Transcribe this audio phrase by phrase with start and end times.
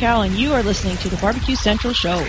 [0.00, 2.26] Cal, and you are listening to the Barbecue Central Show.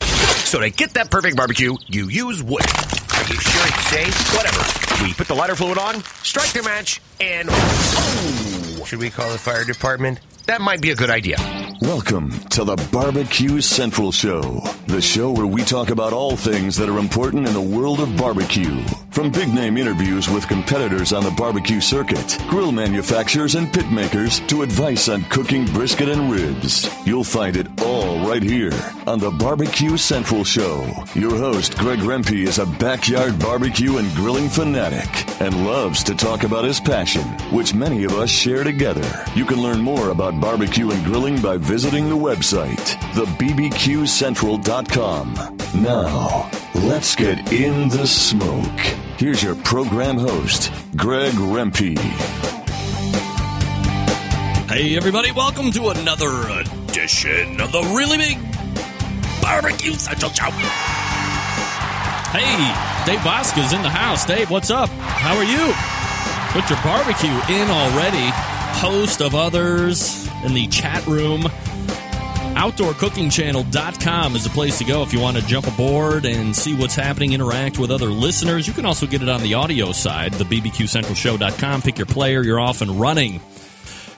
[0.00, 2.64] So to get that perfect barbecue, you use wood.
[2.64, 4.36] Are you sure it's safe?
[4.36, 5.04] Whatever.
[5.04, 8.82] We put the lighter fluid on, strike the match, and oh!
[8.84, 10.18] Should we call the fire department?
[10.46, 11.36] That might be a good idea.
[11.82, 14.60] Welcome to the Barbecue Central Show,
[14.92, 18.14] the show where we talk about all things that are important in the world of
[18.14, 18.84] barbecue.
[19.08, 24.40] From big name interviews with competitors on the barbecue circuit, grill manufacturers and pit makers,
[24.40, 26.88] to advice on cooking brisket and ribs.
[27.06, 28.72] You'll find it all right here
[29.06, 30.86] on the Barbecue Central Show.
[31.14, 35.08] Your host, Greg Rempe, is a backyard barbecue and grilling fanatic
[35.40, 39.24] and loves to talk about his passion, which many of us share together.
[39.34, 44.81] You can learn more about barbecue and grilling by visiting the website, thebbqcentral.com.
[44.90, 48.80] Now, let's get in the smoke.
[49.16, 51.96] Here's your program host, Greg Rempe.
[54.68, 58.38] Hey, everybody, welcome to another edition of the Really Big
[59.40, 60.50] Barbecue Central Show.
[62.32, 62.74] Hey,
[63.06, 64.24] Dave Bosca's in the house.
[64.24, 64.88] Dave, what's up?
[64.90, 65.72] How are you?
[66.52, 68.30] Put your barbecue in already.
[68.80, 71.42] Host of others in the chat room.
[72.54, 76.94] OutdoorCookingChannel.com is the place to go if you want to jump aboard and see what's
[76.94, 78.68] happening, interact with other listeners.
[78.68, 81.82] You can also get it on the audio side, the BBQCentralShow.com.
[81.82, 83.40] Pick your player, you're off and running.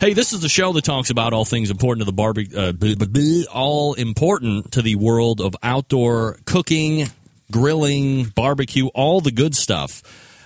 [0.01, 3.49] Hey, this is the show that talks about all things important to the barbecue, uh,
[3.53, 7.07] all important to the world of outdoor cooking,
[7.51, 10.03] grilling, barbecue, all the good stuff.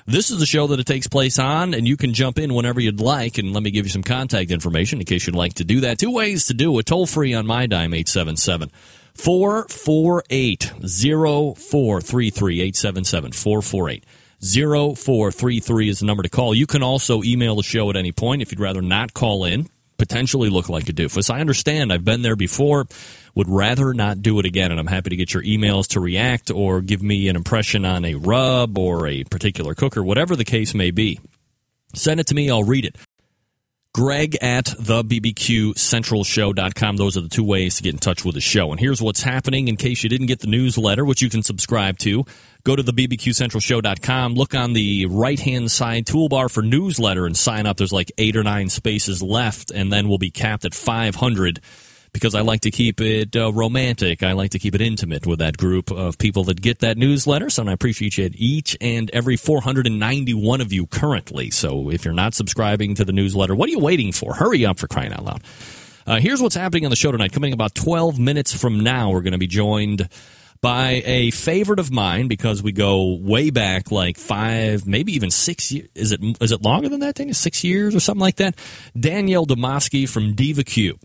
[0.08, 2.80] This is the show that it takes place on, and you can jump in whenever
[2.80, 3.36] you'd like.
[3.36, 5.98] And let me give you some contact information in case you'd like to do that.
[5.98, 8.70] Two ways to do it toll free on my dime, 877
[9.12, 14.06] 448 0433 877 448
[14.40, 16.54] 0433 is the number to call.
[16.54, 19.68] You can also email the show at any point if you'd rather not call in,
[19.98, 21.32] potentially look like a doofus.
[21.32, 21.92] I understand.
[21.92, 22.86] I've been there before.
[23.34, 26.50] Would rather not do it again, and I'm happy to get your emails to react
[26.50, 30.74] or give me an impression on a rub or a particular cooker, whatever the case
[30.74, 31.20] may be.
[31.94, 32.50] Send it to me.
[32.50, 32.96] I'll read it.
[33.94, 36.96] Greg at the BBQCentralShow.com.
[36.96, 38.70] Those are the two ways to get in touch with the show.
[38.70, 41.98] And here's what's happening in case you didn't get the newsletter, which you can subscribe
[41.98, 42.24] to.
[42.64, 47.66] Go to the BBQCentralShow.com, look on the right hand side toolbar for newsletter and sign
[47.66, 47.76] up.
[47.76, 51.60] There's like eight or nine spaces left, and then we'll be capped at 500
[52.12, 54.22] because I like to keep it uh, romantic.
[54.22, 57.50] I like to keep it intimate with that group of people that get that newsletter.
[57.50, 61.50] So I appreciate each and every 491 of you currently.
[61.50, 64.34] So if you're not subscribing to the newsletter, what are you waiting for?
[64.34, 65.42] Hurry up for crying out loud.
[66.06, 67.32] Uh, here's what's happening on the show tonight.
[67.32, 70.08] Coming about 12 minutes from now, we're going to be joined
[70.60, 75.70] by a favorite of mine because we go way back like five, maybe even six
[75.70, 75.88] years.
[75.94, 77.32] Is it, is it longer than that thing?
[77.32, 78.56] Six years or something like that?
[78.98, 80.98] Danielle Dimovski from Diva Q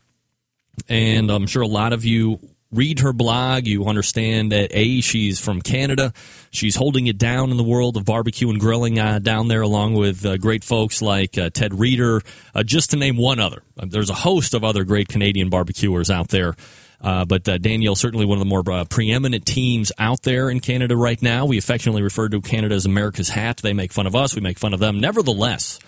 [0.89, 2.39] and I'm sure a lot of you
[2.71, 3.67] read her blog.
[3.67, 6.11] You understand that A, she's from Canada.
[6.49, 9.93] She's holding it down in the world of barbecue and grilling uh, down there, along
[9.93, 12.21] with uh, great folks like uh, Ted Reader,
[12.55, 13.61] uh, just to name one other.
[13.77, 16.55] Uh, there's a host of other great Canadian barbecuers out there.
[17.03, 21.21] Uh, but Danielle, certainly one of the more preeminent teams out there in Canada right
[21.21, 21.45] now.
[21.45, 23.57] We affectionately refer to Canada as America's hat.
[23.57, 24.99] They make fun of us, we make fun of them.
[24.99, 25.79] Nevertheless,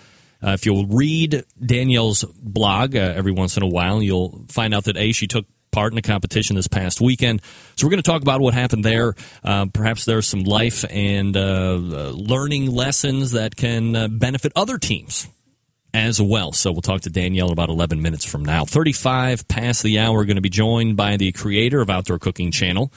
[0.45, 4.83] uh, if you'll read Danielle's blog uh, every once in a while, you'll find out
[4.85, 7.41] that A, she took part in a competition this past weekend.
[7.75, 9.13] So we're going to talk about what happened there.
[9.43, 15.27] Uh, perhaps there's some life and uh, learning lessons that can uh, benefit other teams
[15.95, 16.51] as well.
[16.51, 18.65] So we'll talk to Danielle about 11 minutes from now.
[18.65, 22.91] 35 past the hour, going to be joined by the creator of Outdoor Cooking Channel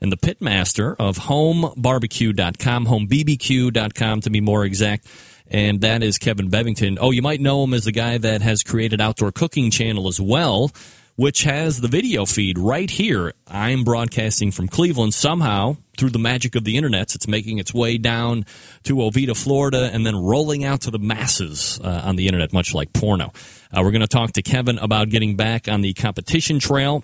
[0.00, 5.06] and the pitmaster of homebarbecue.com, homebbq.com to be more exact
[5.48, 6.98] and that is Kevin Bevington.
[7.00, 10.20] Oh, you might know him as the guy that has created Outdoor Cooking Channel as
[10.20, 10.70] well,
[11.16, 13.32] which has the video feed right here.
[13.46, 17.14] I'm broadcasting from Cleveland somehow through the magic of the internet.
[17.14, 18.44] It's making its way down
[18.84, 22.74] to Oviedo, Florida, and then rolling out to the masses uh, on the internet, much
[22.74, 23.32] like porno.
[23.72, 27.02] Uh, we're going to talk to Kevin about getting back on the competition trail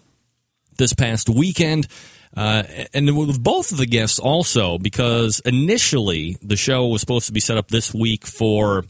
[0.76, 1.88] this past weekend
[2.36, 2.62] uh,
[2.94, 7.40] and with both of the guests also, because initially the show was supposed to be
[7.40, 8.84] set up this week for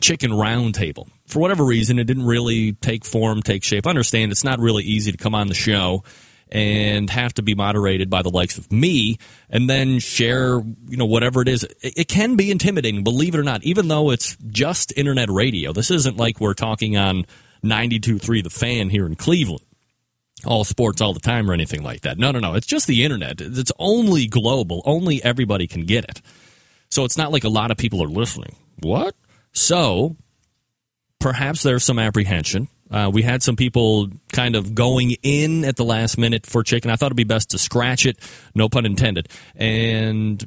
[0.00, 1.08] Chicken Roundtable.
[1.26, 3.86] For whatever reason, it didn't really take form, take shape.
[3.86, 6.04] I understand it's not really easy to come on the show
[6.50, 9.18] and have to be moderated by the likes of me
[9.48, 13.38] and then share you know whatever it is it, it, can be intimidating believe it
[13.38, 17.24] or not even though it's just internet radio this isn't like we're talking on
[17.64, 19.64] 92.3 the fan here in cleveland
[20.46, 22.18] all sports all the time or anything like that.
[22.18, 22.54] No, no, no.
[22.54, 23.40] It's just the internet.
[23.40, 24.82] It's only global.
[24.84, 26.20] Only everybody can get it.
[26.90, 28.56] So it's not like a lot of people are listening.
[28.80, 29.14] What?
[29.52, 30.16] So
[31.24, 32.68] perhaps there's some apprehension.
[32.90, 36.90] Uh, we had some people kind of going in at the last minute for chicken.
[36.90, 38.18] I thought it'd be best to scratch it,
[38.54, 39.30] no pun intended.
[39.56, 40.46] And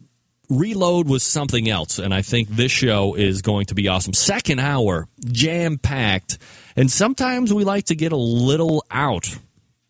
[0.51, 1.97] reload was something else.
[1.97, 4.13] And I think this show is going to be awesome.
[4.13, 6.37] Second hour, jam packed.
[6.75, 9.35] And sometimes we like to get a little out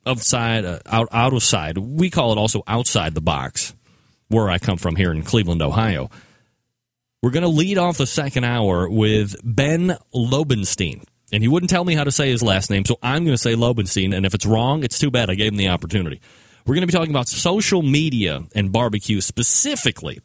[0.06, 1.78] of side, uh, out, out of side.
[1.78, 3.76] We call it also outside the box,
[4.30, 6.10] where I come from here in Cleveland, Ohio.
[7.24, 11.04] We're going to lead off the second hour with Ben Lobenstein.
[11.34, 13.42] And he wouldn't tell me how to say his last name, so I'm going to
[13.42, 14.16] say Lobenstein.
[14.16, 15.30] And if it's wrong, it's too bad.
[15.30, 16.22] I gave him the opportunity.
[16.66, 20.22] We're going to be talking about social media and barbecue specifically.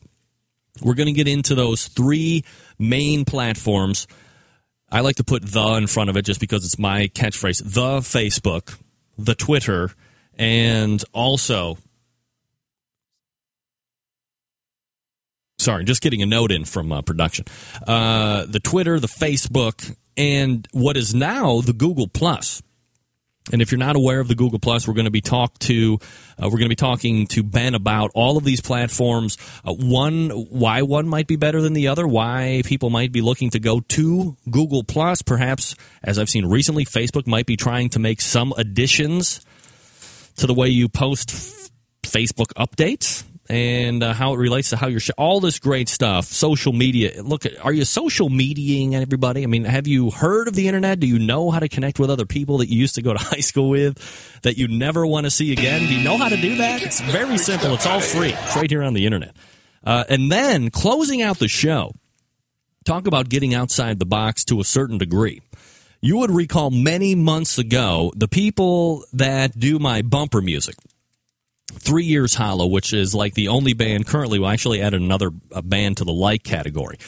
[0.83, 2.44] We're going to get into those three
[2.79, 4.06] main platforms.
[4.91, 8.00] I like to put the in front of it just because it's my catchphrase the
[8.00, 8.79] Facebook,
[9.17, 9.91] the Twitter,
[10.37, 11.79] and also
[15.62, 17.47] sorry, just getting a note in from uh, production.
[17.87, 22.62] Uh, the Twitter, the Facebook, and what is now the Google Plus.
[23.50, 25.99] And if you're not aware of the Google Plus, we're going to be talk to
[26.38, 29.37] uh, we're going to be talking to Ben about all of these platforms.
[29.64, 33.50] Uh, one, why one might be better than the other, why people might be looking
[33.50, 35.23] to go to Google Plus.
[35.23, 35.75] Perhaps,
[36.05, 39.44] as I've seen recently, Facebook might be trying to make some additions
[40.37, 41.70] to the way you post f-
[42.05, 46.27] Facebook updates and uh, how it relates to how you're sh- all this great stuff
[46.27, 47.23] social media.
[47.23, 49.43] Look are you social mediating everybody?
[49.43, 51.00] I mean have you heard of the internet?
[51.00, 53.19] Do you know how to connect with other people that you used to go to
[53.23, 53.99] high school with
[54.43, 55.81] that you never want to see again?
[55.81, 56.83] Do you know how to do that?
[56.83, 57.75] It's very simple.
[57.75, 58.33] It's all free.
[58.33, 59.35] It's right here on the internet.
[59.85, 61.93] Uh, and then closing out the show
[62.85, 65.43] talk about getting outside the box to a certain degree.
[66.00, 70.75] You would recall many months ago the people that do my bumper music
[71.79, 74.39] Three Years Hollow, which is like the only band currently.
[74.39, 76.99] We actually added another band to the like category.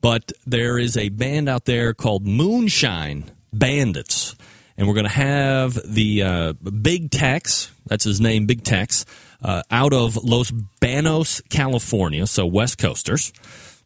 [0.00, 4.36] But there is a band out there called Moonshine Bandits.
[4.76, 9.06] And we're going to have the uh, Big Tex, that's his name, Big Tex,
[9.42, 12.26] uh, out of Los Banos, California.
[12.26, 13.32] So West Coasters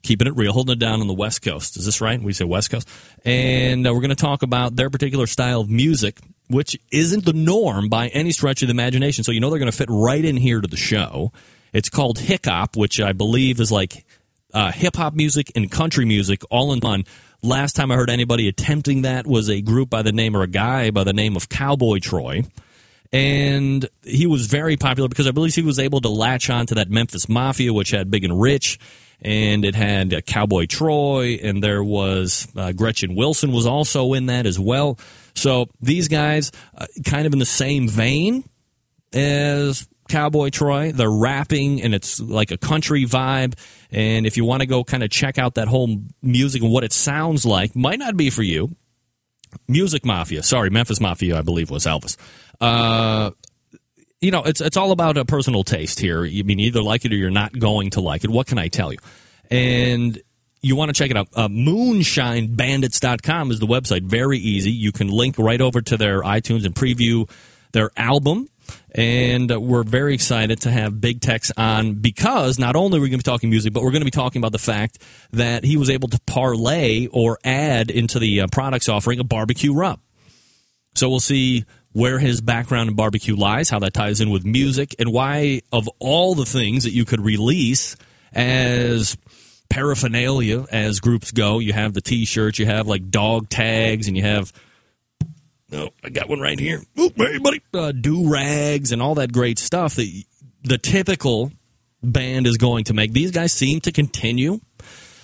[0.02, 1.76] keeping it real, holding it down on the West Coast.
[1.76, 2.20] Is this right?
[2.20, 2.88] We say West Coast.
[3.24, 7.32] And uh, we're going to talk about their particular style of music which isn't the
[7.32, 9.24] norm by any stretch of the imagination.
[9.24, 11.32] So you know they're going to fit right in here to the show.
[11.72, 14.04] It's called Hick Hop, which I believe is like
[14.54, 17.04] uh, hip hop music and country music all in one.
[17.42, 20.48] Last time I heard anybody attempting that was a group by the name or a
[20.48, 22.42] guy by the name of Cowboy Troy.
[23.12, 26.74] And he was very popular because I believe he was able to latch on to
[26.74, 28.78] that Memphis Mafia, which had Big and Rich,
[29.22, 34.26] and it had uh, Cowboy Troy, and there was uh, Gretchen Wilson was also in
[34.26, 34.98] that as well.
[35.38, 38.44] So these guys, uh, kind of in the same vein
[39.12, 40.90] as Cowboy Troy.
[40.90, 43.54] They're rapping and it's like a country vibe.
[43.90, 46.82] And if you want to go kind of check out that whole music and what
[46.82, 48.74] it sounds like, might not be for you.
[49.66, 52.16] Music Mafia, sorry, Memphis Mafia, I believe was Elvis.
[52.60, 53.30] Uh,
[54.20, 56.24] you know, it's it's all about a personal taste here.
[56.24, 58.30] You mean either like it or you're not going to like it.
[58.30, 58.98] What can I tell you?
[59.50, 60.20] And
[60.60, 61.28] you want to check it out.
[61.34, 64.02] Uh, moonshinebandits.com is the website.
[64.02, 64.70] Very easy.
[64.70, 67.30] You can link right over to their iTunes and preview
[67.72, 68.48] their album.
[68.94, 73.20] And we're very excited to have Big Tex on because not only are we going
[73.20, 75.02] to be talking music, but we're going to be talking about the fact
[75.32, 79.72] that he was able to parlay or add into the uh, products offering a barbecue
[79.72, 80.00] rub.
[80.94, 84.94] So we'll see where his background in barbecue lies, how that ties in with music,
[84.98, 87.96] and why, of all the things that you could release
[88.32, 89.16] as
[89.70, 91.58] paraphernalia as groups go.
[91.58, 94.52] You have the T-shirts, you have like dog tags, and you have.
[95.70, 96.82] Oh, I got one right here.
[96.98, 97.60] Oop, hey, buddy.
[97.74, 100.24] Uh, do rags and all that great stuff that
[100.62, 101.52] the typical
[102.02, 103.12] band is going to make.
[103.12, 104.60] These guys seem to continue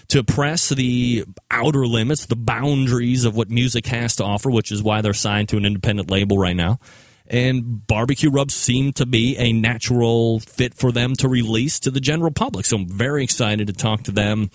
[0.09, 4.83] to press the outer limits, the boundaries of what music has to offer, which is
[4.83, 6.79] why they're signed to an independent label right now
[7.27, 12.01] and barbecue rubs seem to be a natural fit for them to release to the
[12.01, 12.67] general public.
[12.67, 14.51] So I'm very excited to talk to them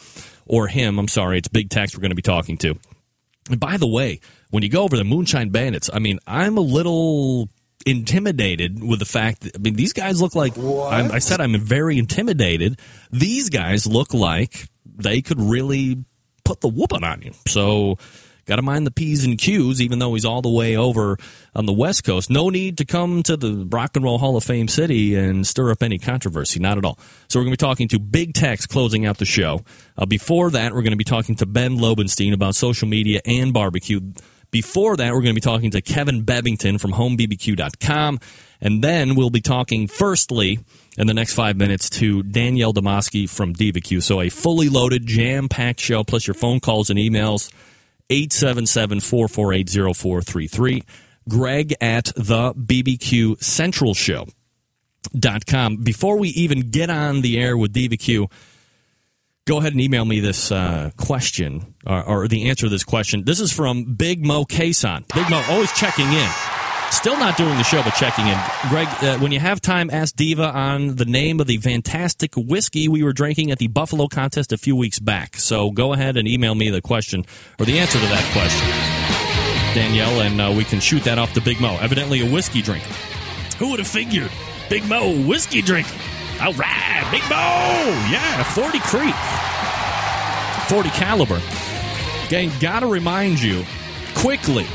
[0.45, 0.99] or him.
[0.99, 2.75] I'm sorry, it's Big Tex we're going to be talking to.
[3.49, 4.19] And by the way,
[4.51, 7.49] when you go over the Moonshine Bandits, I mean, I'm a little
[7.85, 11.97] intimidated with the fact that, I mean, these guys look like, I said I'm very
[11.97, 12.79] intimidated.
[13.11, 16.03] These guys look like they could really
[16.43, 17.31] put the whooping on you.
[17.47, 17.97] So,
[18.45, 21.17] Got to mind the P's and Q's, even though he's all the way over
[21.55, 22.29] on the West Coast.
[22.29, 25.71] No need to come to the Rock and Roll Hall of Fame city and stir
[25.71, 26.59] up any controversy.
[26.59, 26.97] Not at all.
[27.27, 29.61] So we're going to be talking to Big Tex closing out the show.
[29.97, 33.53] Uh, before that, we're going to be talking to Ben Lobenstein about social media and
[33.53, 33.99] barbecue.
[34.51, 38.19] Before that, we're going to be talking to Kevin Bevington from homebbq.com.
[38.61, 40.59] And then we'll be talking, firstly,
[40.97, 44.01] in the next five minutes, to Danielle Dimovski from DivaQ.
[44.01, 47.51] So a fully loaded, jam packed show, plus your phone calls and emails
[48.09, 50.83] 877 448 0433.
[51.27, 54.27] Greg at the BBQ Central Show.
[55.17, 55.77] Dot com.
[55.77, 58.29] Before we even get on the air with DivaQ,
[59.45, 63.23] go ahead and email me this uh, question or, or, the answer to this question.
[63.23, 65.07] This is from Big Mo Kason.
[65.13, 66.29] Big Mo always checking in.
[66.91, 68.37] Still not doing the show, but checking in.
[68.69, 72.87] Greg, uh, when you have time, ask Diva on the name of the fantastic whiskey
[72.87, 75.37] we were drinking at the Buffalo contest a few weeks back.
[75.37, 77.25] So go ahead and email me the question
[77.59, 81.41] or the answer to that question, Danielle, and uh, we can shoot that off to
[81.41, 81.77] Big Mo.
[81.79, 82.93] Evidently a whiskey drinker.
[83.59, 84.31] Who would have figured?
[84.69, 85.95] Big Mo, whiskey drinker.
[86.41, 87.37] All right, Big Mo.
[88.11, 89.15] Yeah, 40 Creek.
[90.67, 91.41] 40 caliber.
[92.29, 93.63] Gang, gotta remind you
[94.15, 94.67] quickly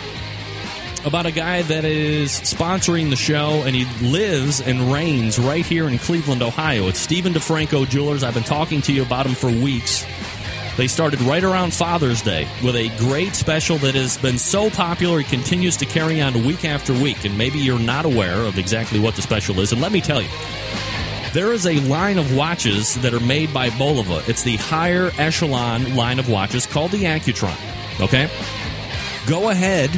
[1.05, 5.87] about a guy that is sponsoring the show and he lives and reigns right here
[5.87, 6.89] in Cleveland, Ohio.
[6.89, 8.25] It's Stephen DeFranco Jewelers.
[8.25, 10.07] I've been talking to you about him for weeks.
[10.77, 15.21] They started right around Father's Day with a great special that has been so popular
[15.21, 17.25] it continues to carry on week after week.
[17.25, 19.73] And maybe you're not aware of exactly what the special is.
[19.73, 20.29] And let me tell you,
[21.33, 24.27] there is a line of watches that are made by Bulova.
[24.29, 27.57] It's the higher echelon line of watches called the Accutron.
[28.01, 28.29] Okay?
[29.27, 29.91] Go ahead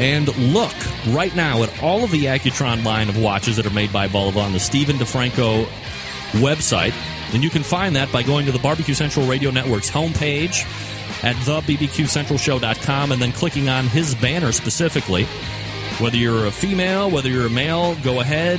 [0.00, 0.74] and look
[1.08, 4.42] right now at all of the Accutron line of watches that are made by Bulova
[4.42, 5.66] on the Stephen DeFranco
[6.32, 6.94] website.
[7.34, 10.64] And you can find that by going to the Barbecue Central Radio Network's homepage
[11.22, 15.24] at thebbqcentralshow.com and then clicking on his banner specifically.
[15.98, 18.58] Whether you're a female, whether you're a male, go ahead,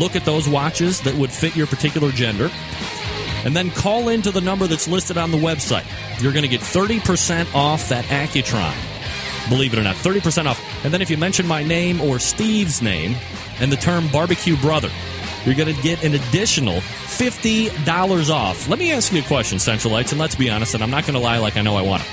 [0.00, 2.50] look at those watches that would fit your particular gender,
[3.44, 5.86] and then call into the number that's listed on the website.
[6.20, 8.97] You're going to get 30% off that Accutron.
[9.48, 10.84] Believe it or not, 30% off.
[10.84, 13.16] And then if you mention my name or Steve's name
[13.60, 14.90] and the term barbecue brother,
[15.44, 18.68] you're going to get an additional $50 off.
[18.68, 21.14] Let me ask you a question, Centralites, and let's be honest, and I'm not going
[21.14, 22.08] to lie like I know I want to.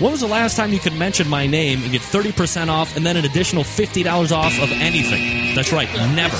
[0.00, 3.04] When was the last time you could mention my name and get 30% off and
[3.04, 5.54] then an additional $50 off of anything?
[5.54, 6.38] That's right, never.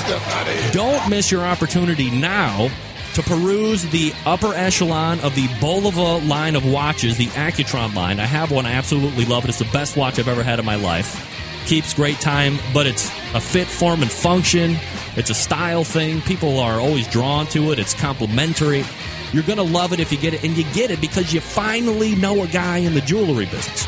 [0.71, 2.71] Don't miss your opportunity now
[3.15, 8.19] to peruse the upper echelon of the Bulova line of watches, the Accutron line.
[8.19, 9.49] I have one, I absolutely love it.
[9.49, 11.27] It's the best watch I've ever had in my life.
[11.65, 14.77] Keeps great time, but it's a fit, form, and function.
[15.15, 16.21] It's a style thing.
[16.21, 17.79] People are always drawn to it.
[17.79, 18.83] It's complimentary.
[19.31, 21.39] You're going to love it if you get it, and you get it because you
[21.39, 23.85] finally know a guy in the jewelry business.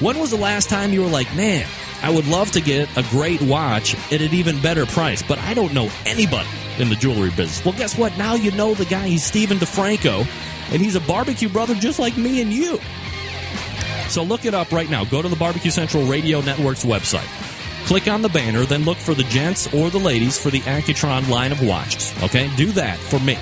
[0.00, 1.66] When was the last time you were like, man,
[2.02, 5.54] I would love to get a great watch at an even better price, but I
[5.54, 6.48] don't know anybody
[6.80, 7.64] in the jewelry business?
[7.64, 8.16] Well, guess what?
[8.16, 9.06] Now you know the guy.
[9.06, 10.20] He's Stephen DeFranco,
[10.72, 12.80] and he's a barbecue brother just like me and you.
[14.08, 15.04] So look it up right now.
[15.04, 17.28] Go to the Barbecue Central Radio Network's website.
[17.86, 21.28] Click on the banner, then look for the gents or the ladies for the Accutron
[21.28, 22.12] line of watches.
[22.24, 22.50] Okay?
[22.56, 23.38] Do that for me.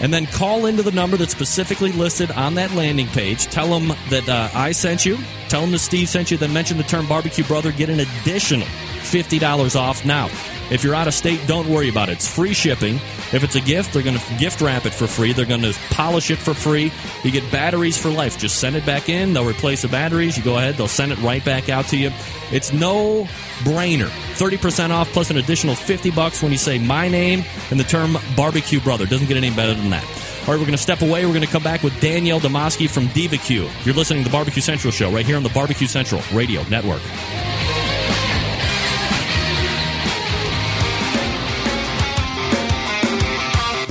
[0.00, 3.46] And then call into the number that's specifically listed on that landing page.
[3.46, 5.18] Tell them that uh, I sent you.
[5.48, 6.36] Tell them that Steve sent you.
[6.36, 7.72] Then mention the term barbecue brother.
[7.72, 10.28] Get an additional $50 off now.
[10.70, 12.12] If you're out of state, don't worry about it.
[12.12, 12.96] It's free shipping.
[13.32, 15.32] If it's a gift, they're going to gift wrap it for free.
[15.32, 16.92] They're going to polish it for free.
[17.24, 18.38] You get batteries for life.
[18.38, 19.32] Just send it back in.
[19.32, 20.36] They'll replace the batteries.
[20.36, 22.10] You go ahead, they'll send it right back out to you.
[22.50, 23.24] It's no
[23.60, 24.08] brainer.
[24.36, 28.16] 30% off plus an additional 50 bucks when you say my name and the term
[28.36, 29.06] barbecue brother.
[29.06, 30.04] Doesn't get any better than that.
[30.04, 31.26] All right, we're going to step away.
[31.26, 33.84] We're going to come back with Danielle Dimovski from DivaQ.
[33.84, 37.02] You're listening to the Barbecue Central show right here on the Barbecue Central Radio Network.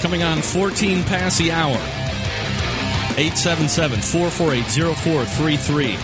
[0.00, 1.76] Coming on 14 past the hour.
[3.18, 5.96] 877 448 0433.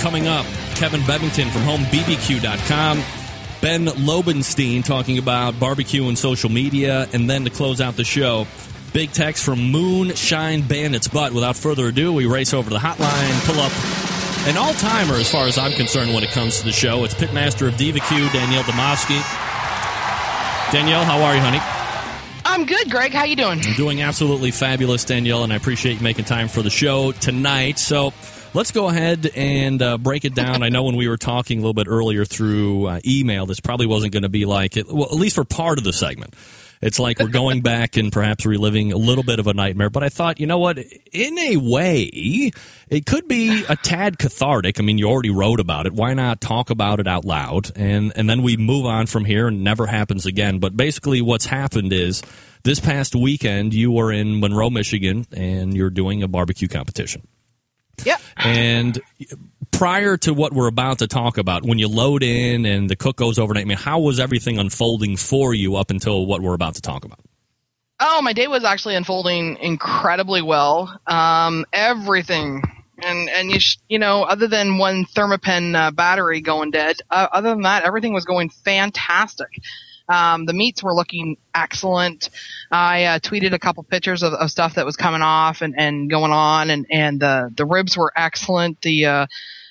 [0.00, 3.02] Coming up, Kevin Bevington from HomeBBQ.com.
[3.60, 7.08] Ben Lobenstein talking about barbecue and social media.
[7.12, 8.46] And then to close out the show,
[8.92, 11.08] Big Tex from Moonshine Bandits.
[11.08, 13.72] But without further ado, we race over to the hotline, pull up
[14.48, 17.04] an all timer as far as I'm concerned when it comes to the show.
[17.04, 19.20] It's Pitmaster of DivaQ, Danielle Dimovski.
[20.72, 21.77] Danielle, how are you, honey?
[22.58, 23.12] I'm good, Greg.
[23.12, 23.60] How you doing?
[23.64, 27.78] I'm doing absolutely fabulous, Danielle, and I appreciate you making time for the show tonight.
[27.78, 28.12] So
[28.52, 30.64] let's go ahead and uh, break it down.
[30.64, 33.86] I know when we were talking a little bit earlier through uh, email, this probably
[33.86, 36.34] wasn't going to be like it, well, at least for part of the segment.
[36.80, 39.90] It's like we're going back and perhaps reliving a little bit of a nightmare.
[39.90, 40.78] But I thought, you know what?
[40.78, 42.02] In a way,
[42.88, 44.78] it could be a tad cathartic.
[44.78, 45.92] I mean, you already wrote about it.
[45.92, 47.70] Why not talk about it out loud?
[47.76, 50.58] And and then we move on from here and never happens again.
[50.58, 52.22] But basically, what's happened is
[52.64, 57.26] this past weekend you were in Monroe, Michigan, and you're doing a barbecue competition.
[58.04, 58.20] Yep.
[58.36, 59.00] And
[59.70, 63.16] prior to what we're about to talk about, when you load in and the cook
[63.16, 66.74] goes overnight, I mean, how was everything unfolding for you up until what we're about
[66.76, 67.20] to talk about?
[68.00, 71.00] Oh, my day was actually unfolding incredibly well.
[71.06, 72.62] Um, everything,
[73.02, 77.26] and and you sh- you know, other than one Thermapen uh, battery going dead, uh,
[77.32, 79.48] other than that, everything was going fantastic.
[80.08, 82.30] Um, the meats were looking excellent.
[82.70, 86.08] I uh, tweeted a couple pictures of, of, stuff that was coming off and, and
[86.08, 88.80] going on, and and the the ribs were excellent.
[88.80, 89.26] The uh,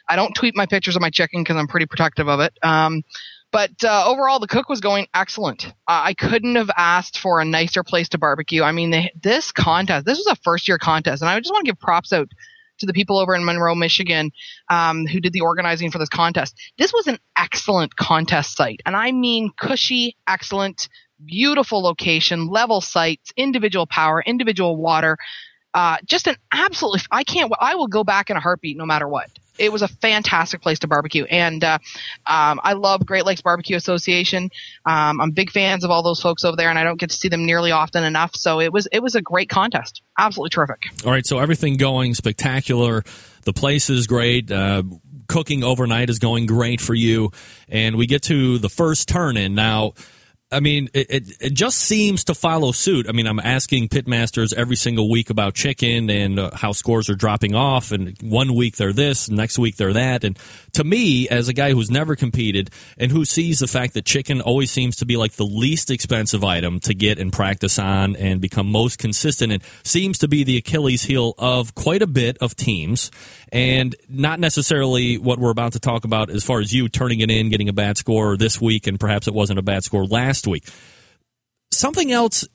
[0.09, 2.57] I don't tweet my pictures of my chicken because I'm pretty protective of it.
[2.63, 3.03] Um,
[3.51, 5.71] but uh, overall, the cook was going excellent.
[5.87, 8.61] I couldn't have asked for a nicer place to barbecue.
[8.61, 11.65] I mean, they, this contest, this was a first year contest, and I just want
[11.65, 12.29] to give props out
[12.79, 14.31] to the people over in Monroe, Michigan,
[14.69, 16.55] um, who did the organizing for this contest.
[16.77, 20.89] This was an excellent contest site, and I mean cushy, excellent,
[21.25, 25.17] beautiful location, level sites, individual power, individual water.
[25.73, 29.07] Uh, just an absolutely, I can't, I will go back in a heartbeat no matter
[29.07, 31.77] what it was a fantastic place to barbecue, and uh,
[32.25, 34.49] um, I love Great Lakes Barbecue Association.
[34.85, 37.15] Um, I'm big fans of all those folks over there, and I don't get to
[37.15, 38.35] see them nearly often enough.
[38.35, 40.83] So it was it was a great contest, absolutely terrific.
[41.05, 43.03] All right, so everything going spectacular.
[43.43, 44.51] The place is great.
[44.51, 44.83] Uh,
[45.27, 47.31] cooking overnight is going great for you,
[47.69, 49.93] and we get to the first turn in now
[50.49, 53.09] I mean, it, it, it, just seems to follow suit.
[53.09, 57.15] I mean, I'm asking pitmasters every single week about chicken and uh, how scores are
[57.15, 57.91] dropping off.
[57.91, 60.23] And one week they're this, next week they're that.
[60.23, 60.39] And
[60.71, 64.39] to me, as a guy who's never competed and who sees the fact that chicken
[64.39, 68.39] always seems to be like the least expensive item to get and practice on and
[68.39, 72.55] become most consistent and seems to be the Achilles heel of quite a bit of
[72.55, 73.11] teams
[73.51, 77.31] and not necessarily what we're about to talk about as far as you turning it
[77.31, 80.36] in, getting a bad score this week, and perhaps it wasn't a bad score last
[80.45, 80.67] week.
[81.71, 82.47] Something else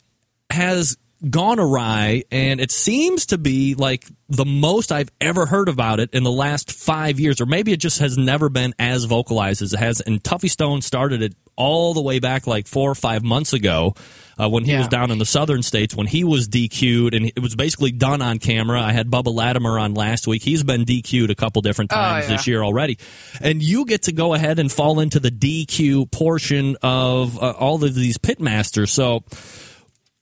[0.51, 0.97] has
[1.29, 6.11] gone awry, and it seems to be like the most I've ever heard about it
[6.13, 9.73] in the last five years, or maybe it just has never been as vocalized as
[9.73, 10.01] it has.
[10.01, 13.95] And Tuffy Stone started it all the way back like four or five months ago
[14.39, 14.79] uh, when he yeah.
[14.79, 18.23] was down in the southern states when he was DQ'd and it was basically done
[18.23, 18.81] on camera.
[18.81, 20.43] I had Bubba Latimer on last week.
[20.43, 22.37] He's been DQ'd a couple different oh, times oh, yeah.
[22.37, 22.99] this year already.
[23.41, 27.83] And you get to go ahead and fall into the DQ portion of uh, all
[27.83, 28.89] of these pitmasters.
[28.89, 29.25] So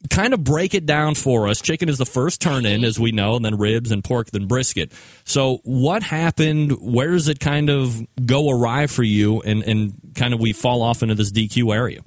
[0.08, 1.60] kind of break it down for us.
[1.60, 4.46] Chicken is the first turn in, as we know, and then ribs and pork, then
[4.46, 4.92] brisket.
[5.24, 6.72] So, what happened?
[6.80, 10.82] Where does it kind of go awry for you, and, and kind of we fall
[10.82, 12.00] off into this DQ area?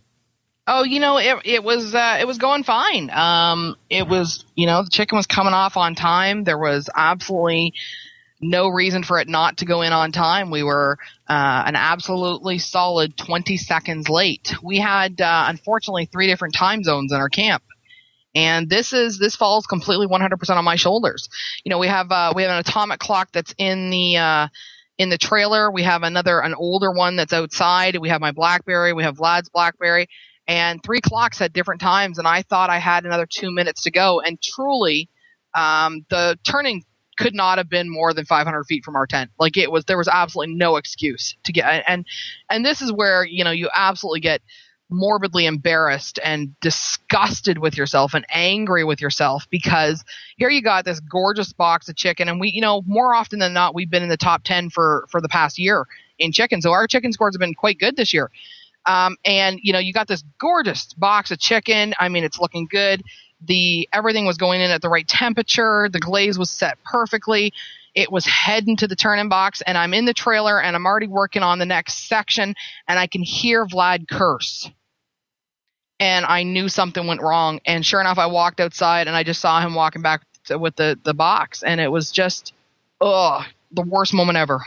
[0.66, 3.10] Oh, you know, it it was uh, it was going fine.
[3.10, 6.46] Um, it was you know the chicken was coming off on time.
[6.46, 7.74] There was absolutely
[8.40, 10.52] no reason for it not to go in on time.
[10.52, 10.98] We were
[11.28, 14.54] uh, an absolutely solid 20 seconds late.
[14.62, 17.64] We had uh, unfortunately three different time zones in our camp.
[18.36, 21.30] And this is this falls completely 100% on my shoulders.
[21.64, 24.48] You know, we have uh, we have an atomic clock that's in the uh,
[24.98, 25.72] in the trailer.
[25.72, 27.98] We have another an older one that's outside.
[27.98, 28.94] We have my BlackBerry.
[28.94, 30.08] We have Vlad's BlackBerry,
[30.48, 32.18] and three clocks at different times.
[32.18, 34.20] And I thought I had another two minutes to go.
[34.22, 35.10] And truly,
[35.54, 36.84] um, the turning
[37.18, 39.32] could not have been more than 500 feet from our tent.
[39.40, 41.84] Like it was, there was absolutely no excuse to get.
[41.88, 42.06] And
[42.50, 44.42] and this is where you know you absolutely get
[44.90, 50.04] morbidly embarrassed and disgusted with yourself and angry with yourself because
[50.38, 53.54] here you got this gorgeous box of chicken and we you know more often than
[53.54, 55.86] not we've been in the top 10 for for the past year
[56.20, 58.30] in chicken so our chicken scores have been quite good this year
[58.86, 62.68] um, and you know you got this gorgeous box of chicken i mean it's looking
[62.70, 63.02] good
[63.46, 67.54] the everything was going in at the right temperature the glaze was set perfectly
[67.96, 71.08] it was heading to the turning box and i'm in the trailer and i'm already
[71.08, 72.56] working on the next section
[72.88, 74.70] and i can hear vlad curse
[76.00, 77.62] and I knew something went wrong.
[77.66, 80.76] And sure enough, I walked outside and I just saw him walking back to, with
[80.76, 82.54] the, the box, and it was just,
[83.00, 84.60] ugh, the worst moment ever.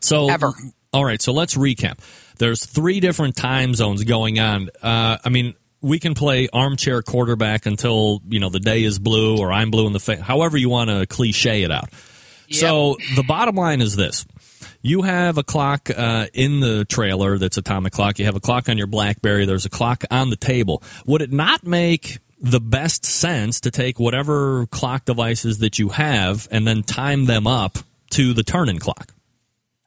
[0.00, 0.52] So, ever.
[0.92, 1.98] All right, so let's recap.
[2.38, 4.70] There's three different time zones going on.
[4.82, 9.38] Uh, I mean, we can play armchair quarterback until you know the day is blue
[9.38, 10.20] or I'm blue in the face.
[10.20, 11.88] However, you want to cliche it out.
[12.48, 12.60] Yep.
[12.60, 14.26] So the bottom line is this:
[14.82, 18.18] you have a clock uh, in the trailer that's atomic clock.
[18.18, 19.44] You have a clock on your BlackBerry.
[19.44, 20.82] There's a clock on the table.
[21.06, 26.46] Would it not make the best sense to take whatever clock devices that you have
[26.50, 27.78] and then time them up
[28.10, 29.12] to the turn-in clock?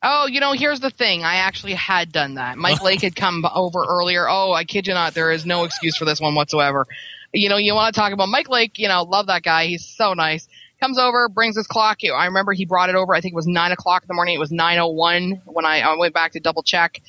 [0.04, 1.24] Oh, you know, here's the thing.
[1.24, 2.58] I actually had done that.
[2.58, 4.28] Mike Lake had come over earlier.
[4.28, 5.14] Oh, I kid you not.
[5.14, 6.86] There is no excuse for this one whatsoever.
[7.34, 8.80] You know, you want to talk about Mike Lake.
[8.80, 9.66] You know, love that guy.
[9.66, 10.48] He's so nice.
[10.80, 12.00] Comes over, brings his clock.
[12.04, 13.14] I remember he brought it over.
[13.14, 14.34] I think it was nine o'clock in the morning.
[14.34, 17.02] It was nine oh one when I, I went back to double check.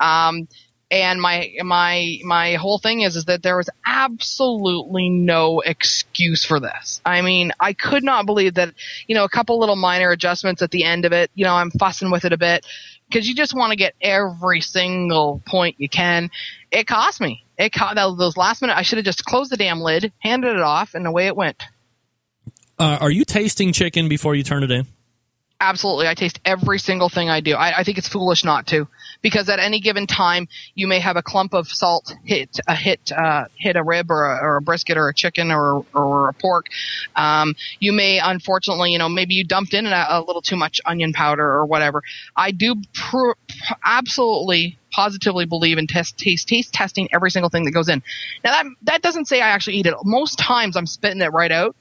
[0.00, 0.48] Um,
[0.90, 6.60] and my my my whole thing is is that there was absolutely no excuse for
[6.60, 7.00] this.
[7.04, 8.74] I mean, I could not believe that
[9.06, 11.30] you know a couple little minor adjustments at the end of it.
[11.34, 12.64] You know, I'm fussing with it a bit
[13.08, 16.30] because you just want to get every single point you can.
[16.70, 17.44] It cost me.
[17.58, 18.76] It cost those last minute.
[18.76, 21.62] I should have just closed the damn lid, handed it off, and away it went.
[22.78, 24.86] Uh, are you tasting chicken before you turn it in?
[25.60, 26.06] Absolutely.
[26.06, 27.54] I taste every single thing I do.
[27.54, 28.86] I, I, think it's foolish not to
[29.22, 33.10] because at any given time you may have a clump of salt hit a hit
[33.10, 36.32] uh, hit a rib or a, or a, brisket or a chicken or or a
[36.32, 36.66] pork.
[37.16, 40.80] Um, you may unfortunately, you know, maybe you dumped in a, a little too much
[40.86, 42.04] onion powder or whatever.
[42.36, 43.32] I do pr-
[43.84, 48.00] absolutely positively believe in test taste taste testing every single thing that goes in.
[48.44, 49.94] Now that that doesn't say I actually eat it.
[50.04, 51.74] Most times I'm spitting it right out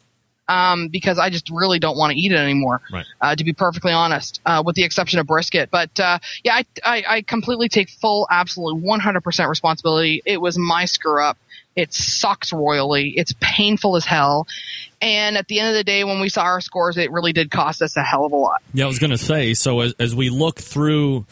[0.47, 2.81] um, because I just really don't want to eat it anymore.
[2.91, 3.05] Right.
[3.19, 5.69] Uh, to be perfectly honest, uh, with the exception of brisket.
[5.71, 10.21] But uh, yeah, I, I, I completely take full, absolute, 100% responsibility.
[10.25, 11.37] It was my screw up.
[11.75, 13.13] It sucks royally.
[13.15, 14.47] It's painful as hell.
[14.99, 17.51] And at the end of the day, when we saw our scores, it really did
[17.51, 18.63] cost us a hell of a lot.
[18.73, 19.53] Yeah, I was going to say.
[19.53, 21.27] So as, as we look through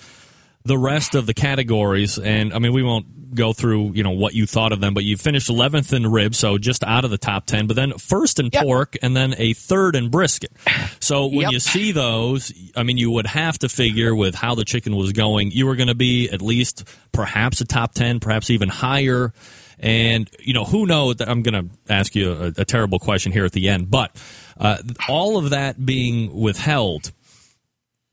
[0.65, 4.33] the rest of the categories, and I mean, we won't go through, you know, what
[4.33, 7.17] you thought of them, but you finished 11th in ribs, so just out of the
[7.17, 8.63] top 10, but then first in yep.
[8.63, 10.51] pork and then a third in brisket.
[10.99, 11.51] So when yep.
[11.51, 15.11] you see those, I mean, you would have to figure with how the chicken was
[15.11, 19.33] going, you were going to be at least perhaps a top 10, perhaps even higher.
[19.77, 21.17] And, you know, who knows?
[21.19, 24.15] I'm going to ask you a, a, terrible question here at the end, but
[24.57, 24.77] uh,
[25.09, 27.11] all of that being withheld–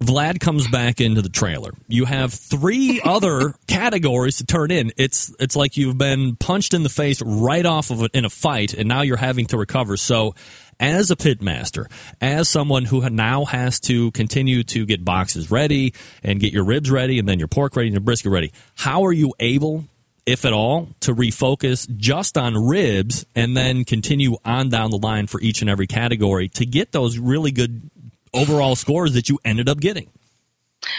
[0.02, 1.70] Vlad comes back into the trailer.
[1.88, 4.92] You have three other categories to turn in.
[4.96, 8.30] It's it's like you've been punched in the face right off of it in a
[8.30, 9.96] fight, and now you're having to recover.
[9.96, 10.34] So,
[10.80, 16.40] as a pitmaster, as someone who now has to continue to get boxes ready and
[16.40, 19.12] get your ribs ready, and then your pork ready and your brisket ready, how are
[19.12, 19.84] you able
[20.24, 25.26] if at all, to refocus just on ribs and then continue on down the line
[25.26, 27.90] for each and every category to get those really good
[28.34, 30.08] overall scores that you ended up getting.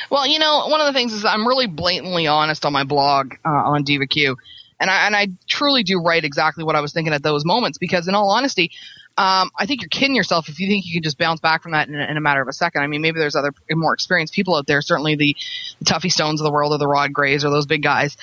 [0.10, 3.34] Well, you know, one of the things is I'm really blatantly honest on my blog
[3.46, 4.36] uh, on DivaQ,
[4.80, 7.78] and I and I truly do write exactly what I was thinking at those moments
[7.78, 8.72] because, in all honesty,
[9.18, 11.74] um, I think you're kidding yourself if you think you can just bounce back from
[11.74, 12.82] that in, in, a matter of a second.
[12.82, 15.36] I mean, maybe there's other more experienced people out there, certainly the,
[15.80, 18.18] the Tuffy Stones of the world or the Rod Grays or those big guys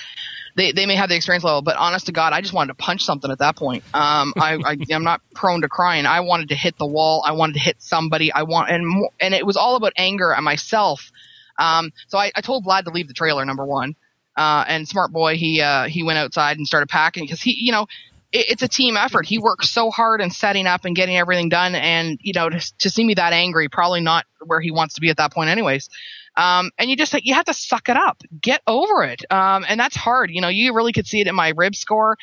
[0.55, 2.75] they, they may have the experience level, but honest to God, I just wanted to
[2.75, 3.83] punch something at that point.
[3.93, 6.05] Um, I, I, am not prone to crying.
[6.05, 7.23] I wanted to hit the wall.
[7.25, 8.31] I wanted to hit somebody.
[8.31, 11.11] I want, and, and it was all about anger at myself.
[11.57, 13.95] Um, so I, I told Vlad to leave the trailer, number one.
[14.35, 17.71] Uh, and smart boy, he, uh, he went outside and started packing because he, you
[17.71, 17.87] know,
[18.31, 19.25] it, it's a team effort.
[19.25, 21.75] He works so hard in setting up and getting everything done.
[21.75, 25.01] And, you know, to, to see me that angry, probably not where he wants to
[25.01, 25.89] be at that point anyways.
[26.37, 29.79] Um, and you just you have to suck it up, get over it, um, and
[29.79, 30.31] that's hard.
[30.31, 32.17] You know, you really could see it in my rib score.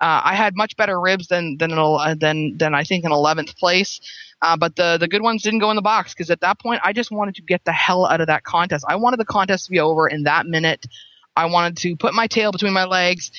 [0.00, 3.56] Uh, I had much better ribs than than uh, than than I think in 11th
[3.56, 4.00] place.
[4.42, 6.80] Uh, but the the good ones didn't go in the box because at that point
[6.82, 8.84] I just wanted to get the hell out of that contest.
[8.88, 10.86] I wanted the contest to be over in that minute.
[11.36, 13.30] I wanted to put my tail between my legs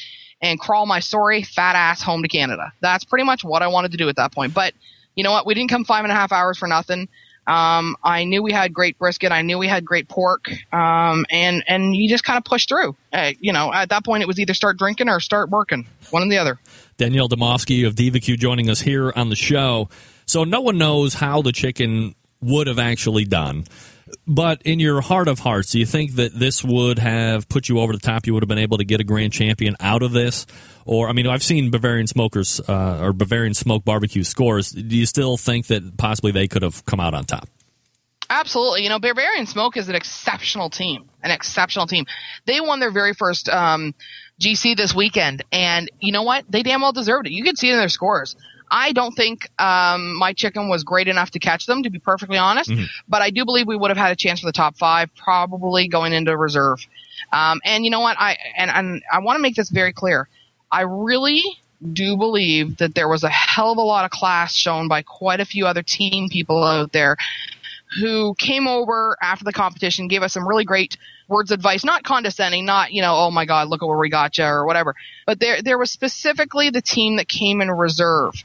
[0.42, 2.72] and crawl my sorry fat ass home to Canada.
[2.82, 4.54] That's pretty much what I wanted to do at that point.
[4.54, 4.76] But
[5.16, 5.48] you know what?
[5.48, 7.10] We didn't come five and a half hours for nothing.
[7.48, 9.32] Um, I knew we had great brisket.
[9.32, 10.50] I knew we had great pork.
[10.72, 12.96] Um, and, and you just kind of push through.
[13.12, 16.24] Uh, you know, at that point, it was either start drinking or start working, one
[16.24, 16.60] or the other.
[16.98, 19.90] Danielle Dimovski of DivaQ joining us here on the show.
[20.26, 23.66] So no one knows how the chicken would have actually done.
[24.28, 27.80] But in your heart of hearts, do you think that this would have put you
[27.80, 28.28] over the top?
[28.28, 30.46] You would have been able to get a grand champion out of this?
[30.86, 34.72] Or, I mean, I've seen Bavarian Smokers uh, or Bavarian Smoke Barbecue scores.
[34.72, 37.48] Do you still think that possibly they could have come out on top?
[38.32, 38.84] Absolutely.
[38.84, 41.10] You know, Bavarian Smoke is an exceptional team.
[41.22, 42.06] An exceptional team.
[42.46, 43.94] They won their very first um,
[44.42, 46.46] GC this weekend, and you know what?
[46.50, 47.34] They damn well deserved it.
[47.34, 48.38] You can see it in their scores.
[48.72, 52.38] I don't think um, my chicken was great enough to catch them, to be perfectly
[52.38, 52.70] honest.
[52.70, 52.86] Mm-hmm.
[53.08, 55.90] But I do believe we would have had a chance for the top five, probably
[55.90, 56.80] going into reserve.
[57.34, 58.18] Um, and you know what?
[58.18, 60.30] I and, and I want to make this very clear.
[60.72, 61.44] I really
[61.94, 65.42] do believe that there was a hell of a lot of class shown by quite
[65.42, 67.18] a few other team people out there
[68.00, 70.96] who came over after the competition, gave us some really great
[71.32, 74.10] words of advice, not condescending, not, you know, oh my God, look at where we
[74.10, 74.96] got you or whatever.
[75.26, 78.36] But there, there was specifically the team that came in reserve.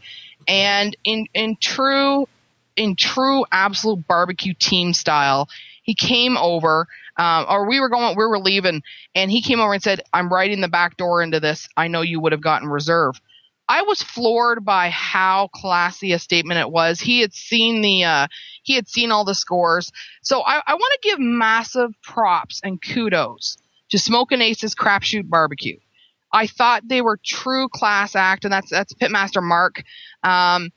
[0.49, 2.29] And in, in true,
[2.77, 5.49] in true absolute barbecue team style,
[5.83, 8.83] he came over, um, or we were going, we were leaving,
[9.15, 11.69] and he came over and said, "I'm writing the back door into this.
[11.77, 13.21] I know you would have gotten reserve."
[13.69, 17.01] I was floored by how classy a statement it was.
[17.01, 18.27] He had seen the, uh,
[18.63, 19.91] he had seen all the scores.
[20.23, 23.57] So I, I want to give massive props and kudos
[23.91, 25.79] to Smoking Aces Crapshoot Barbecue.
[26.33, 29.83] I thought they were true class act, and that's that's Pitmaster Mark.
[30.23, 30.71] Um,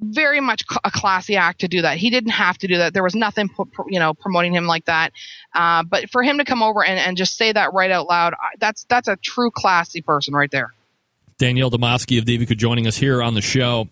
[0.00, 1.98] very much a classy act to do that.
[1.98, 2.94] He didn't have to do that.
[2.94, 3.50] There was nothing,
[3.88, 5.12] you know, promoting him like that.
[5.54, 8.34] Uh, but for him to come over and, and just say that right out loud,
[8.58, 10.72] that's that's a true classy person right there.
[11.38, 13.88] Danielle Dimovski of DivaQ joining us here on the show.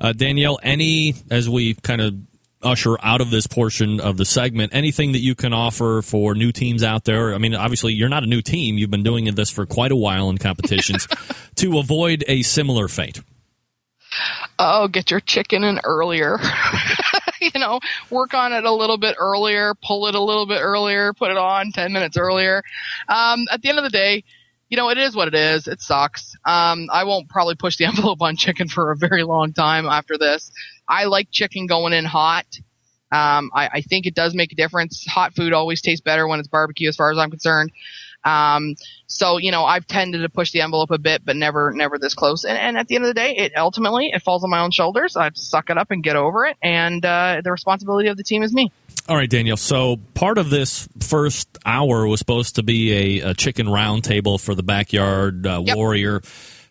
[0.00, 2.14] Uh, Danielle, any as we kind of
[2.62, 6.52] usher out of this portion of the segment, anything that you can offer for new
[6.52, 7.34] teams out there?
[7.34, 8.76] I mean, obviously, you're not a new team.
[8.76, 11.08] You've been doing this for quite a while in competitions
[11.56, 13.22] to avoid a similar fate.
[14.58, 16.38] Oh, get your chicken in earlier.
[17.40, 21.12] you know, work on it a little bit earlier, pull it a little bit earlier,
[21.12, 22.62] put it on 10 minutes earlier.
[23.08, 24.22] Um, at the end of the day,
[24.68, 25.68] you know, it is what it is.
[25.68, 26.34] It sucks.
[26.44, 30.18] Um, I won't probably push the envelope on chicken for a very long time after
[30.18, 30.50] this.
[30.88, 32.46] I like chicken going in hot.
[33.12, 35.06] Um, I, I, think it does make a difference.
[35.06, 37.70] Hot food always tastes better when it's barbecue, as far as I'm concerned.
[38.24, 38.74] Um,
[39.06, 42.14] so you know, I've tended to push the envelope a bit, but never, never this
[42.14, 42.44] close.
[42.44, 44.72] And, and at the end of the day, it ultimately it falls on my own
[44.72, 45.16] shoulders.
[45.16, 46.56] I have to suck it up and get over it.
[46.62, 48.72] And uh, the responsibility of the team is me.
[49.06, 49.58] All right, Daniel.
[49.58, 54.54] So part of this first hour was supposed to be a, a chicken roundtable for
[54.54, 55.76] the backyard uh, yep.
[55.76, 56.22] warrior.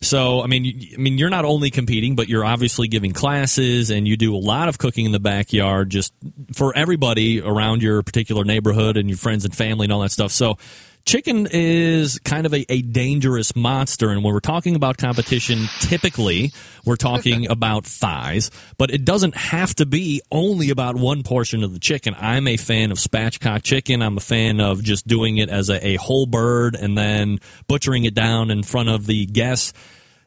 [0.01, 3.89] So, I mean, you, I mean, you're not only competing, but you're obviously giving classes,
[3.89, 6.13] and you do a lot of cooking in the backyard, just
[6.53, 10.31] for everybody around your particular neighborhood and your friends and family and all that stuff.
[10.31, 10.57] So,
[11.05, 14.09] chicken is kind of a, a dangerous monster.
[14.09, 16.51] And when we're talking about competition, typically
[16.85, 21.73] we're talking about thighs, but it doesn't have to be only about one portion of
[21.73, 22.15] the chicken.
[22.17, 24.01] I'm a fan of spatchcock chicken.
[24.01, 28.05] I'm a fan of just doing it as a, a whole bird and then butchering
[28.05, 29.73] it down in front of the guests.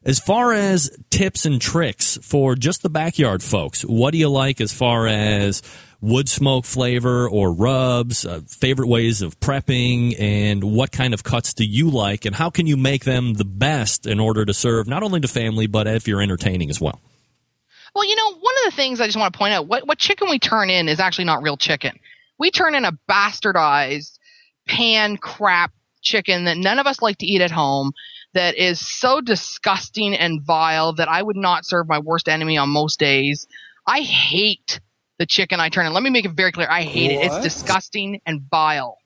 [0.05, 4.61] As far as tips and tricks for just the backyard folks, what do you like
[4.61, 5.62] as far as
[6.01, 11.55] wood smoke flavor or rubs, uh, favorite ways of prepping, and what kind of cuts
[11.55, 14.87] do you like, and how can you make them the best in order to serve
[14.87, 17.01] not only to family, but if you're entertaining as well?
[17.95, 19.99] Well, you know, one of the things I just want to point out what, what
[19.99, 21.99] chicken we turn in is actually not real chicken.
[22.39, 24.19] We turn in a bastardized
[24.67, 27.93] pan crap chicken that none of us like to eat at home
[28.35, 32.69] that is so disgusting and vile that I would not serve my worst enemy on
[32.69, 33.47] most days.
[33.87, 34.81] I hate
[35.19, 35.93] the chicken I turn in.
[35.93, 36.69] Let me make it very clear.
[36.71, 37.25] I hate what?
[37.25, 37.27] it.
[37.27, 38.99] It's disgusting and vile.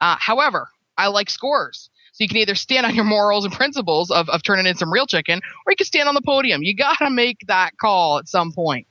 [0.00, 1.90] Uh, however, I like scores.
[2.12, 4.92] So you can either stand on your morals and principles of, of turning in some
[4.92, 6.62] real chicken, or you can stand on the podium.
[6.62, 8.86] You gotta make that call at some point.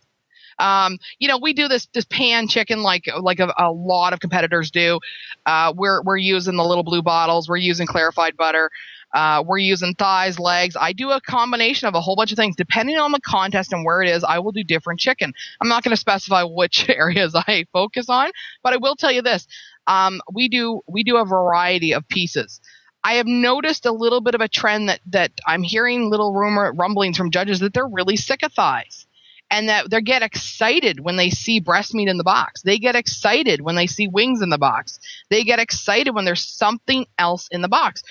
[0.57, 4.19] Um, you know, we do this this pan chicken like like a, a lot of
[4.19, 4.99] competitors do.
[5.45, 7.47] Uh, we're we're using the little blue bottles.
[7.47, 8.69] We're using clarified butter.
[9.13, 10.75] Uh, we're using thighs, legs.
[10.79, 12.55] I do a combination of a whole bunch of things.
[12.55, 15.33] Depending on the contest and where it is, I will do different chicken.
[15.61, 18.29] I'm not going to specify which areas I focus on,
[18.63, 19.47] but I will tell you this.
[19.87, 22.61] Um, we do we do a variety of pieces.
[23.03, 26.71] I have noticed a little bit of a trend that that I'm hearing little rumor
[26.73, 29.07] rumblings from judges that they're really sick of thighs
[29.51, 32.61] and that they get excited when they see breast meat in the box.
[32.61, 34.99] They get excited when they see wings in the box.
[35.29, 38.03] They get excited when there's something else in the box.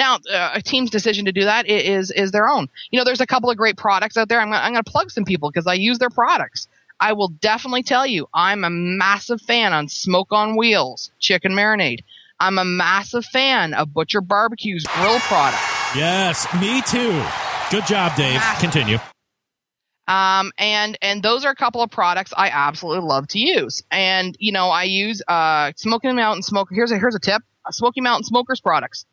[0.00, 2.68] Now, uh, a team's decision to do that is is their own.
[2.90, 4.40] You know, there's a couple of great products out there.
[4.40, 6.68] I'm gonna, I'm going to plug some people because I use their products.
[6.98, 12.00] I will definitely tell you, I'm a massive fan on Smoke on Wheels chicken marinade.
[12.40, 15.62] I'm a massive fan of Butcher Barbecue's grill product.
[15.94, 17.22] Yes, me too.
[17.70, 18.36] Good job, Dave.
[18.36, 18.70] Massive.
[18.72, 18.98] Continue.
[20.08, 23.82] Um, and and those are a couple of products I absolutely love to use.
[23.90, 26.74] And you know, I use uh, Smoky Mountain Smoker.
[26.74, 29.04] Here's a here's a tip: Smoky Mountain Smokers products.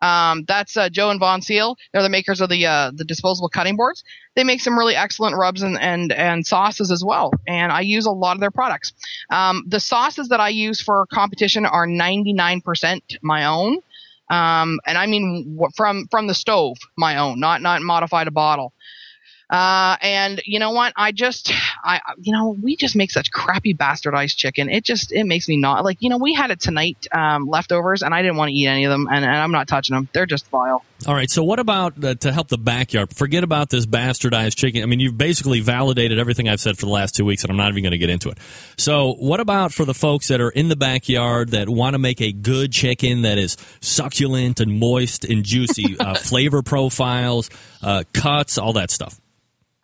[0.00, 1.76] Um, that's uh, Joe and Von Seal.
[1.92, 4.04] They're the makers of the uh, the disposable cutting boards.
[4.36, 7.32] They make some really excellent rubs and, and and sauces as well.
[7.46, 8.92] And I use a lot of their products.
[9.30, 13.78] Um, the sauces that I use for competition are 99% my own.
[14.30, 18.72] Um, and I mean from from the stove, my own, not not modified a bottle.
[19.50, 20.92] Uh, and you know what?
[20.96, 21.50] I just,
[21.82, 24.68] I, you know, we just make such crappy bastardized chicken.
[24.68, 28.02] It just, it makes me not like, you know, we had it tonight, um, leftovers,
[28.02, 30.08] and I didn't want to eat any of them, and, and I'm not touching them.
[30.12, 30.84] They're just vile.
[31.06, 31.30] All right.
[31.30, 33.14] So what about uh, to help the backyard?
[33.14, 34.82] Forget about this bastardized chicken.
[34.82, 37.56] I mean, you've basically validated everything I've said for the last two weeks, and I'm
[37.56, 38.38] not even going to get into it.
[38.76, 42.20] So what about for the folks that are in the backyard that want to make
[42.20, 47.48] a good chicken that is succulent and moist and juicy, uh, flavor profiles,
[47.80, 49.20] uh, cuts, all that stuff?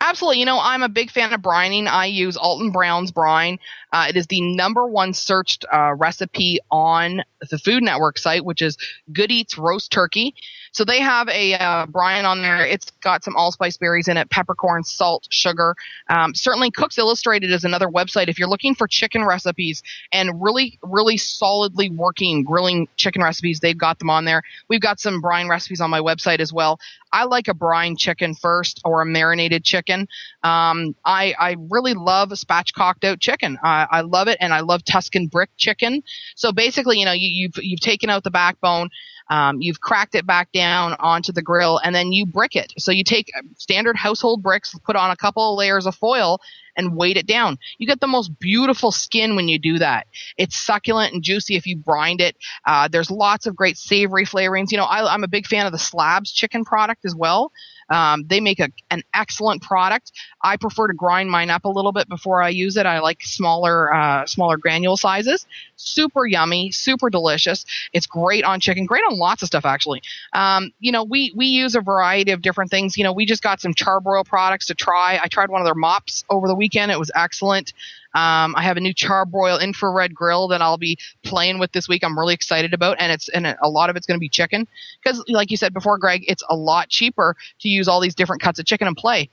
[0.07, 0.39] Absolutely.
[0.39, 1.87] You know, I'm a big fan of brining.
[1.87, 3.59] I use Alton Brown's brine.
[3.91, 8.61] Uh, it is the number one searched uh, recipe on the Food Network site, which
[8.61, 8.77] is
[9.13, 10.35] Good Eats Roast Turkey.
[10.73, 12.67] So they have a uh, brine on there.
[12.67, 15.77] It's got some allspice berries in it, peppercorn, salt, sugar.
[16.09, 18.29] Um, certainly, Cooks Illustrated is another website.
[18.29, 23.79] If you're looking for chicken recipes and really, really solidly working grilling chicken recipes, they've
[23.79, 24.43] got them on there.
[24.69, 26.81] We've got some brine recipes on my website as well.
[27.15, 30.09] I like a brine chicken first or a marinated chicken.
[30.43, 33.57] Um, I, I really love a spatchcocked out chicken.
[33.63, 36.03] I, I love it, and I love Tuscan brick chicken.
[36.35, 38.91] So basically, you know, you, you've you've taken out the backbone.
[39.31, 42.75] Um, you've cracked it back down onto the grill and then you brick it.
[42.77, 46.41] So you take standard household bricks, put on a couple of layers of foil
[46.77, 47.59] and weight it down.
[47.79, 50.07] You get the most beautiful skin when you do that.
[50.37, 52.37] It's succulent and juicy if you brine it.
[52.65, 54.71] Uh, there's lots of great savory flavorings.
[54.71, 57.53] You know, I, I'm a big fan of the slabs chicken product as well.
[57.91, 60.13] Um, they make a, an excellent product.
[60.43, 62.87] I prefer to grind mine up a little bit before I use it.
[62.87, 65.47] I like smaller, uh, smaller granule sizes.
[65.77, 67.65] Super yummy, super delicious.
[67.93, 70.03] It's great on chicken, great on lots of stuff actually.
[70.33, 72.97] Um, you know, we we use a variety of different things.
[72.97, 75.19] You know, we just got some charbroil products to try.
[75.23, 76.93] I tried one of their mops over the weekend.
[76.93, 77.73] It was excellent.
[78.15, 82.05] Um, I have a new charbroil infrared grill that I'll be playing with this week.
[82.05, 84.69] I'm really excited about, and it's and a lot of it's going to be chicken
[85.03, 88.41] because, like you said before, Greg, it's a lot cheaper to use all these different
[88.41, 89.31] cuts of chicken and play.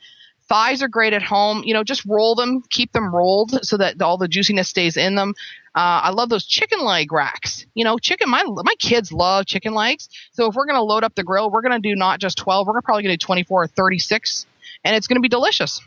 [0.50, 1.62] Thighs are great at home.
[1.63, 5.15] You know, just roll them, keep them rolled so that all the juiciness stays in
[5.15, 5.34] them.
[5.76, 7.65] Uh, I love those chicken leg racks.
[7.76, 8.30] You know, chicken.
[8.30, 10.10] My my kids love chicken legs.
[10.34, 12.67] So if we're gonna load up the grill, we're gonna do not just 12.
[12.67, 14.48] We're probably gonna do 24 or 36,
[14.84, 15.82] and it's gonna be delicious.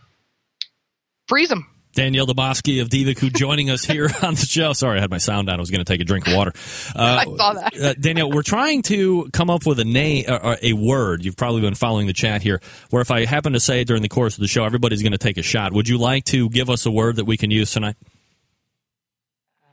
[1.26, 1.73] Freeze them.
[1.94, 4.72] Danielle Dimovski of DivaQ joining us here on the show.
[4.72, 5.56] Sorry, I had my sound on.
[5.56, 6.52] I was going to take a drink of water.
[6.96, 7.80] Uh, I saw that.
[7.80, 11.24] uh, Danielle, we're trying to come up with a name, uh, a word.
[11.24, 12.60] You've probably been following the chat here.
[12.90, 15.12] Where if I happen to say it during the course of the show, everybody's going
[15.12, 15.72] to take a shot.
[15.72, 17.96] Would you like to give us a word that we can use tonight?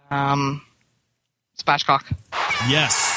[0.10, 0.62] Um,
[1.58, 2.04] spatchcock.
[2.70, 3.11] Yes.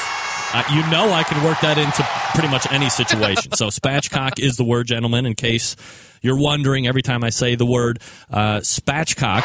[0.55, 2.01] Uh, you know I can work that into
[2.33, 3.51] pretty much any situation.
[3.51, 5.75] so spatchcock is the word, gentlemen, in case
[6.21, 7.99] you're wondering every time I say the word
[8.31, 9.43] uh, spatchcock,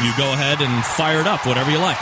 [0.00, 1.98] you go ahead and fire it up, whatever you like.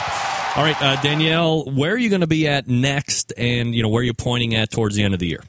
[0.55, 3.89] All right, uh, Danielle, where are you going to be at next, and you know
[3.89, 5.43] where are you pointing at towards the end of the year?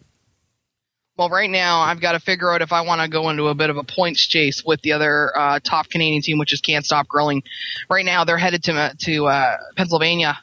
[1.18, 3.54] Well, right now I've got to figure out if I want to go into a
[3.54, 6.86] bit of a points chase with the other uh, top Canadian team, which is Can't
[6.86, 7.42] Stop Grilling.
[7.90, 10.38] Right now they're headed to to uh, Pennsylvania,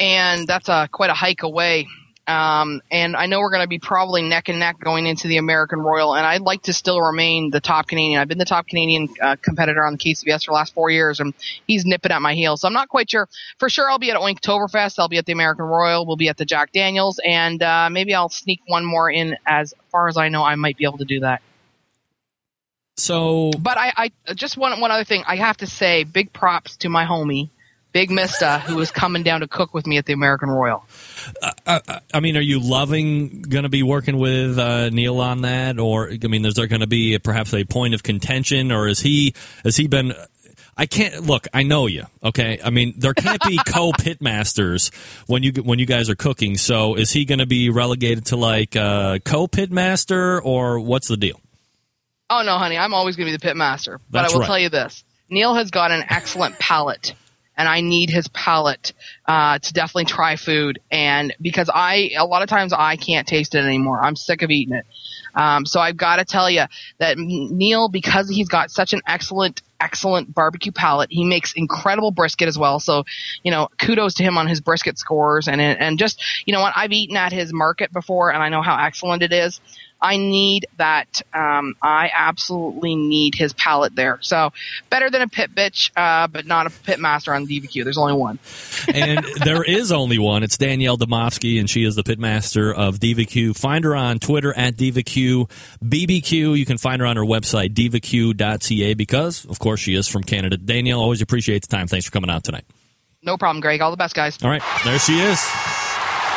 [0.00, 1.86] and that's a quite a hike away.
[2.26, 5.38] Um, and I know we're going to be probably neck and neck going into the
[5.38, 8.20] American Royal, and I'd like to still remain the top Canadian.
[8.20, 11.18] I've been the top Canadian uh, competitor on the KCBS for the last four years,
[11.18, 11.34] and
[11.66, 12.60] he's nipping at my heels.
[12.60, 13.28] So I'm not quite sure.
[13.58, 14.98] For sure, I'll be at Oinktoberfest.
[14.98, 16.06] I'll be at the American Royal.
[16.06, 19.36] We'll be at the Jack Daniels, and uh, maybe I'll sneak one more in.
[19.44, 21.42] As far as I know, I might be able to do that.
[22.96, 25.24] So, but I, I just one one other thing.
[25.26, 27.48] I have to say, big props to my homie
[27.92, 30.84] Big Mista, who was coming down to cook with me at the American Royal.
[31.42, 35.42] Uh, uh, I mean, are you loving going to be working with uh, Neil on
[35.42, 38.86] that, or I mean, is there going to be perhaps a point of contention, or
[38.86, 40.14] is he has he been?
[40.76, 41.46] I can't look.
[41.52, 42.06] I know you.
[42.22, 42.58] Okay.
[42.64, 44.94] I mean, there can't be co pitmasters
[45.26, 46.56] when you when you guys are cooking.
[46.56, 51.16] So, is he going to be relegated to like uh, co pitmaster, or what's the
[51.16, 51.40] deal?
[52.30, 53.98] Oh no, honey, I'm always going to be the pitmaster.
[54.08, 54.46] But I will right.
[54.46, 57.14] tell you this: Neil has got an excellent palate
[57.60, 58.94] and I need his palate
[59.26, 60.80] uh, to definitely try food.
[60.90, 64.02] And because I, a lot of times I can't taste it anymore.
[64.02, 64.86] I'm sick of eating it.
[65.34, 66.64] Um, so I've got to tell you
[67.00, 72.48] that Neil, because he's got such an excellent, excellent barbecue palate, he makes incredible brisket
[72.48, 72.80] as well.
[72.80, 73.04] So,
[73.42, 76.72] you know, kudos to him on his brisket scores and and just, you know what,
[76.74, 79.60] I've eaten at his market before and I know how excellent it is.
[80.02, 81.22] I need that.
[81.34, 84.18] Um, I absolutely need his palate there.
[84.22, 84.52] So
[84.88, 87.84] better than a pit bitch, uh, but not a pit master on DivaQ.
[87.84, 88.38] There's only one.
[88.94, 90.42] and there is only one.
[90.42, 93.56] It's Danielle Dimovski, and she is the pit master of DivaQ.
[93.56, 95.50] Find her on Twitter at DivaQ.
[95.84, 100.22] BBQ, you can find her on her website, divaq.ca, because, of course, she is from
[100.22, 100.56] Canada.
[100.56, 101.86] Danielle, always appreciate the time.
[101.86, 102.64] Thanks for coming out tonight.
[103.22, 103.82] No problem, Greg.
[103.82, 104.38] All the best, guys.
[104.42, 105.89] All right, there she is.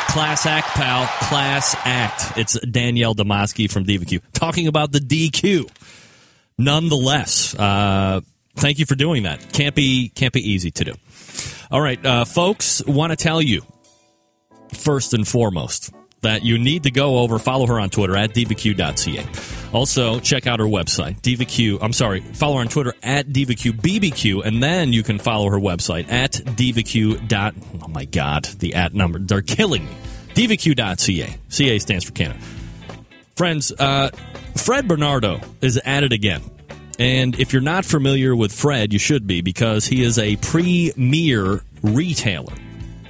[0.08, 1.06] Class act, pal.
[1.28, 2.38] Class act.
[2.38, 5.68] It's Danielle Dimovski from DivaQ talking about the DQ.
[6.58, 8.20] Nonetheless, uh,
[8.56, 9.52] thank you for doing that.
[9.52, 10.92] Can't be can't be easy to do.
[11.70, 13.62] All right, uh, folks, want to tell you
[14.72, 15.92] first and foremost
[16.22, 19.63] that you need to go over follow her on Twitter at divaq.ca.
[19.74, 21.78] Also, check out her website, divaq.
[21.82, 26.10] I'm sorry, follow her on Twitter at divaqbbq, and then you can follow her website
[26.12, 27.54] at divaq.
[27.82, 29.92] Oh my God, the at number they're killing me.
[30.34, 31.36] divaq.ca.
[31.48, 32.38] CA stands for Canada.
[33.34, 34.10] Friends, uh,
[34.56, 36.42] Fred Bernardo is at it again.
[37.00, 41.64] And if you're not familiar with Fred, you should be because he is a premier
[41.82, 42.54] retailer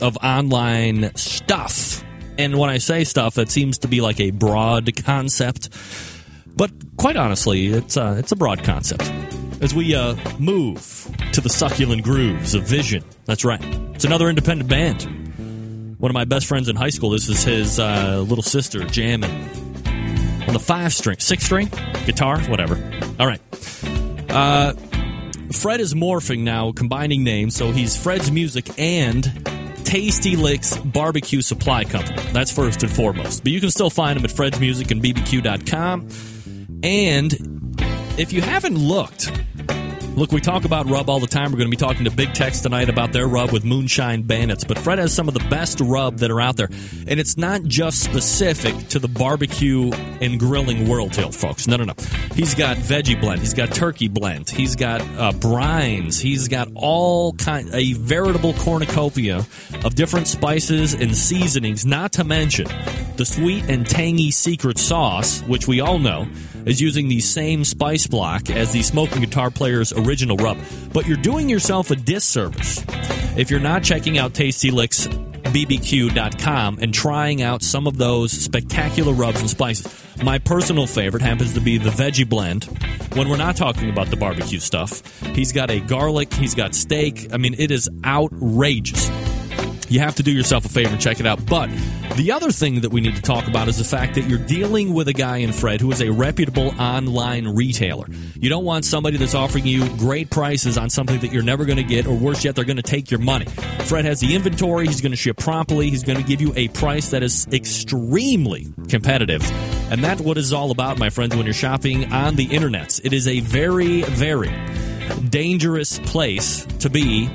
[0.00, 2.02] of online stuff.
[2.38, 5.68] And when I say stuff, that seems to be like a broad concept.
[6.56, 9.02] But quite honestly, it's, uh, it's a broad concept.
[9.60, 13.02] As we uh, move to the succulent grooves of Vision.
[13.24, 13.60] That's right.
[13.94, 15.98] It's another independent band.
[15.98, 19.30] One of my best friends in high school, this is his uh, little sister jamming
[20.46, 21.70] on the five string, six string,
[22.04, 22.76] guitar, whatever.
[23.18, 23.40] All right.
[24.30, 24.74] Uh,
[25.52, 29.24] Fred is morphing now, combining names, so he's Fred's Music and
[29.84, 32.20] Tasty Licks Barbecue Supply Company.
[32.32, 33.42] That's first and foremost.
[33.44, 36.08] But you can still find him at Fred's Music and BBQ.com.
[36.84, 37.32] And
[38.18, 39.32] if you haven't looked,
[40.16, 41.50] Look, we talk about rub all the time.
[41.50, 44.62] We're going to be talking to Big Tex tonight about their rub with Moonshine Bandits.
[44.62, 46.68] But Fred has some of the best rub that are out there.
[47.08, 51.66] And it's not just specific to the barbecue and grilling world here, folks.
[51.66, 51.94] No, no, no.
[52.36, 53.40] He's got veggie blend.
[53.40, 54.48] He's got turkey blend.
[54.48, 56.20] He's got uh, brines.
[56.20, 59.44] He's got all kind, a veritable cornucopia
[59.84, 62.68] of different spices and seasonings, not to mention
[63.16, 66.28] the sweet and tangy secret sauce, which we all know
[66.66, 70.58] is using the same spice block as the smoking guitar player's original rub.
[70.92, 72.84] But you're doing yourself a disservice
[73.36, 75.08] if you're not checking out Tasty Licks
[75.54, 79.86] bbq.com and trying out some of those spectacular rubs and spices.
[80.22, 82.64] My personal favorite happens to be the veggie blend.
[83.14, 85.02] When we're not talking about the barbecue stuff,
[85.34, 87.32] he's got a garlic, he's got steak.
[87.32, 89.08] I mean, it is outrageous
[89.88, 91.44] you have to do yourself a favor and check it out.
[91.46, 91.70] But
[92.16, 94.94] the other thing that we need to talk about is the fact that you're dealing
[94.94, 98.06] with a guy in Fred who is a reputable online retailer.
[98.34, 101.78] You don't want somebody that's offering you great prices on something that you're never going
[101.78, 103.46] to get, or worse yet, they're going to take your money.
[103.86, 106.68] Fred has the inventory, he's going to ship promptly, he's going to give you a
[106.68, 109.42] price that is extremely competitive.
[109.90, 113.00] And that's what it's all about, my friends, when you're shopping on the internet.
[113.04, 114.52] It is a very, very
[115.28, 117.28] dangerous place to be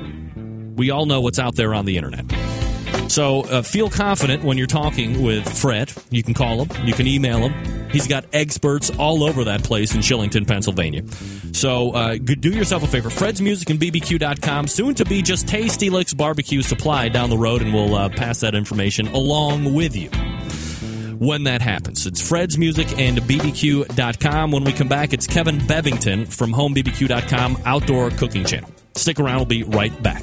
[0.76, 2.24] we all know what's out there on the internet.
[3.10, 5.92] So uh, feel confident when you're talking with Fred.
[6.10, 7.88] You can call him, you can email him.
[7.90, 11.02] He's got experts all over that place in Shillington, Pennsylvania.
[11.52, 13.10] So uh, do yourself a favor.
[13.10, 17.62] Fred's Music and BBQ.com, soon to be just Tasty Licks Barbecue Supply down the road,
[17.62, 20.08] and we'll uh, pass that information along with you
[21.18, 22.06] when that happens.
[22.06, 24.52] It's Fred's Music and BBQ.com.
[24.52, 28.70] When we come back, it's Kevin Bevington from HomeBBQ.com Outdoor Cooking Channel.
[28.94, 30.22] Stick around, we'll be right back.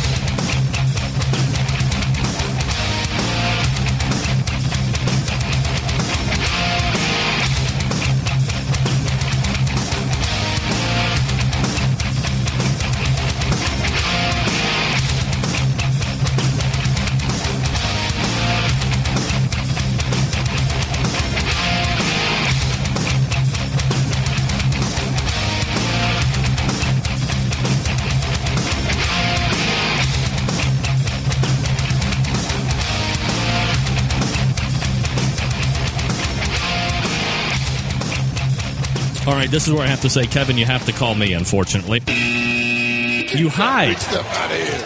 [39.41, 41.33] Right, this is where I have to say, Kevin, you have to call me.
[41.33, 43.99] Unfortunately, you hide.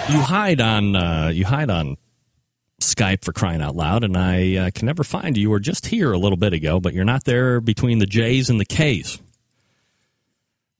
[0.09, 0.95] You hide on.
[0.95, 1.97] Uh, you hide on
[2.79, 5.43] Skype for crying out loud, and I uh, can never find you.
[5.43, 8.49] You were just here a little bit ago, but you're not there between the J's
[8.49, 9.19] and the K's.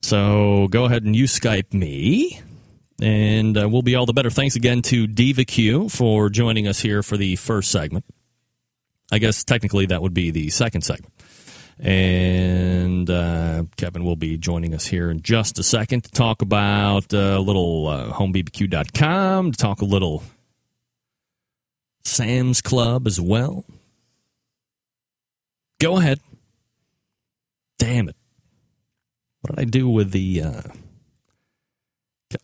[0.01, 2.39] So go ahead and you Skype me,
[3.01, 4.29] and uh, we'll be all the better.
[4.29, 8.05] Thanks again to Diva Q for joining us here for the first segment.
[9.11, 11.14] I guess technically that would be the second segment.
[11.77, 17.13] And uh, Kevin will be joining us here in just a second to talk about
[17.13, 20.23] uh, a little uh, homebbq.com, to talk a little
[22.05, 23.65] Sam's Club as well.
[25.81, 26.21] Go ahead.
[27.77, 28.15] Damn it.
[29.41, 30.41] What did I do with the.
[30.41, 30.61] Uh...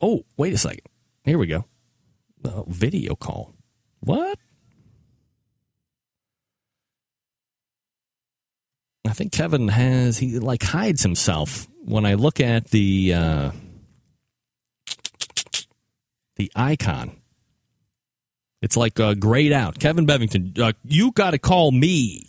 [0.01, 0.82] Oh, wait a second.
[1.23, 1.65] Here we go.
[2.67, 3.53] Video call.
[4.01, 4.38] What?
[9.06, 13.52] I think Kevin has he like hides himself when I look at the uh,
[16.36, 17.18] the icon.
[18.62, 19.80] It's like uh, grayed out.
[19.80, 22.28] Kevin Bevington, uh, you got to call me.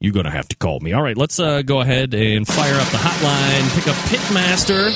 [0.00, 0.92] You're to have to call me.
[0.92, 3.74] All right, let's uh, go ahead and fire up the hotline.
[3.74, 4.88] Pick up Pitmaster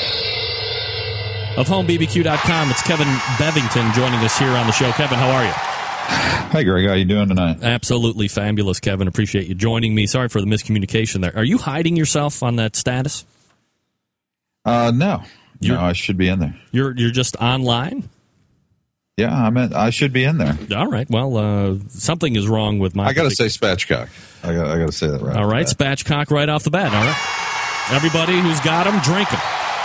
[1.56, 2.70] of HomeBBQ.com.
[2.70, 3.08] It's Kevin
[3.38, 4.92] Bevington joining us here on the show.
[4.92, 5.67] Kevin, how are you?
[6.10, 6.88] Hi, Greg.
[6.88, 7.62] How you doing tonight?
[7.62, 9.06] Absolutely fabulous, Kevin.
[9.08, 10.06] Appreciate you joining me.
[10.06, 11.36] Sorry for the miscommunication there.
[11.36, 13.24] Are you hiding yourself on that status?
[14.64, 15.22] Uh, no,
[15.60, 16.54] You're- no, I should be in there.
[16.72, 18.08] You're you're just online.
[19.18, 20.56] Yeah, I mean, I should be in there.
[20.76, 21.08] All right.
[21.10, 23.06] Well, uh, something is wrong with my.
[23.06, 24.08] I gotta say spatchcock.
[24.44, 25.36] I got, I gotta say that right.
[25.36, 26.92] All right, spatchcock right off the bat.
[26.94, 27.94] All right.
[27.96, 29.40] Everybody who's got them, drink them.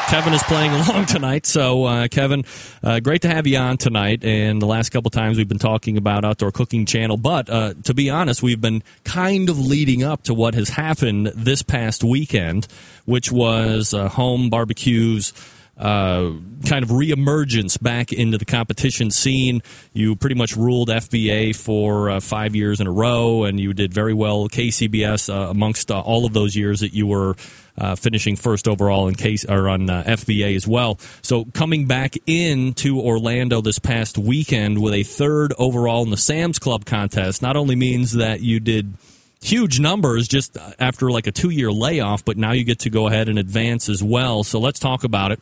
[0.08, 1.46] Kevin is playing along tonight.
[1.46, 2.46] So, uh, Kevin,
[2.84, 4.24] uh, great to have you on tonight.
[4.24, 7.18] And the last couple times we've been talking about Outdoor Cooking Channel.
[7.18, 11.28] But uh, to be honest, we've been kind of leading up to what has happened
[11.36, 12.68] this past weekend,
[13.06, 15.34] which was uh, home barbecues
[15.78, 16.32] uh,
[16.68, 19.62] kind of reemergence back into the competition scene.
[19.92, 23.94] You pretty much ruled FBA for uh, five years in a row, and you did
[23.94, 27.36] very well KCBS uh, amongst uh, all of those years that you were.
[27.76, 31.00] Uh, finishing first overall in case or on uh, FBA as well.
[31.24, 36.60] So coming back into Orlando this past weekend with a third overall in the Sam's
[36.60, 38.94] Club contest not only means that you did
[39.42, 43.08] huge numbers just after like a two year layoff, but now you get to go
[43.08, 44.44] ahead and advance as well.
[44.44, 45.40] So let's talk about it.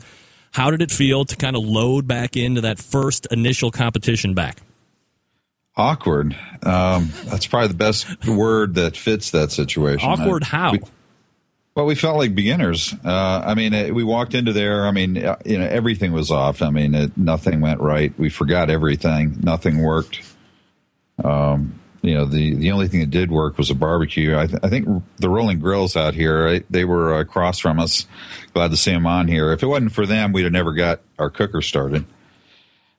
[0.51, 4.61] How did it feel to kind of load back into that first initial competition back?
[5.77, 6.35] awkward.
[6.63, 10.07] Um, that's probably the best word that fits that situation.
[10.09, 10.71] Awkward I- how?
[10.73, 10.79] we-
[11.75, 12.93] well, we felt like beginners.
[13.03, 14.85] Uh, I mean, uh, we walked into there.
[14.85, 16.61] I mean, uh, you know, everything was off.
[16.61, 18.17] I mean, it, nothing went right.
[18.19, 19.37] We forgot everything.
[19.41, 20.21] Nothing worked.
[21.23, 24.37] Um, you know, the the only thing that did work was a barbecue.
[24.37, 28.07] I, th- I think the Rolling Grills out here, right, they were across from us.
[28.53, 29.53] Glad to see them on here.
[29.53, 32.05] If it wasn't for them, we'd have never got our cooker started.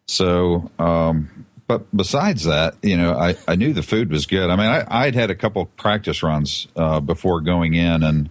[0.06, 4.50] So, um, but besides that, you know, I, I knew the food was good.
[4.50, 8.30] I mean, I, I'd had a couple practice runs uh, before going in, and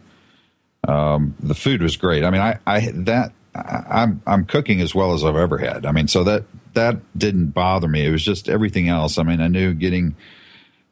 [0.87, 2.23] um, the food was great.
[2.23, 5.85] I mean, I, I that I, I'm I'm cooking as well as I've ever had.
[5.85, 8.05] I mean, so that that didn't bother me.
[8.05, 9.17] It was just everything else.
[9.17, 10.15] I mean, I knew getting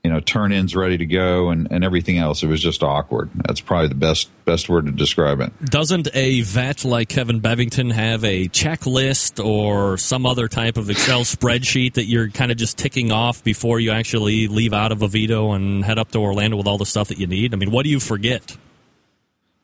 [0.04, 2.44] you know turn ins ready to go and, and everything else.
[2.44, 3.32] It was just awkward.
[3.34, 5.52] That's probably the best best word to describe it.
[5.66, 11.22] Doesn't a vet like Kevin Bevington have a checklist or some other type of Excel
[11.22, 15.54] spreadsheet that you're kind of just ticking off before you actually leave out of Oviedo
[15.54, 17.54] and head up to Orlando with all the stuff that you need?
[17.54, 18.56] I mean, what do you forget?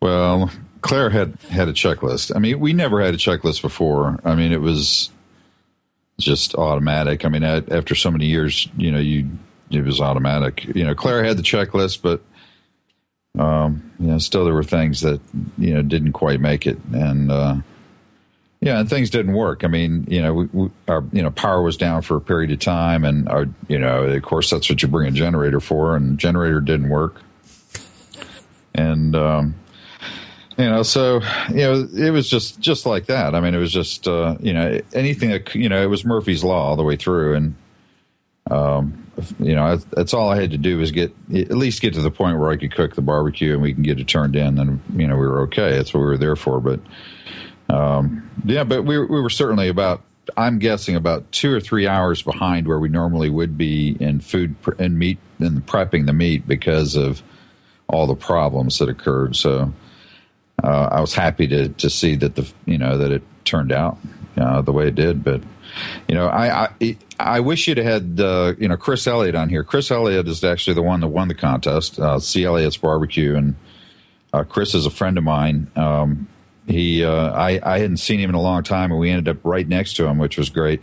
[0.06, 0.52] Well,
[0.82, 2.32] Claire had had a checklist.
[2.36, 4.20] I mean, we never had a checklist before.
[4.24, 5.10] I mean, it was
[6.20, 7.26] just automatic.
[7.26, 9.28] I mean, after so many years, you know, you
[9.72, 10.64] it was automatic.
[10.76, 12.22] You know, Claire had the checklist, but
[13.42, 15.20] um, you know, still there were things that
[15.58, 17.56] you know didn't quite make it, and uh,
[18.62, 19.64] yeah, and things didn't work.
[19.64, 22.52] I mean, you know, we, we, our you know power was down for a period
[22.52, 25.96] of time, and our you know, of course, that's what you bring a generator for,
[25.96, 27.16] and generator didn't work,
[28.76, 29.56] and um,
[30.58, 33.36] you know so you know it was just just like that.
[33.36, 36.44] I mean it was just uh, you know anything that you know it was murphy's
[36.44, 37.36] law all the way through.
[37.36, 37.56] And
[38.50, 39.06] um,
[39.40, 42.12] you know that's all i had to do was get at least get to the
[42.12, 44.82] point where i could cook the barbecue and we can get it turned in and
[44.94, 45.72] you know we were okay.
[45.72, 46.60] That's what we were there for.
[46.60, 46.80] But
[47.70, 50.04] um, yeah but we, we were certainly about
[50.38, 54.56] i'm guessing about two or three hours behind where we normally would be in food
[54.78, 57.24] and meat and prepping the meat because of
[57.88, 59.36] all the problems that occurred.
[59.36, 59.74] So
[60.66, 63.98] uh, I was happy to to see that the you know that it turned out
[64.38, 65.24] uh, the way it did.
[65.24, 65.42] But
[66.08, 69.64] you know, I I, I wish you'd had uh, you know Chris Elliott on here.
[69.64, 72.00] Chris Elliott is actually the one that won the contest.
[72.00, 72.46] Uh, C.
[72.46, 73.56] Elliott's Barbecue, and
[74.34, 75.72] uh, Chris is a friend of mine.
[75.76, 76.28] Um,
[76.68, 79.44] he uh, I I hadn't seen him in a long time, and we ended up
[79.44, 80.82] right next to him, which was great.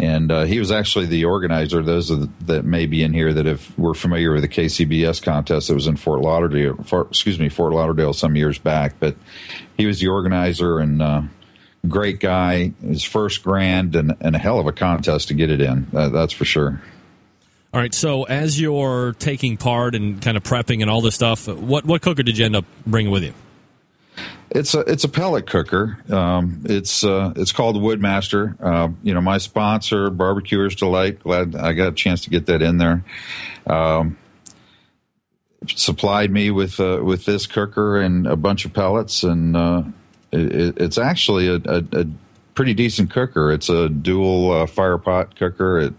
[0.00, 1.82] And uh, he was actually the organizer.
[1.82, 5.68] Those the, that may be in here that have were familiar with the KCBS contest
[5.68, 6.82] that was in Fort Lauderdale.
[7.10, 8.94] Excuse me, Fort Lauderdale some years back.
[8.98, 9.14] But
[9.76, 11.22] he was the organizer and uh,
[11.86, 12.72] great guy.
[12.80, 15.86] His first grand and, and a hell of a contest to get it in.
[15.92, 16.80] Uh, that's for sure.
[17.74, 21.46] All right, so as you're taking part and kind of prepping and all this stuff,
[21.46, 23.34] what what cooker did you end up bringing with you?
[24.50, 25.98] It's a it's a pellet cooker.
[26.10, 28.60] Um, it's uh, it's called Woodmaster.
[28.60, 31.20] Uh, you know, my sponsor, Barbecuers Delight.
[31.20, 33.04] Glad I got a chance to get that in there.
[33.66, 34.16] Um,
[35.68, 39.82] supplied me with uh, with this cooker and a bunch of pellets, and uh,
[40.32, 42.06] it, it's actually a, a, a
[42.54, 43.52] pretty decent cooker.
[43.52, 45.78] It's a dual uh, fire pot cooker.
[45.78, 45.94] It,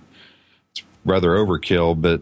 [0.72, 2.22] it's rather overkill, but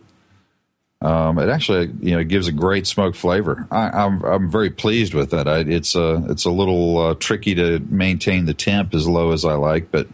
[1.01, 3.67] um, it actually you know gives a great smoke flavor.
[3.71, 5.47] I, I'm I'm very pleased with it.
[5.47, 9.45] I, it's a it's a little uh, tricky to maintain the temp as low as
[9.45, 10.07] I like, but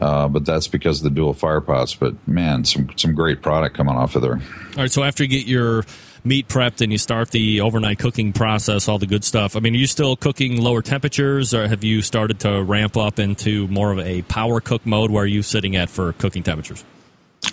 [0.00, 1.94] uh, but that's because of the dual fire pots.
[1.94, 4.40] But man, some some great product coming off of there.
[4.76, 5.84] All right, so after you get your
[6.24, 9.54] meat prepped and you start the overnight cooking process, all the good stuff.
[9.54, 13.20] I mean, are you still cooking lower temperatures, or have you started to ramp up
[13.20, 15.12] into more of a power cook mode?
[15.12, 16.84] Where are you sitting at for cooking temperatures?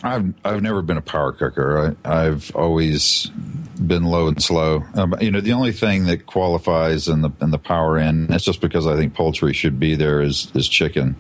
[0.04, 1.96] I've I've never been a power cooker.
[2.06, 4.84] I, I've always been low and slow.
[4.94, 8.44] Um, you know, the only thing that qualifies in the in the power end, that's
[8.44, 11.16] just because I think poultry should be there, is is chicken.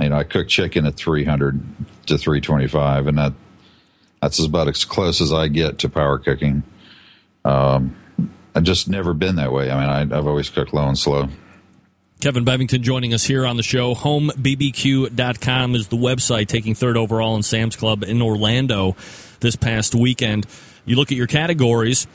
[0.00, 1.60] You know, I cook chicken at 300
[2.06, 3.32] to 325, and that
[4.20, 6.62] that's about as close as I get to power cooking.
[7.44, 7.96] Um,
[8.54, 9.70] I've just never been that way.
[9.70, 11.28] I mean, I, I've always cooked low and slow.
[12.22, 13.96] Kevin Bevington joining us here on the show.
[13.96, 18.94] HomeBBQ.com is the website, taking third overall in Sam's Club in Orlando
[19.40, 20.46] this past weekend.
[20.84, 22.06] You look at your categories.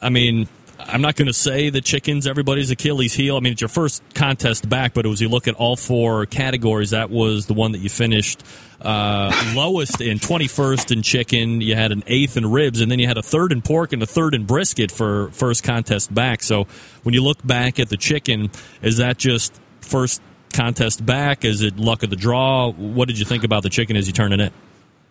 [0.00, 0.48] I mean,
[0.86, 3.36] I'm not going to say the chicken's everybody's Achilles heel.
[3.36, 6.90] I mean, it's your first contest back, but was you look at all four categories.
[6.90, 8.42] That was the one that you finished
[8.80, 11.60] uh, lowest in 21st in chicken.
[11.60, 14.02] You had an eighth in ribs, and then you had a third in pork and
[14.02, 16.42] a third in brisket for first contest back.
[16.42, 16.66] So
[17.02, 18.50] when you look back at the chicken,
[18.82, 20.22] is that just first
[20.52, 21.44] contest back?
[21.44, 22.70] Is it luck of the draw?
[22.72, 24.52] What did you think about the chicken as you turn it?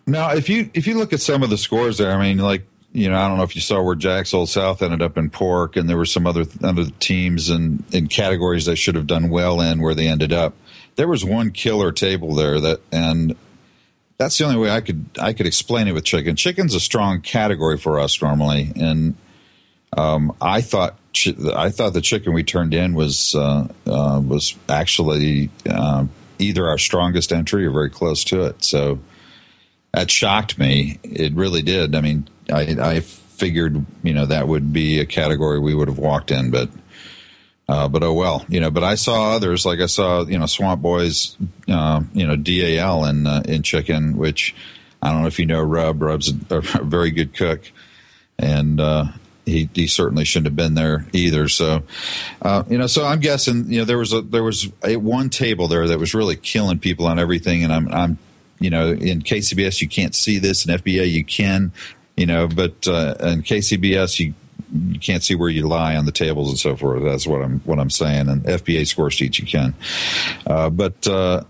[0.06, 2.66] Now, if you if you look at some of the scores there, I mean, like
[2.92, 5.30] you know, I don't know if you saw where Jack's Old South ended up in
[5.30, 9.30] pork, and there were some other other teams and in, categories they should have done
[9.30, 10.54] well in where they ended up.
[10.96, 13.36] There was one killer table there that, and
[14.18, 16.34] that's the only way I could I could explain it with chicken.
[16.34, 19.14] Chicken's a strong category for us normally, and
[19.96, 20.96] um, I thought
[21.54, 26.06] I thought the chicken we turned in was uh, uh, was actually uh,
[26.40, 28.64] either our strongest entry or very close to it.
[28.64, 28.98] So
[29.92, 30.98] that shocked me.
[31.02, 31.94] It really did.
[31.94, 35.98] I mean, I, I figured you know that would be a category we would have
[35.98, 36.68] walked in, but
[37.68, 38.70] uh, but oh well, you know.
[38.70, 41.36] But I saw others like I saw you know Swamp Boys,
[41.68, 44.54] uh, you know DAL in uh, in chicken, which
[45.00, 46.02] I don't know if you know Rub.
[46.02, 47.70] Rub's a, a very good cook,
[48.38, 49.06] and uh,
[49.46, 51.48] he he certainly shouldn't have been there either.
[51.48, 51.82] So,
[52.42, 55.30] uh, you know, so I'm guessing you know there was a there was a one
[55.30, 58.18] table there that was really killing people on everything, and I'm I'm
[58.58, 61.72] you know in KCBS you can't see this, in FBA you can,
[62.20, 64.34] you know, but uh, in KCBS you
[64.72, 67.02] you can't see where you lie on the tables and so forth.
[67.02, 68.28] That's what I'm what I'm saying.
[68.28, 69.72] And FBA score sheets you can,
[70.46, 71.44] uh, but uh,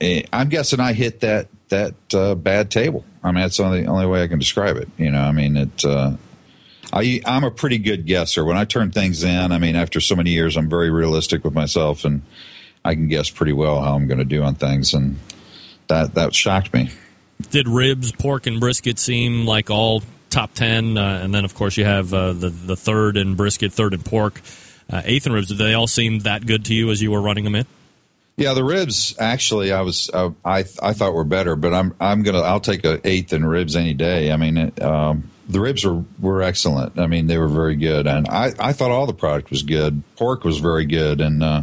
[0.00, 3.04] eh, I'm guessing I hit that that uh, bad table.
[3.22, 4.88] I mean, that's the only only way I can describe it.
[4.98, 5.84] You know, I mean it.
[5.84, 6.16] Uh,
[6.92, 8.44] I, I'm a pretty good guesser.
[8.44, 11.54] When I turn things in, I mean, after so many years, I'm very realistic with
[11.54, 12.22] myself, and
[12.84, 15.18] I can guess pretty well how I'm going to do on things, and
[15.86, 16.90] that that shocked me.
[17.50, 20.96] Did ribs, pork, and brisket seem like all top ten?
[20.96, 24.02] Uh, and then, of course, you have uh, the the third in brisket, third in
[24.02, 24.40] pork,
[24.90, 25.48] uh, eighth in ribs.
[25.48, 27.66] Did they all seem that good to you as you were running them in?
[28.36, 32.42] Yeah, the ribs actually, I was I I thought were better, but I'm I'm gonna
[32.42, 34.32] I'll take a eighth in ribs any day.
[34.32, 34.72] I mean.
[34.80, 36.98] Um, the ribs were, were excellent.
[36.98, 40.02] I mean, they were very good, and I, I thought all the product was good.
[40.16, 41.62] Pork was very good, and uh,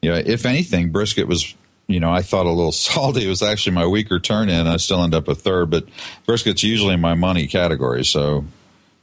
[0.00, 1.54] you know, if anything, brisket was
[1.86, 3.24] you know I thought a little salty.
[3.24, 4.66] It was actually my weaker turn in.
[4.66, 5.86] I still end up a third, but
[6.26, 8.44] brisket's usually my money category, so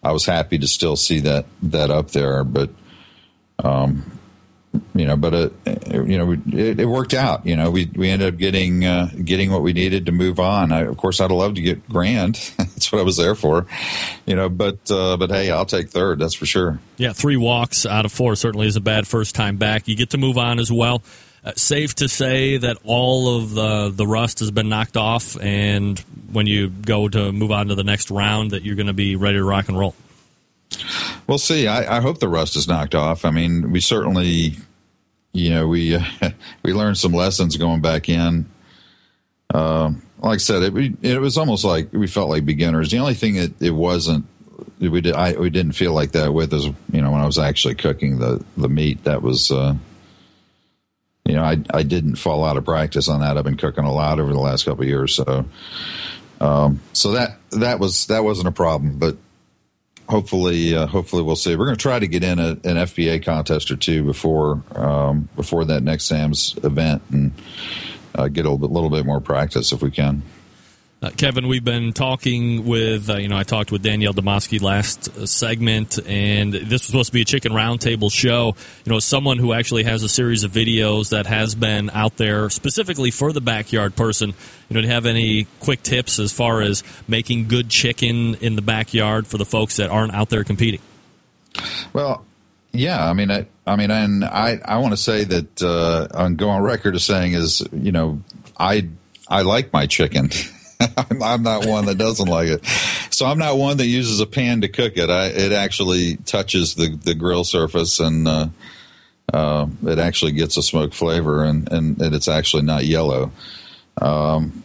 [0.04, 2.44] I was happy to still see that that up there.
[2.44, 2.70] But
[3.64, 4.20] um,
[4.96, 5.54] you know, but it,
[5.92, 7.46] you know, it, it, worked out.
[7.46, 10.72] You know, we we ended up getting uh, getting what we needed to move on.
[10.72, 12.36] I, of course, I'd loved to get grand.
[12.58, 13.68] that's what I was there for.
[14.26, 16.20] You know, but uh, but hey, I'll take third.
[16.20, 16.80] That's for sure.
[16.98, 19.88] Yeah, three walks out of four certainly is a bad first time back.
[19.88, 21.04] You get to move on as well.
[21.44, 25.98] Uh, safe to say that all of the the rust has been knocked off, and
[26.32, 29.16] when you go to move on to the next round, that you're going to be
[29.16, 29.96] ready to rock and roll.
[31.28, 31.68] We'll see.
[31.68, 33.26] I, I, hope the rust is knocked off.
[33.26, 34.56] I mean, we certainly,
[35.34, 35.98] you know, we
[36.64, 38.46] we learned some lessons going back in.
[39.54, 42.92] Uh, like I said, it, it was almost like we felt like beginners.
[42.92, 44.26] The only thing that it wasn't,
[44.80, 47.40] we did, I, we didn't feel like that with is, you know, when I was
[47.40, 49.04] actually cooking the the meat.
[49.06, 49.76] That was, uh,
[51.26, 53.38] you know, I I didn't fall out of practice on that.
[53.38, 55.46] I've been cooking a lot over the last couple years, so.
[56.40, 59.16] Um, so that that was that wasn't a problem, but
[60.10, 61.56] hopefully, uh, hopefully we'll see.
[61.56, 65.30] We're going to try to get in a, an FBA contest or two before um,
[65.36, 67.32] before that next Sam's event and
[68.16, 70.24] uh, get a little bit, little bit more practice if we can.
[71.04, 75.10] Uh, Kevin, we've been talking with, uh, you know, I talked with Danielle Dimovski last
[75.10, 78.56] uh, segment, and this was supposed to be a chicken roundtable show.
[78.86, 82.52] You know, someone who actually has a series of videos that has been out there
[82.52, 84.30] specifically for the backyard person,
[84.70, 88.56] you know, do you have any quick tips as far as making good chicken in
[88.56, 90.82] the backyard for the folks that aren't out there competing?
[91.94, 92.24] Well,
[92.74, 96.36] yeah, I mean, I, I mean, and I, I want to say that uh, I'm
[96.36, 98.22] go on record as saying is, you know,
[98.60, 98.88] I,
[99.28, 100.30] I like my chicken.
[101.22, 102.66] I'm not one that doesn't like it.
[103.10, 105.10] So I'm not one that uses a pan to cook it.
[105.10, 108.48] I, it actually touches the, the grill surface and uh,
[109.34, 113.32] uh, it actually gets a smoke flavor and, and, it's actually not yellow.
[114.02, 114.64] Um,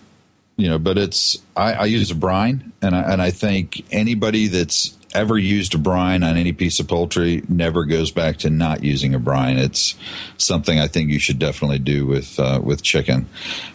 [0.56, 4.46] you know, but it's I, I use a brine, and I, and I think anybody
[4.46, 8.84] that's ever used a brine on any piece of poultry never goes back to not
[8.84, 9.58] using a brine.
[9.58, 9.94] It's
[10.38, 13.28] something I think you should definitely do with uh, with chicken,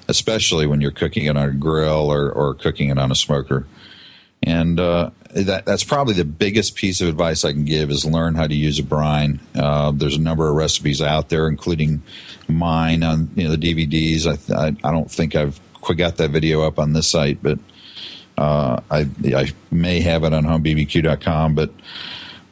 [0.08, 3.66] especially when you're cooking it on a grill or, or cooking it on a smoker.
[4.44, 8.36] And uh, that that's probably the biggest piece of advice I can give is learn
[8.36, 9.40] how to use a brine.
[9.56, 12.02] Uh, there's a number of recipes out there, including
[12.48, 14.26] mine on you know the DVDs.
[14.26, 15.60] I I, I don't think I've
[15.96, 17.60] got that video up on this site, but
[18.42, 21.72] uh, I I may have it on homebbq.com, but.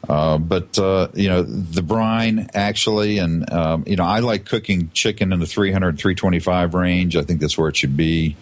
[0.08, 4.90] Uh, but uh, you know the brine actually, and um, you know I like cooking
[4.92, 7.16] chicken in the 300 325 range.
[7.16, 8.34] I think that's where it should be.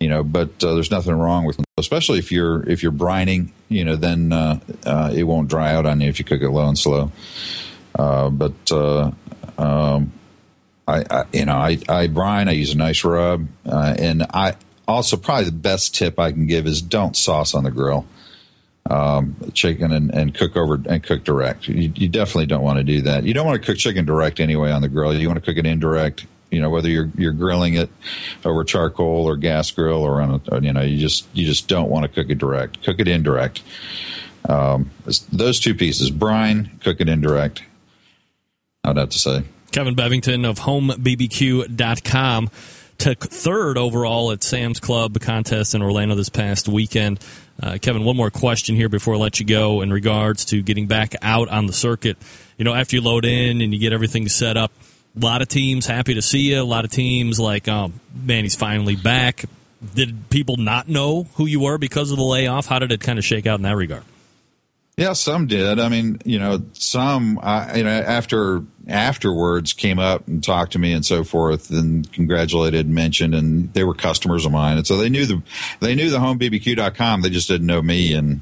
[0.00, 3.50] You know, but uh, there's nothing wrong with, especially if you're if you're brining.
[3.68, 6.50] You know, then uh, uh, it won't dry out on you if you cook it
[6.50, 7.12] low and slow.
[7.96, 10.12] Uh, but um,
[10.88, 12.48] I, I, you know I, I brine.
[12.48, 14.56] I use a nice rub, and I
[14.88, 18.06] also probably the best tip I can give is don't sauce on the grill.
[18.88, 21.66] Um, chicken and, and, cook over and cook direct.
[21.66, 23.24] You, you, definitely don't want to do that.
[23.24, 25.12] You don't want to cook chicken direct anyway on the grill.
[25.12, 26.24] You want to cook it indirect.
[26.52, 27.90] You know whether you're you're grilling it
[28.44, 31.90] over charcoal or gas grill or on a you know you just you just don't
[31.90, 32.84] want to cook it direct.
[32.84, 33.62] Cook it indirect.
[34.48, 34.92] Um,
[35.32, 37.64] those two pieces: brine, cook it indirect.
[38.84, 39.42] I'd have to say.
[39.72, 42.50] Kevin Bevington of HomeBBQ.com
[42.98, 47.20] took third overall at Sam's Club contest in Orlando this past weekend.
[47.62, 50.86] Uh, Kevin, one more question here before I let you go in regards to getting
[50.86, 52.16] back out on the circuit.
[52.58, 54.72] You know, after you load in and you get everything set up,
[55.16, 56.60] a lot of teams happy to see you.
[56.60, 59.44] A lot of teams like, oh, man, he's finally back.
[59.94, 62.66] Did people not know who you were because of the layoff?
[62.66, 64.04] How did it kind of shake out in that regard?
[64.96, 65.78] Yeah, some did.
[65.78, 67.38] I mean, you know, some,
[67.74, 72.86] you know, after afterwards came up and talked to me and so forth and congratulated,
[72.86, 75.42] and mentioned, and they were customers of mine, and so they knew the
[75.80, 77.20] they knew the homebbq.com.
[77.20, 78.40] They just didn't know me, and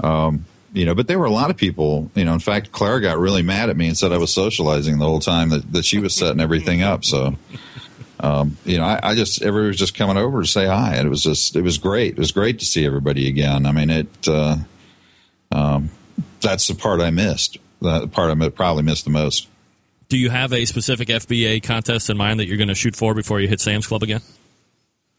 [0.00, 2.10] um, you know, but there were a lot of people.
[2.16, 4.98] You know, in fact, Clara got really mad at me and said I was socializing
[4.98, 7.04] the whole time that that she was setting everything up.
[7.04, 7.36] So.
[8.20, 11.06] Um, you know, I, I, just everybody was just coming over to say hi, and
[11.06, 12.14] it was just it was great.
[12.14, 13.64] It was great to see everybody again.
[13.64, 14.56] I mean, it uh,
[15.52, 15.90] um,
[16.40, 17.58] that's the part I missed.
[17.80, 19.48] The part I probably missed the most.
[20.08, 23.14] Do you have a specific FBA contest in mind that you're going to shoot for
[23.14, 24.22] before you hit Sam's Club again?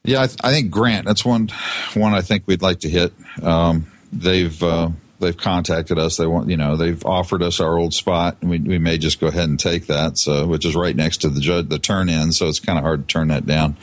[0.04, 1.06] Yeah, I, th- I think Grant.
[1.06, 1.50] That's one
[1.94, 3.14] one I think we'd like to hit.
[3.44, 6.18] Um, they've uh, they've contacted us.
[6.18, 9.20] They want you know they've offered us our old spot, and we, we may just
[9.20, 10.18] go ahead and take that.
[10.18, 12.32] So which is right next to the judge, the turn in.
[12.32, 13.78] So it's kind of hard to turn that down.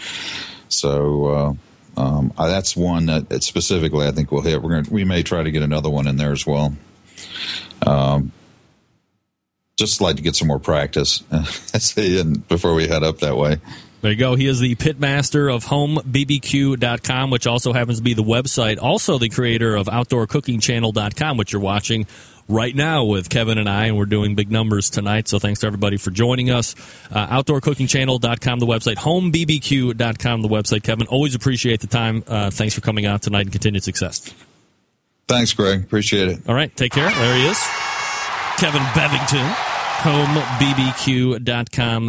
[0.69, 1.53] So uh,
[1.97, 4.63] um, that's one that specifically I think we'll hit.
[4.63, 6.75] We're going to, we may try to get another one in there as well.
[7.87, 8.33] Um,
[9.77, 11.19] just like to get some more practice
[12.49, 13.59] before we head up that way.
[14.03, 14.35] There you go.
[14.35, 18.81] He is the pitmaster of homebbq.com, which also happens to be the website.
[18.81, 22.07] Also, the creator of outdoorcookingchannel.com, which you're watching
[22.49, 25.29] right now with Kevin and I, and we're doing big numbers tonight.
[25.29, 26.75] So thanks to everybody for joining us.
[27.11, 28.97] Uh, OutdoorCookingChannel.com, the website.
[28.97, 30.83] HomeBBQ.com, the website.
[30.83, 32.25] Kevin, always appreciate the time.
[32.27, 34.33] Uh, thanks for coming out tonight and continued success.
[35.29, 35.83] Thanks, Greg.
[35.83, 36.49] Appreciate it.
[36.49, 36.75] All right.
[36.77, 37.11] Take care.
[37.11, 37.59] There he is.
[38.59, 39.55] Kevin Bevington.
[39.97, 41.39] HomeBBQ.com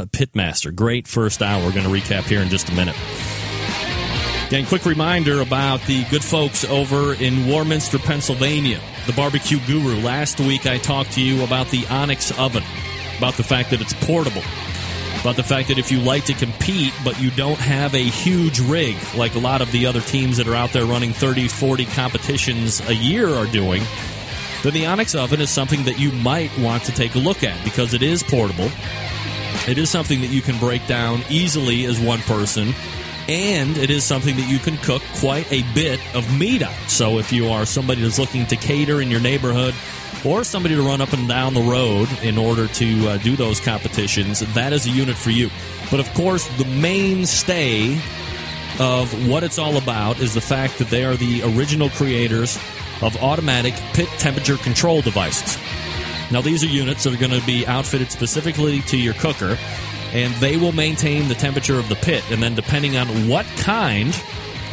[0.10, 0.76] Pitmaster.
[0.76, 1.64] Great first hour.
[1.66, 2.96] We're going to recap here in just a minute.
[4.48, 10.00] Again, quick reminder about the good folks over in Warminster, Pennsylvania, the barbecue guru.
[10.00, 12.64] Last week I talked to you about the Onyx oven,
[13.18, 14.44] about the fact that it's portable,
[15.20, 18.62] about the fact that if you like to compete but you don't have a huge
[18.62, 21.84] rig like a lot of the other teams that are out there running 30, 40
[21.88, 23.84] competitions a year are doing,
[24.64, 27.62] then the Onyx oven is something that you might want to take a look at
[27.66, 28.70] because it is portable.
[29.68, 32.74] It is something that you can break down easily as one person
[33.28, 36.74] and it is something that you can cook quite a bit of meat on.
[36.88, 39.76] So if you are somebody that's looking to cater in your neighborhood
[40.26, 43.60] or somebody to run up and down the road in order to uh, do those
[43.60, 45.50] competitions, that is a unit for you.
[45.92, 47.98] But of course, the mainstay
[48.80, 52.58] of what it's all about is the fact that they are the original creators
[53.02, 55.58] of automatic pit temperature control devices.
[56.32, 59.58] Now, these are units that are going to be outfitted specifically to your cooker
[60.18, 62.24] and they will maintain the temperature of the pit.
[62.32, 64.10] And then, depending on what kind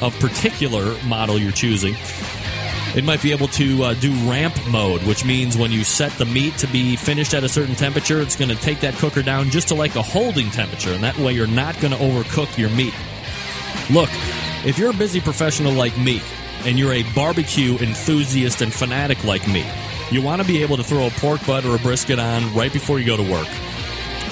[0.00, 1.94] of particular model you're choosing,
[2.96, 6.24] it might be able to uh, do ramp mode, which means when you set the
[6.24, 9.50] meat to be finished at a certain temperature, it's going to take that cooker down
[9.50, 12.70] just to like a holding temperature, and that way you're not going to overcook your
[12.70, 12.94] meat.
[13.90, 14.08] Look,
[14.64, 16.22] if you're a busy professional like me,
[16.64, 19.66] and you're a barbecue enthusiast and fanatic like me,
[20.10, 22.72] you want to be able to throw a pork butt or a brisket on right
[22.72, 23.48] before you go to work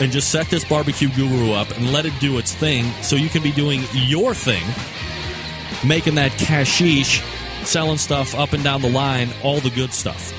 [0.01, 3.29] and just set this barbecue guru up and let it do its thing so you
[3.29, 4.63] can be doing your thing
[5.85, 7.23] making that cashish,
[7.65, 10.33] selling stuff up and down the line, all the good stuff.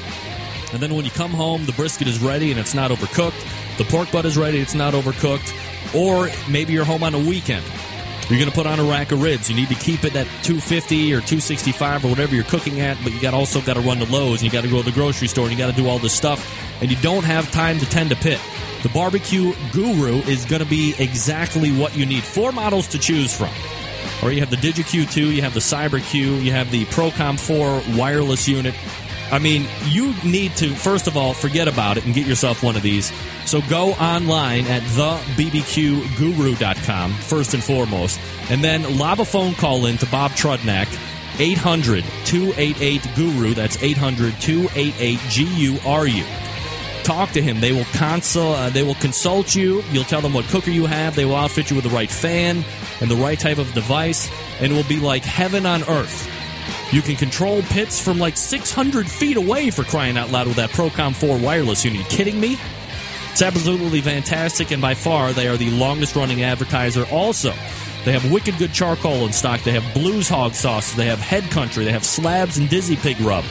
[0.74, 3.78] And then when you come home, the brisket is ready and it's not overcooked.
[3.78, 5.54] The pork butt is ready, it's not overcooked.
[5.93, 7.66] Or maybe you're home on a weekend.
[8.30, 9.49] You're going to put on a rack of ribs.
[9.49, 13.11] You need to keep it at 250 or 265 or whatever you're cooking at, but
[13.11, 14.91] you got also got to run to Lowe's and you got to go to the
[14.91, 17.80] grocery store and you got to do all this stuff, and you don't have time
[17.80, 18.39] to tend a pit.
[18.82, 22.24] The barbecue guru is going to be exactly what you need.
[22.24, 23.51] Four models to choose from.
[24.21, 28.47] Or you have the DigiQ2, you have the CyberQ, you have the Procom 4 wireless
[28.47, 28.74] unit.
[29.34, 32.75] I mean, you need to, first of all, forget about it and get yourself one
[32.75, 33.11] of these.
[33.47, 38.19] So go online at thebbqguru.com, first and foremost,
[38.51, 40.88] and then lob a phone call in to Bob Trudnak,
[41.39, 43.55] 800 288 Guru.
[43.55, 46.23] That's 800 288 G U R U.
[47.01, 47.59] Talk to him.
[47.59, 48.55] They will consult.
[48.55, 49.81] Uh, they will consult you.
[49.91, 51.15] You'll tell them what cooker you have.
[51.15, 52.63] They will outfit you with the right fan
[53.01, 54.29] and the right type of device,
[54.61, 56.29] and it will be like heaven on earth.
[56.93, 60.69] You can control pits from like 600 feet away for crying out loud with that
[60.69, 62.07] Procom 4 wireless unit.
[62.07, 62.55] Kidding me?
[63.31, 67.07] It's absolutely fantastic, and by far, they are the longest running advertiser.
[67.09, 67.51] Also,
[68.05, 69.61] they have wicked good charcoal in stock.
[69.61, 70.95] They have blues hog sauces.
[70.95, 71.83] They have head country.
[71.83, 73.43] They have slabs and dizzy pig rub.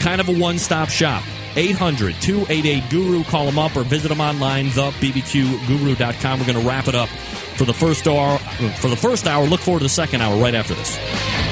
[0.00, 1.22] Kind of a one stop shop.
[1.54, 3.22] 800 288 Guru.
[3.22, 6.40] Call them up or visit them online, thebbqguru.com.
[6.40, 8.38] We're going to wrap it up for the first hour.
[8.38, 11.45] For the first hour, look forward to the second hour right after this.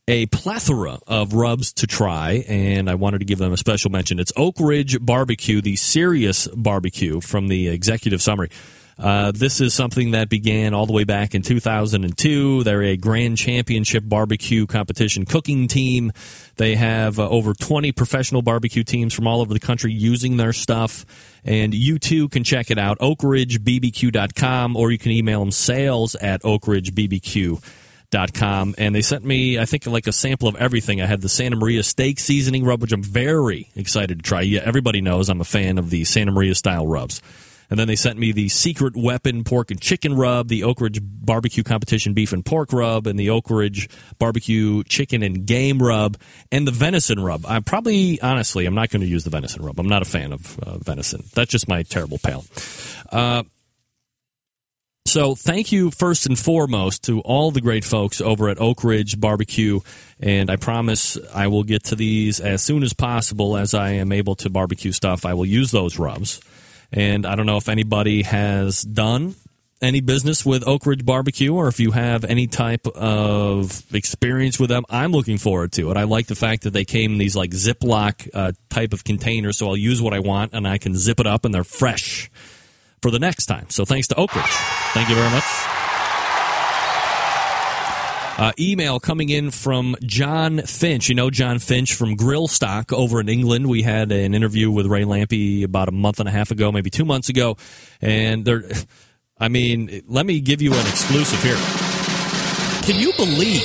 [0.08, 4.18] a plethora of rubs to try, and I wanted to give them a special mention.
[4.18, 8.50] It's Oak Ridge Barbecue, the serious barbecue from the executive summary.
[8.98, 12.62] Uh, this is something that began all the way back in 2002.
[12.62, 16.12] They're a grand championship barbecue competition cooking team.
[16.56, 20.52] They have uh, over 20 professional barbecue teams from all over the country using their
[20.52, 21.04] stuff.
[21.44, 26.42] And you too can check it out, oakridgebbq.com, or you can email them sales at
[26.42, 28.74] oakridgebbq.com.
[28.78, 31.02] And they sent me, I think, like a sample of everything.
[31.02, 34.42] I had the Santa Maria steak seasoning rub, which I'm very excited to try.
[34.42, 37.20] Yeah, everybody knows I'm a fan of the Santa Maria style rubs.
[37.70, 41.00] And then they sent me the Secret Weapon pork and chicken rub, the Oak Ridge
[41.02, 43.88] Barbecue Competition beef and pork rub, and the Oak Ridge
[44.18, 46.16] Barbecue chicken and game rub,
[46.52, 47.46] and the venison rub.
[47.46, 49.78] I probably, honestly, I'm not going to use the venison rub.
[49.78, 51.24] I'm not a fan of uh, venison.
[51.34, 52.44] That's just my terrible pal.
[53.10, 53.44] Uh,
[55.06, 59.20] so thank you first and foremost to all the great folks over at Oak Ridge
[59.20, 59.80] Barbecue,
[60.18, 64.12] and I promise I will get to these as soon as possible as I am
[64.12, 65.26] able to barbecue stuff.
[65.26, 66.40] I will use those rubs.
[66.94, 69.34] And I don't know if anybody has done
[69.82, 74.70] any business with Oak Ridge Barbecue or if you have any type of experience with
[74.70, 74.84] them.
[74.88, 75.96] I'm looking forward to it.
[75.96, 79.58] I like the fact that they came in these like Ziploc uh, type of containers,
[79.58, 82.30] so I'll use what I want and I can zip it up and they're fresh
[83.02, 83.68] for the next time.
[83.70, 84.44] So thanks to Oak Ridge.
[84.94, 85.83] Thank you very much.
[88.36, 91.08] Uh, email coming in from John Finch.
[91.08, 93.68] You know John Finch from Grillstock over in England.
[93.68, 96.90] We had an interview with Ray Lampe about a month and a half ago, maybe
[96.90, 97.56] two months ago.
[98.00, 98.64] And there,
[99.38, 101.56] I mean, let me give you an exclusive here.
[102.82, 103.62] Can you believe?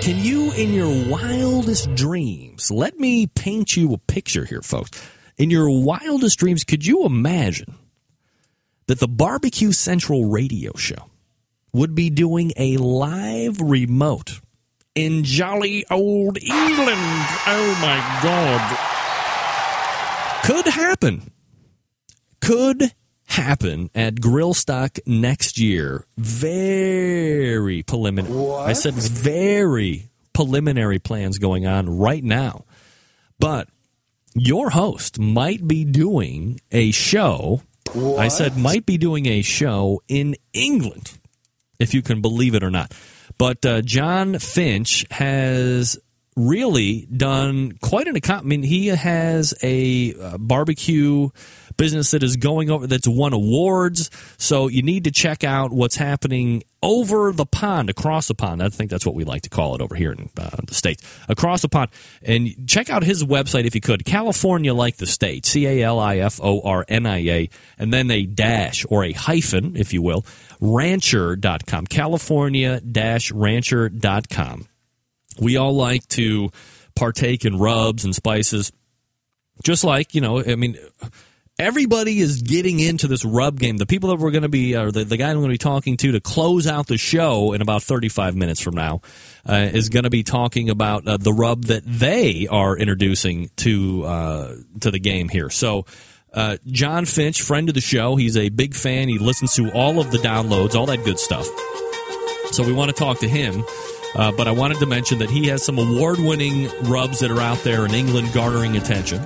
[0.00, 5.00] Can you, in your wildest dreams, let me paint you a picture here, folks.
[5.36, 7.76] In your wildest dreams, could you imagine
[8.88, 11.08] that the Barbecue Central radio show
[11.76, 14.40] would be doing a live remote
[14.94, 17.00] in jolly old England.
[17.46, 18.78] Oh my God.
[20.44, 21.30] Could happen.
[22.40, 22.92] Could
[23.26, 26.06] happen at Grillstock next year.
[26.16, 28.54] Very preliminary.
[28.54, 32.64] I said very preliminary plans going on right now.
[33.38, 33.68] But
[34.34, 37.60] your host might be doing a show.
[37.94, 41.18] I said might be doing a show in England,
[41.78, 42.92] if you can believe it or not.
[43.38, 45.98] But uh, John Finch has
[46.36, 48.44] really done quite an account.
[48.44, 51.30] I mean, he has a uh, barbecue
[51.76, 54.10] business that is going over that's won awards.
[54.38, 58.62] So you need to check out what's happening over the pond, across the pond.
[58.62, 61.02] I think that's what we like to call it over here in uh, the states,
[61.28, 61.90] across the pond.
[62.22, 64.04] And check out his website if you could.
[64.04, 67.92] California like the state, C A L I F O R N I A, and
[67.92, 70.24] then a dash or a hyphen, if you will,
[70.60, 71.86] rancher.com.
[71.86, 72.80] California
[73.32, 74.66] rancher.com.
[75.38, 76.50] We all like to
[76.94, 78.72] partake in rubs and spices.
[79.62, 80.76] Just like, you know, I mean,
[81.58, 83.76] everybody is getting into this rub game.
[83.76, 85.58] The people that we're going to be, or the, the guy I'm going to be
[85.58, 89.00] talking to to close out the show in about 35 minutes from now,
[89.48, 94.04] uh, is going to be talking about uh, the rub that they are introducing to
[94.04, 95.50] uh, to the game here.
[95.50, 95.86] So.
[96.34, 99.08] Uh, John Finch, friend of the show, he's a big fan.
[99.08, 101.46] He listens to all of the downloads, all that good stuff.
[102.52, 103.64] So we want to talk to him.
[104.14, 107.40] Uh, but I wanted to mention that he has some award winning rubs that are
[107.40, 109.24] out there in England garnering attention.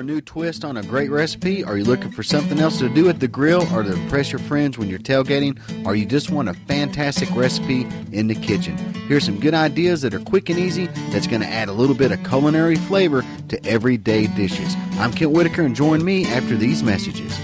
[0.01, 1.63] A new twist on a great recipe?
[1.63, 4.39] Are you looking for something else to do at the grill or to impress your
[4.39, 5.59] friends when you're tailgating?
[5.87, 8.79] Or you just want a fantastic recipe in the kitchen?
[9.09, 11.95] Here's some good ideas that are quick and easy that's going to add a little
[11.95, 14.75] bit of culinary flavor to everyday dishes.
[14.93, 17.39] I'm Kent Whitaker and join me after these messages.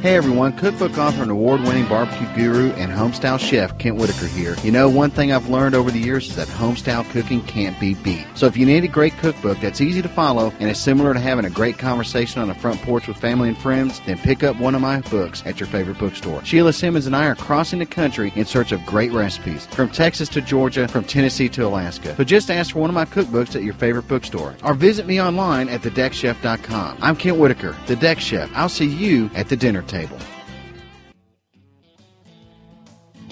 [0.00, 4.54] Hey everyone, cookbook author and award winning barbecue guru and homestyle chef Kent Whitaker here.
[4.62, 7.94] You know, one thing I've learned over the years is that homestyle cooking can't be
[7.94, 8.24] beat.
[8.36, 11.18] So if you need a great cookbook that's easy to follow and is similar to
[11.18, 14.54] having a great conversation on a front porch with family and friends, then pick up
[14.60, 16.44] one of my books at your favorite bookstore.
[16.44, 20.28] Sheila Simmons and I are crossing the country in search of great recipes, from Texas
[20.28, 22.14] to Georgia, from Tennessee to Alaska.
[22.14, 25.20] So just ask for one of my cookbooks at your favorite bookstore or visit me
[25.20, 26.98] online at thedeckchef.com.
[27.02, 28.48] I'm Kent Whitaker, the Deck Chef.
[28.54, 30.18] I'll see you at the dinner table.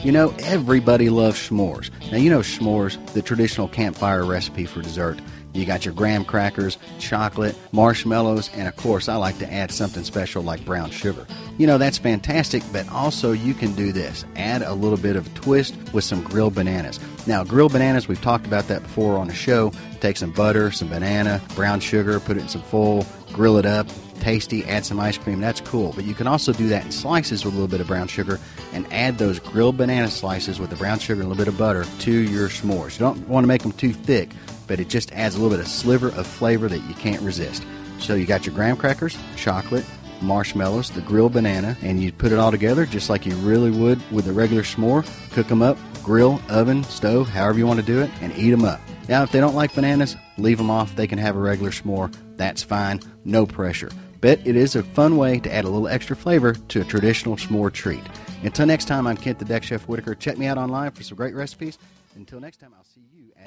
[0.03, 1.91] You know, everybody loves s'mores.
[2.13, 5.19] Now, you know s'mores, the traditional campfire recipe for dessert.
[5.53, 10.05] You got your graham crackers, chocolate, marshmallows, and of course, I like to add something
[10.05, 11.27] special like brown sugar.
[11.57, 14.27] You know, that's fantastic, but also you can do this.
[14.37, 17.01] Add a little bit of twist with some grilled bananas.
[17.27, 19.73] Now, grilled bananas, we've talked about that before on the show.
[20.01, 23.89] Take some butter, some banana, brown sugar, put it in some foil, grill it up,
[24.17, 25.93] tasty, add some ice cream, that's cool.
[25.95, 28.41] But you can also do that in slices with a little bit of brown sugar
[28.73, 31.59] and add those grilled banana slices with the brown sugar and a little bit of
[31.59, 32.99] butter to your s'mores.
[32.99, 34.31] You don't want to make them too thick,
[34.67, 37.65] but it just adds a little bit of sliver of flavor that you can't resist.
[37.99, 39.85] So you got your graham crackers, chocolate,
[40.21, 44.01] marshmallows, the grilled banana, and you put it all together just like you really would
[44.11, 45.07] with a regular s'more.
[45.33, 48.65] Cook them up, grill, oven, stove, however you want to do it, and eat them
[48.65, 48.81] up.
[49.09, 50.97] Now, if they don't like bananas, leave them off.
[50.97, 52.15] They can have a regular s'more.
[52.37, 53.01] That's fine.
[53.25, 53.91] No pressure.
[54.21, 57.37] But it is a fun way to add a little extra flavor to a traditional
[57.37, 58.03] s'more treat.
[58.43, 60.15] Until next time, I'm Kent the Deck Chef Whitaker.
[60.15, 61.79] Check me out online for some great recipes.
[62.15, 63.47] Until next time, I'll see you at.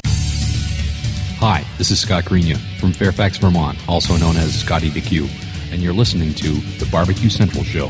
[1.40, 5.28] Hi, this is Scott Greenya from Fairfax, Vermont, also known as Scotty the Q,
[5.72, 7.90] and you're listening to the Barbecue Central Show.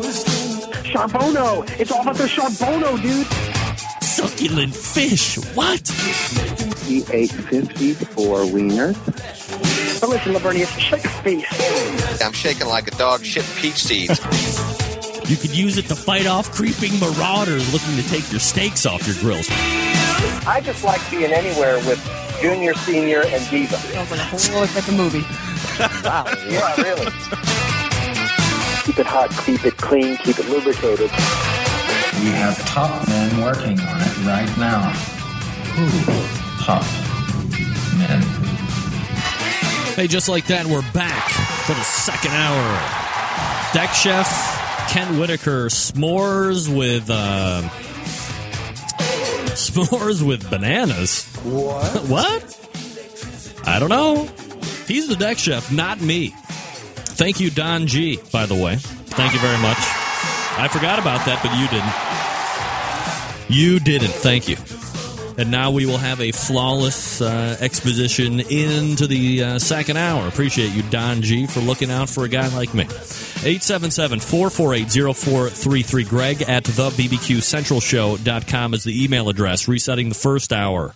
[0.91, 1.63] Charbono.
[1.79, 3.25] It's all about the Charbono, dude.
[4.03, 5.37] Succulent fish.
[5.55, 5.87] What?
[6.85, 10.01] He ate 54 wieners.
[10.01, 12.21] But listen, Lavernius, shake a face.
[12.21, 14.19] I'm shaking like a dog shit peach seeds.
[15.29, 19.07] You could use it to fight off creeping marauders looking to take your steaks off
[19.07, 19.47] your grills.
[20.45, 22.03] I just like being anywhere with
[22.41, 23.77] Junior, Senior, and Diva.
[23.77, 25.21] Sounds like a whole different movie.
[26.03, 26.25] wow.
[26.49, 27.80] Yeah, really.
[28.91, 31.09] Keep it hot, keep it clean, keep it lubricated.
[32.19, 34.89] We have top men working on it right now.
[35.79, 36.61] Who?
[36.61, 36.83] Top
[37.97, 38.21] men.
[39.95, 41.29] Hey, just like that, we're back
[41.65, 43.71] for the second hour.
[43.73, 44.27] Deck Chef
[44.89, 47.61] Kent Whitaker s'mores with uh,
[49.55, 51.33] s'mores with bananas.
[51.43, 52.03] What?
[52.09, 53.63] what?
[53.65, 54.27] I don't know.
[54.85, 56.35] He's the deck chef, not me.
[57.21, 58.19] Thank you, Don G.
[58.31, 59.77] By the way, thank you very much.
[59.77, 61.93] I forgot about that, but you didn't.
[63.47, 64.09] You didn't.
[64.09, 64.57] Thank you.
[65.37, 70.27] And now we will have a flawless uh, exposition into the uh, second hour.
[70.27, 72.85] Appreciate you, Don G, for looking out for a guy like me.
[72.85, 76.03] 877 448 0433.
[76.05, 79.67] Greg at the BBQCentralShow.com is the email address.
[79.67, 80.95] Resetting the first hour.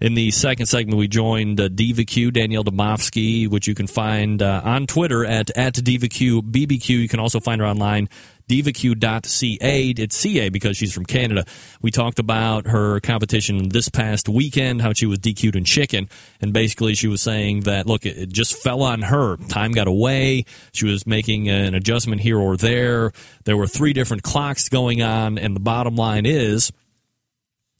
[0.00, 4.40] In the second segment, we joined uh, Diva Q, Danielle Dimovski, which you can find
[4.40, 6.88] uh, on Twitter at, at Diva Q BBQ.
[6.88, 8.08] You can also find her online,
[8.48, 9.90] divaq.ca.
[9.90, 11.44] It's CA because she's from Canada.
[11.82, 16.08] We talked about her competition this past weekend, how she was DQ'd in chicken.
[16.40, 19.36] And basically, she was saying that, look, it just fell on her.
[19.48, 20.46] Time got away.
[20.72, 23.12] She was making an adjustment here or there.
[23.44, 25.36] There were three different clocks going on.
[25.36, 26.72] And the bottom line is,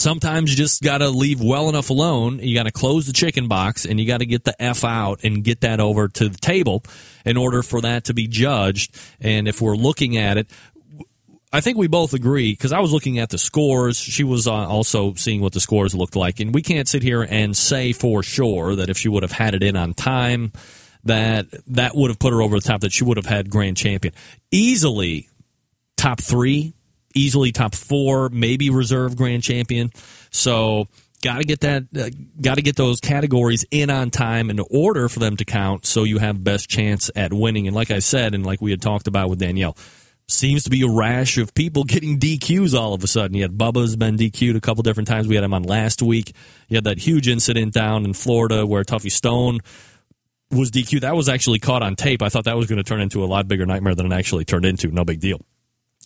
[0.00, 2.38] Sometimes you just got to leave well enough alone.
[2.38, 5.20] You got to close the chicken box and you got to get the F out
[5.24, 6.82] and get that over to the table
[7.26, 8.98] in order for that to be judged.
[9.20, 10.50] And if we're looking at it,
[11.52, 13.98] I think we both agree because I was looking at the scores.
[13.98, 16.40] She was uh, also seeing what the scores looked like.
[16.40, 19.54] And we can't sit here and say for sure that if she would have had
[19.54, 20.52] it in on time,
[21.04, 23.76] that that would have put her over the top, that she would have had grand
[23.76, 24.14] champion.
[24.50, 25.28] Easily
[25.98, 26.72] top three
[27.14, 29.90] easily top four, maybe reserve grand champion.
[30.30, 30.88] So
[31.22, 35.08] got to get that, uh, got to get those categories in on time in order
[35.08, 37.66] for them to count, so you have best chance at winning.
[37.66, 39.76] And like I said, and like we had talked about with Danielle.
[40.28, 43.36] Seems to be a rash of people getting DQs all of a sudden.
[43.36, 45.26] You had Bubba's been DQ'd a couple different times.
[45.26, 46.32] We had him on last week.
[46.68, 49.58] You had that huge incident down in Florida where Tuffy Stone
[50.52, 51.02] was DQ'd.
[51.02, 52.22] That was actually caught on tape.
[52.22, 54.44] I thought that was going to turn into a lot bigger nightmare than it actually
[54.44, 54.88] turned into.
[54.88, 55.40] No big deal.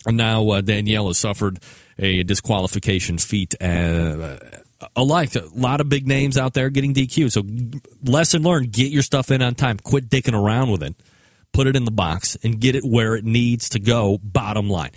[0.07, 1.61] Now uh, Danielle has suffered
[1.98, 3.55] a disqualification feat.
[3.61, 4.38] Uh,
[4.96, 7.32] alike, a lot of big names out there getting DQ.
[7.32, 7.42] So
[8.11, 9.78] lesson learned: get your stuff in on time.
[9.78, 10.94] Quit dicking around with it.
[11.52, 14.18] Put it in the box and get it where it needs to go.
[14.22, 14.90] Bottom line.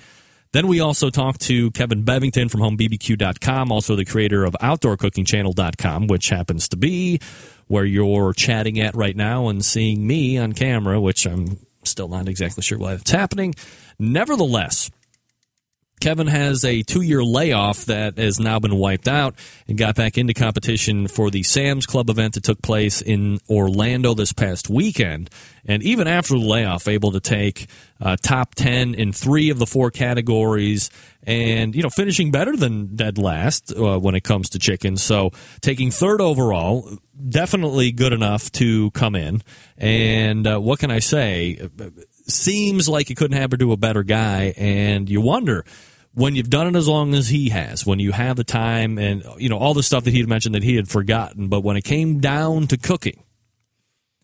[0.53, 6.29] Then we also talked to Kevin Bevington from HomeBBQ.com, also the creator of OutdoorCookingChannel.com, which
[6.29, 7.19] happens to be
[7.67, 12.27] where you're chatting at right now and seeing me on camera, which I'm still not
[12.27, 13.55] exactly sure why it's happening.
[13.99, 14.89] Nevertheless,
[15.99, 19.35] Kevin has a two year layoff that has now been wiped out
[19.67, 24.13] and got back into competition for the Sam's Club event that took place in Orlando
[24.13, 25.29] this past weekend.
[25.65, 27.67] And even after the layoff, able to take
[27.99, 30.89] uh, top 10 in three of the four categories
[31.23, 35.01] and, you know, finishing better than dead last uh, when it comes to chickens.
[35.01, 35.31] So
[35.61, 36.89] taking third overall,
[37.27, 39.41] definitely good enough to come in.
[39.77, 41.69] And uh, what can I say?
[42.28, 44.53] Seems like you couldn't happen to a better guy.
[44.57, 45.65] And you wonder
[46.13, 49.23] when you've done it as long as he has, when you have the time and
[49.38, 51.78] you know all the stuff that he had mentioned that he had forgotten, but when
[51.78, 53.23] it came down to cooking,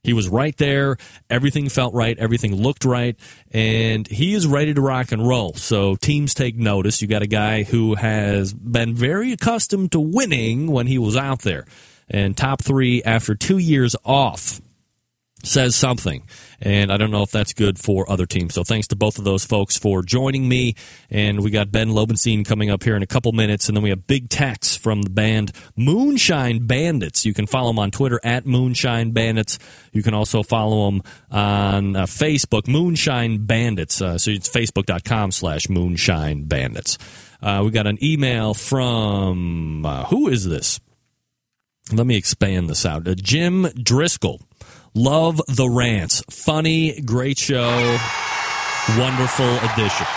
[0.04, 0.98] he was right there.
[1.30, 2.18] Everything felt right.
[2.18, 3.16] Everything looked right.
[3.52, 5.54] And he is ready to rock and roll.
[5.54, 7.02] So teams take notice.
[7.02, 11.44] You got a guy who has been very accustomed to winning when he was out
[11.44, 11.66] there.
[12.10, 14.60] And top three after two years off
[15.44, 16.24] says something.
[16.62, 18.54] And I don't know if that's good for other teams.
[18.54, 20.76] So thanks to both of those folks for joining me.
[21.10, 23.68] And we got Ben Lobenstein coming up here in a couple minutes.
[23.68, 27.26] And then we have Big Tex from the band Moonshine Bandits.
[27.26, 29.60] You can follow them on Twitter at Moonshine Bandits.
[29.92, 34.02] You can also follow them on uh, Facebook, Moonshine Bandits.
[34.02, 36.98] Uh, so it's facebook.com slash Moonshine Bandits.
[37.42, 40.80] Uh, we got an email from, uh, who is this?
[41.92, 43.06] Let me expand this out.
[43.06, 44.40] Uh, Jim Driscoll.
[44.96, 46.24] Love the rants.
[46.30, 47.98] Funny, great show,
[48.98, 50.08] wonderful addition.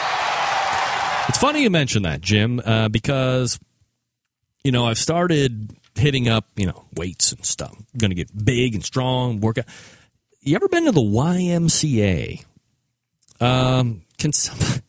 [1.29, 3.59] It's funny you mention that, Jim, uh, because,
[4.63, 7.75] you know, I've started hitting up, you know, weights and stuff.
[7.75, 9.65] I'm going to get big and strong, work out.
[10.41, 12.45] You ever been to the YMCA?
[13.41, 14.83] Um, can some,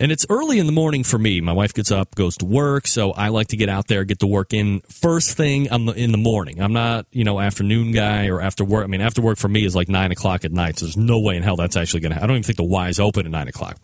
[0.00, 1.40] And it's early in the morning for me.
[1.40, 4.18] My wife gets up, goes to work, so I like to get out there, get
[4.18, 6.60] the work in first thing in the morning.
[6.60, 8.82] I'm not, you know, afternoon guy or after work.
[8.82, 10.80] I mean, after work for me is like nine o'clock at night.
[10.80, 12.18] So there's no way in hell that's actually going to.
[12.18, 13.78] I don't even think the Y is open at nine o'clock.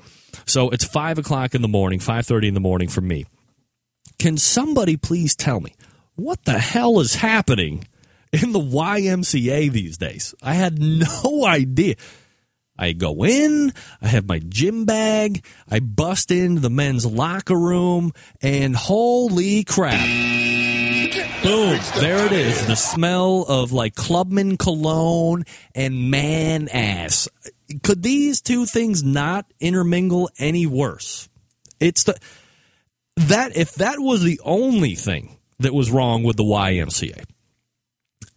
[0.46, 3.26] So it's five o'clock in the morning, five thirty in the morning for me.
[4.18, 5.76] Can somebody please tell me
[6.16, 7.86] what the hell is happening
[8.32, 10.34] in the YMCA these days?
[10.42, 10.78] I had
[11.24, 11.94] no idea.
[12.80, 18.12] I go in, I have my gym bag, I bust into the men's locker room,
[18.40, 20.00] and holy crap.
[21.42, 22.66] Boom, there it is.
[22.66, 25.44] The smell of like Clubman cologne
[25.74, 27.28] and man ass.
[27.82, 31.28] Could these two things not intermingle any worse?
[31.80, 32.18] It's the
[33.16, 37.24] that if that was the only thing that was wrong with the YMCA,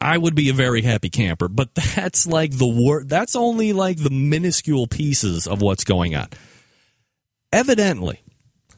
[0.04, 1.48] I would be a very happy camper.
[1.48, 3.04] But that's like the.
[3.08, 6.28] That's only like the minuscule pieces of what's going on.
[7.52, 8.22] Evidently,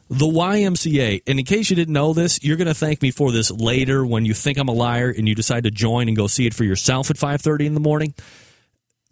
[0.08, 1.22] the YMCA.
[1.26, 4.06] And in case you didn't know this, you're going to thank me for this later
[4.06, 6.54] when you think I'm a liar and you decide to join and go see it
[6.54, 8.14] for yourself at 5:30 in the morning.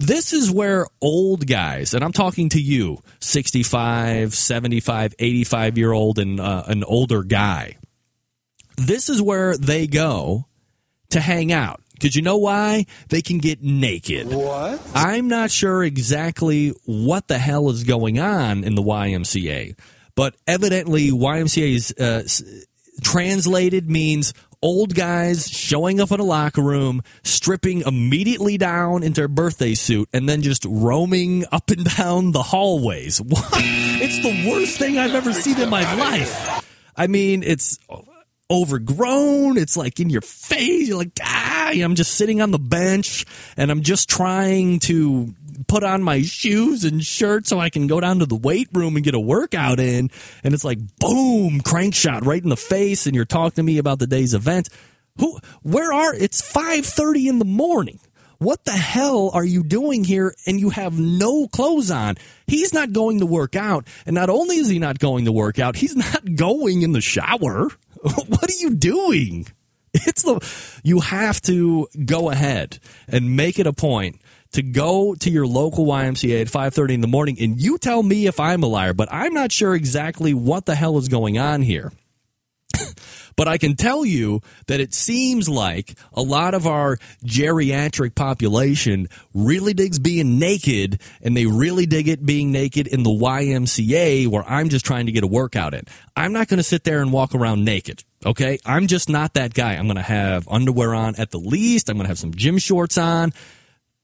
[0.01, 6.19] This is where old guys, and I'm talking to you, 65, 75, 85 year old,
[6.19, 7.77] and uh, an older guy.
[8.77, 10.47] This is where they go
[11.11, 11.81] to hang out.
[12.05, 12.85] Because you know why?
[13.09, 14.27] They can get naked.
[14.31, 14.79] What?
[14.95, 19.75] I'm not sure exactly what the hell is going on in the YMCA,
[20.15, 22.25] but evidently YMCA is uh,
[23.03, 29.29] translated means old guys showing up in a locker room, stripping immediately down into their
[29.29, 33.19] birthday suit, and then just roaming up and down the hallways.
[33.23, 33.49] What?
[33.55, 36.63] It's the worst thing I've ever seen in my life.
[36.99, 37.79] I mean, it's
[38.63, 39.57] overgrown.
[39.57, 40.89] It's like in your face.
[40.89, 43.25] You're like, ah, I'm just sitting on the bench
[43.57, 45.35] and I'm just trying to
[45.67, 48.97] put on my shoes and shirt so I can go down to the weight room
[48.97, 50.11] and get a workout in.
[50.43, 53.07] And it's like, boom, crank shot right in the face.
[53.07, 54.69] And you're talking to me about the day's event.
[55.19, 58.01] Who, where are, it's 5.30 in the morning.
[58.39, 60.35] What the hell are you doing here?
[60.47, 62.17] And you have no clothes on.
[62.47, 63.87] He's not going to work out.
[64.07, 67.01] And not only is he not going to work out, he's not going in the
[67.01, 67.69] shower.
[68.27, 69.47] what are you doing?
[69.95, 70.41] It's the
[70.83, 72.79] you have to go ahead
[73.09, 74.21] and make it a point
[74.53, 78.27] to go to your local YMCA at 5:30 in the morning and you tell me
[78.27, 81.63] if I'm a liar, but I'm not sure exactly what the hell is going on
[81.63, 81.93] here.
[83.37, 89.09] But I can tell you that it seems like a lot of our geriatric population
[89.33, 94.45] really digs being naked and they really dig it being naked in the YMCA where
[94.47, 95.85] I'm just trying to get a workout in.
[96.15, 98.05] I'm not going to sit there and walk around naked.
[98.25, 98.59] Okay.
[98.65, 99.75] I'm just not that guy.
[99.75, 101.89] I'm going to have underwear on at the least.
[101.89, 103.33] I'm going to have some gym shorts on.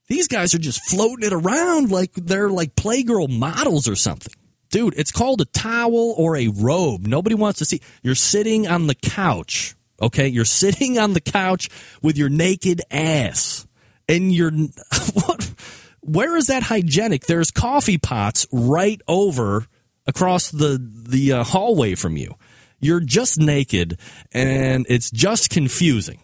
[0.07, 4.33] These guys are just floating it around like they're like Playgirl models or something.
[4.71, 7.05] Dude, it's called a towel or a robe.
[7.05, 7.81] Nobody wants to see.
[8.01, 10.27] You're sitting on the couch, okay?
[10.27, 11.69] You're sitting on the couch
[12.01, 13.67] with your naked ass.
[14.07, 14.51] And you're
[15.13, 15.53] what
[16.01, 17.25] where is that hygienic?
[17.27, 19.67] There's coffee pots right over
[20.07, 22.35] across the the uh, hallway from you.
[22.79, 23.99] You're just naked
[24.33, 26.19] and it's just confusing.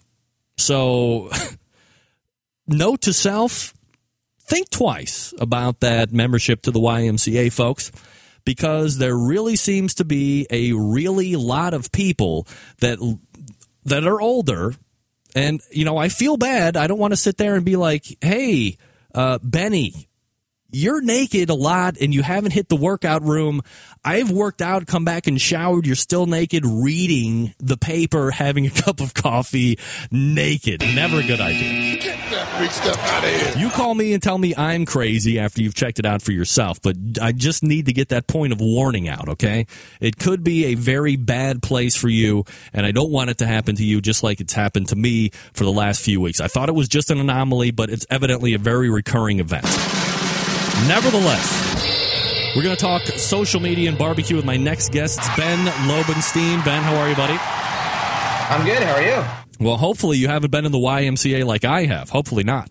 [0.58, 1.30] So
[2.68, 3.74] note to self,
[4.42, 7.92] think twice about that membership to the YMCA, folks,
[8.48, 12.48] because there really seems to be a really lot of people
[12.80, 12.98] that
[13.84, 14.74] that are older,
[15.36, 16.78] and you know I feel bad.
[16.78, 18.78] I don't want to sit there and be like, "Hey,
[19.14, 20.08] uh, Benny."
[20.70, 23.62] You're naked a lot and you haven't hit the workout room.
[24.04, 25.86] I've worked out, come back and showered.
[25.86, 29.80] You're still naked, reading the paper, having a cup of coffee,
[30.12, 30.82] naked.
[30.82, 32.00] Never a good idea.
[32.02, 33.64] Get that big stuff out of here.
[33.64, 36.82] You call me and tell me I'm crazy after you've checked it out for yourself,
[36.82, 39.68] but I just need to get that point of warning out, okay?
[40.02, 43.48] It could be a very bad place for you, and I don't want it to
[43.48, 46.42] happen to you just like it's happened to me for the last few weeks.
[46.42, 49.66] I thought it was just an anomaly, but it's evidently a very recurring event.
[50.86, 55.20] Nevertheless, we're going to talk social media and barbecue with my next guest.
[55.36, 56.64] Ben Lobenstein.
[56.64, 57.34] Ben, how are you, buddy?
[57.34, 58.82] I'm good.
[58.84, 59.66] How are you?
[59.66, 62.10] Well, hopefully you haven't been in the YMCA like I have.
[62.10, 62.70] Hopefully not.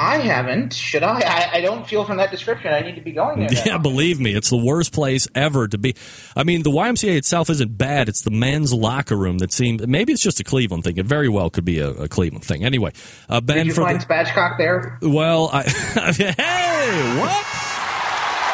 [0.00, 0.74] I haven't.
[0.74, 1.18] Should I?
[1.18, 3.48] I, I don't feel from that description I need to be going there.
[3.66, 5.96] Yeah, believe me, it's the worst place ever to be.
[6.36, 8.08] I mean, the YMCA itself isn't bad.
[8.08, 9.84] It's the men's locker room that seems.
[9.84, 10.98] Maybe it's just a Cleveland thing.
[10.98, 12.64] It very well could be a, a Cleveland thing.
[12.64, 12.92] Anyway,
[13.28, 13.56] uh, Ben.
[13.56, 14.98] Did you find the, Spatchcock there?
[15.02, 15.62] well, I,
[16.12, 17.57] hey, what?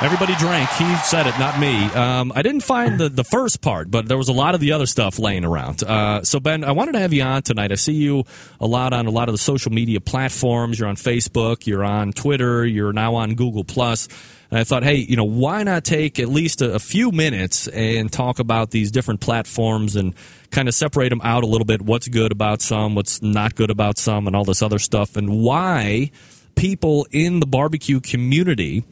[0.02, 0.68] Everybody drank.
[0.70, 1.84] He said it, not me.
[1.92, 4.72] Um, I didn't find the, the first part, but there was a lot of the
[4.72, 5.84] other stuff laying around.
[5.84, 7.70] Uh, so, Ben, I wanted to have you on tonight.
[7.70, 8.24] I see you
[8.60, 10.78] a lot on a lot of the social media platforms.
[10.78, 14.08] You're on Facebook, you're on Twitter, you're now on Google Plus.
[14.50, 17.68] And I thought, hey, you know, why not take at least a, a few minutes
[17.68, 20.12] and talk about these different platforms and
[20.50, 21.80] kind of separate them out a little bit?
[21.80, 25.40] What's good about some, what's not good about some, and all this other stuff, and
[25.40, 26.10] why
[26.56, 28.84] people in the barbecue community,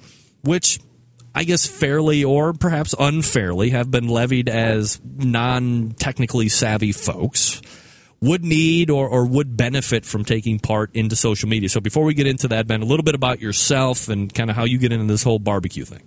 [0.43, 0.79] which
[1.34, 7.62] I guess fairly or perhaps unfairly have been levied as non technically savvy folks
[8.20, 11.68] would need or, or would benefit from taking part into social media.
[11.68, 14.54] So before we get into that, Ben, a little bit about yourself and kind of
[14.54, 16.02] how you get into this whole barbecue thing.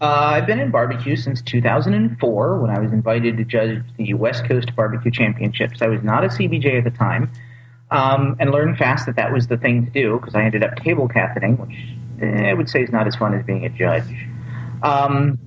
[0.00, 4.44] Uh, I've been in barbecue since 2004 when I was invited to judge the West
[4.46, 5.80] Coast Barbecue Championships.
[5.80, 7.30] I was not a CBJ at the time
[7.90, 10.76] um, and learned fast that that was the thing to do because I ended up
[10.76, 11.76] table captaining, which
[12.22, 14.28] I would say is not as fun as being a judge.
[14.82, 15.38] Um,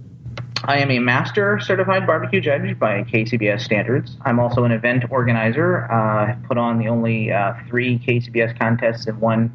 [0.65, 4.17] I am a master certified barbecue judge by KCBS standards.
[4.25, 5.89] I'm also an event organizer.
[5.91, 9.53] Uh, put on the only uh, three KCBS contests in one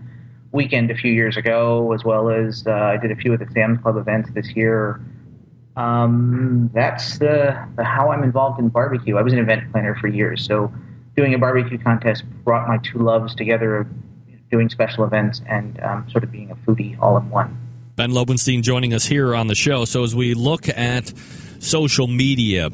[0.52, 3.46] weekend a few years ago, as well as uh, I did a few of the
[3.52, 5.00] Sam's Club events this year.
[5.76, 9.16] Um, that's the, the how I'm involved in barbecue.
[9.16, 10.72] I was an event planner for years, so
[11.16, 13.86] doing a barbecue contest brought my two loves together
[14.50, 17.58] doing special events and um, sort of being a foodie all in one.
[17.96, 19.84] Ben Lobenstein joining us here on the show.
[19.84, 21.12] So as we look at
[21.60, 22.70] social media,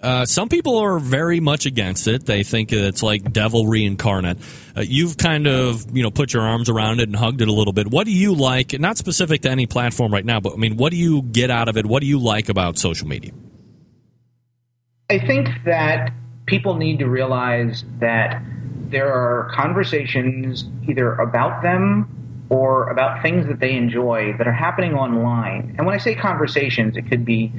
[0.00, 2.24] uh, some people are very much against it.
[2.24, 4.38] They think it's like devilry incarnate.
[4.76, 7.52] Uh, you've kind of you know put your arms around it and hugged it a
[7.52, 7.88] little bit.
[7.90, 8.78] What do you like?
[8.78, 11.68] Not specific to any platform right now, but I mean, what do you get out
[11.68, 11.84] of it?
[11.84, 13.32] What do you like about social media?
[15.10, 16.12] I think that
[16.46, 18.42] people need to realize that
[18.90, 22.14] there are conversations either about them
[22.50, 25.74] or about things that they enjoy that are happening online.
[25.76, 27.52] And when I say conversations, it could be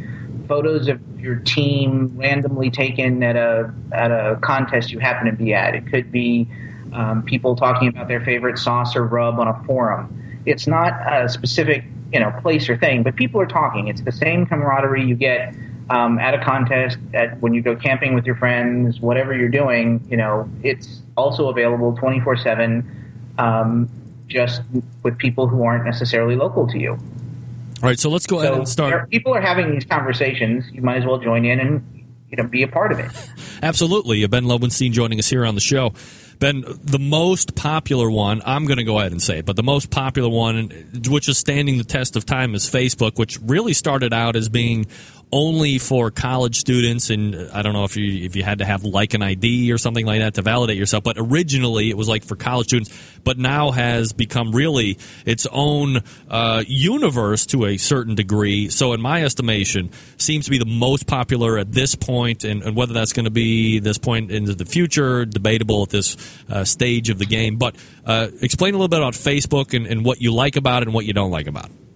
[0.47, 5.53] photos of your team randomly taken at a at a contest you happen to be
[5.53, 5.75] at.
[5.75, 6.47] It could be
[6.91, 10.41] um, people talking about their favorite sauce or rub on a forum.
[10.45, 13.87] It's not a specific you know place or thing, but people are talking.
[13.87, 15.53] It's the same camaraderie you get
[15.89, 20.05] um, at a contest, at when you go camping with your friends, whatever you're doing.
[20.09, 23.89] You know, it's also available 24 um, seven
[24.27, 24.61] just
[25.03, 26.91] with people who aren't necessarily local to you.
[26.91, 29.09] All right, so let's go ahead and start.
[29.09, 30.65] People are having these conversations.
[30.71, 33.11] You might as well join in and you know be a part of it.
[33.63, 34.25] Absolutely.
[34.27, 35.93] Ben Lobenstein joining us here on the show.
[36.39, 39.63] Ben, the most popular one, I'm going to go ahead and say it, but the
[39.63, 40.69] most popular one,
[41.09, 44.85] which is standing the test of time, is Facebook, which really started out as being
[45.31, 48.83] only for college students and I don't know if you if you had to have
[48.83, 52.23] like an ID or something like that to validate yourself but originally it was like
[52.23, 52.91] for college students
[53.23, 55.99] but now has become really its own
[56.29, 58.69] uh, universe to a certain degree.
[58.69, 62.75] So in my estimation seems to be the most popular at this point and, and
[62.75, 66.17] whether that's going to be this point into the future debatable at this
[66.49, 67.57] uh, stage of the game.
[67.57, 67.75] But
[68.05, 70.93] uh, explain a little bit about Facebook and, and what you like about it and
[70.95, 71.88] what you don't like about it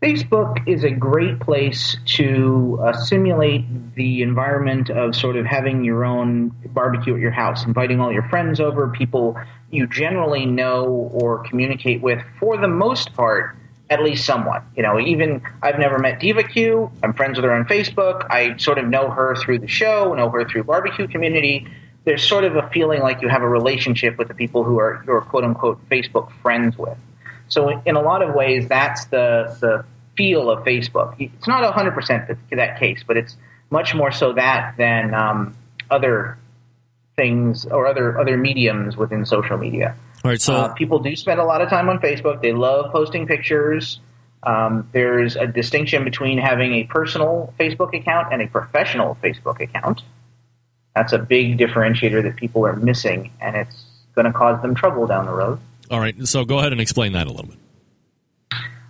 [0.00, 3.64] Facebook is a great place to uh, simulate
[3.96, 8.22] the environment of sort of having your own barbecue at your house, inviting all your
[8.28, 9.36] friends over, people
[9.72, 13.56] you generally know or communicate with for the most part,
[13.90, 14.62] at least somewhat.
[14.76, 16.92] You know, even I've never met Diva Q.
[17.02, 18.24] I'm friends with her on Facebook.
[18.30, 21.66] I sort of know her through the show, know her through barbecue community.
[22.04, 25.02] There's sort of a feeling like you have a relationship with the people who are
[25.08, 26.96] you're quote unquote Facebook friends with.
[27.48, 29.84] So in a lot of ways, that's the the
[30.16, 31.14] feel of Facebook.
[31.18, 33.36] It's not 100 percent that case, but it's
[33.70, 35.56] much more so that than um,
[35.90, 36.38] other
[37.16, 39.96] things or other other mediums within social media.
[40.24, 42.42] All right, so uh, people do spend a lot of time on Facebook.
[42.42, 44.00] They love posting pictures.
[44.42, 50.02] Um, there's a distinction between having a personal Facebook account and a professional Facebook account.
[50.94, 53.84] That's a big differentiator that people are missing, and it's
[54.14, 55.60] going to cause them trouble down the road.
[55.90, 57.58] All right so go ahead and explain that a little bit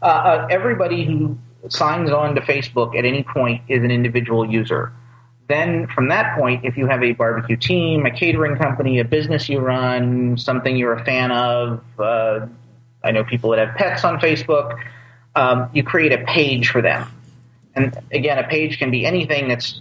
[0.00, 1.36] uh, uh, everybody who
[1.68, 4.92] signs on to Facebook at any point is an individual user.
[5.48, 9.48] Then, from that point, if you have a barbecue team, a catering company, a business
[9.48, 12.46] you run, something you're a fan of, uh,
[13.02, 14.78] I know people that have pets on Facebook,
[15.34, 17.08] um, you create a page for them.
[17.74, 19.80] And again, a page can be anything that's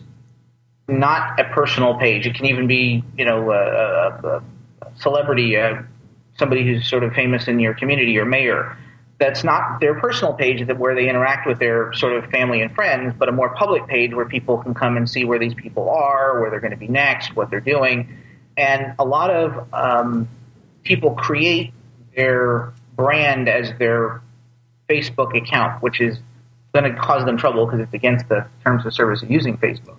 [0.88, 2.26] not a personal page.
[2.26, 4.44] It can even be, you know, a, a,
[4.84, 5.82] a celebrity, uh,
[6.38, 8.78] somebody who's sort of famous in your community, or mayor
[9.20, 12.74] that's not their personal page that where they interact with their sort of family and
[12.76, 15.90] friends, but a more public page where people can come and see where these people
[15.90, 18.20] are, where they're going to be next, what they're doing.
[18.56, 20.28] And a lot of um,
[20.84, 21.74] people create
[22.16, 24.22] their brand as their
[24.88, 26.20] Facebook account, which is
[26.74, 29.98] going to cause them trouble because it's against the terms of service of using Facebook.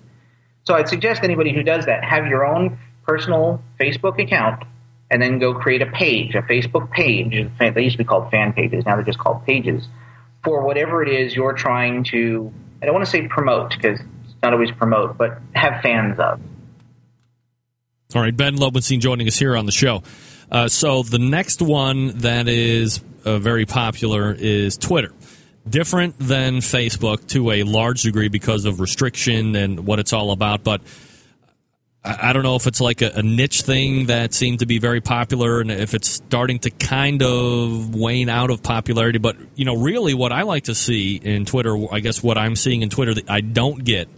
[0.64, 4.62] So I'd suggest anybody who does that have your own personal Facebook account
[5.10, 7.50] and then go create a page, a Facebook page.
[7.58, 8.84] They used to be called fan pages.
[8.84, 9.86] Now they're just called pages
[10.44, 12.52] for whatever it is you're trying to.
[12.82, 16.40] I don't want to say promote because it's not always promote, but have fans of.
[18.14, 20.02] All right, Ben Lobenstein joining us here on the show.
[20.50, 25.12] Uh, so the next one that is uh, very popular is Twitter.
[25.68, 30.64] Different than Facebook to a large degree because of restriction and what it's all about,
[30.64, 30.80] but
[32.04, 35.60] I don't know if it's like a, niche thing that seemed to be very popular
[35.60, 39.18] and if it's starting to kind of wane out of popularity.
[39.18, 42.54] But, you know, really what I like to see in Twitter, I guess what I'm
[42.56, 44.08] seeing in Twitter that I don't get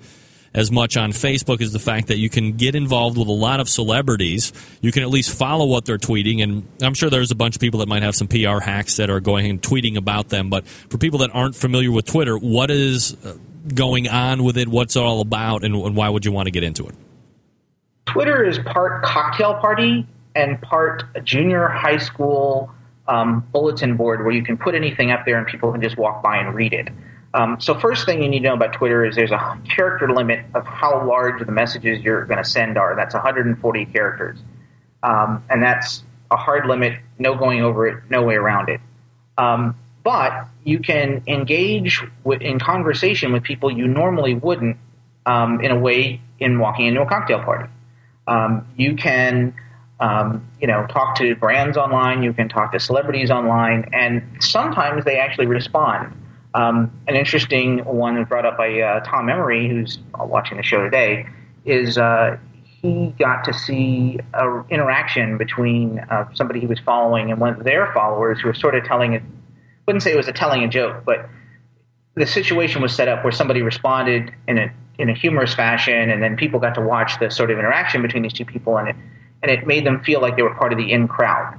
[0.52, 3.60] as much on Facebook is the fact that you can get involved with a lot
[3.60, 4.52] of celebrities.
[4.80, 7.60] You can at least follow what they're tweeting, and I'm sure there's a bunch of
[7.60, 10.50] people that might have some PR hacks that are going and tweeting about them.
[10.50, 13.36] But for people that aren't familiar with Twitter, what is uh,
[13.74, 14.68] going on with it?
[14.68, 16.94] What's it all about, and why would you want to get into it?
[18.06, 22.72] Twitter is part cocktail party and part junior high school
[23.08, 26.22] um, bulletin board where you can put anything up there and people can just walk
[26.22, 26.88] by and read it.
[27.32, 30.44] Um, so first thing you need to know about Twitter is there's a character limit
[30.54, 32.96] of how large the messages you're going to send are.
[32.96, 34.38] That's 140 characters,
[35.02, 36.98] um, and that's a hard limit.
[37.18, 38.02] No going over it.
[38.10, 38.80] No way around it.
[39.38, 44.76] Um, but you can engage with, in conversation with people you normally wouldn't
[45.26, 47.70] um, in a way in walking into a cocktail party.
[48.30, 49.52] Um, you can,
[49.98, 52.22] um, you know, talk to brands online.
[52.22, 56.14] You can talk to celebrities online, and sometimes they actually respond.
[56.54, 61.26] Um, an interesting one brought up by uh, Tom Emery, who's watching the show today,
[61.64, 67.40] is uh, he got to see an interaction between uh, somebody he was following and
[67.40, 69.22] one of their followers who was sort of telling it.
[69.86, 71.28] Wouldn't say it was a telling a joke, but
[72.14, 76.22] the situation was set up where somebody responded in a in a humorous fashion, and
[76.22, 78.96] then people got to watch the sort of interaction between these two people, and it
[79.42, 81.58] and it made them feel like they were part of the in crowd.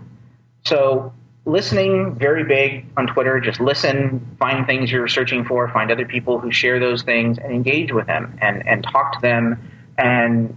[0.65, 1.13] So
[1.45, 3.39] listening very big on Twitter.
[3.39, 7.51] Just listen, find things you're searching for, find other people who share those things, and
[7.51, 9.71] engage with them and and talk to them.
[9.97, 10.55] And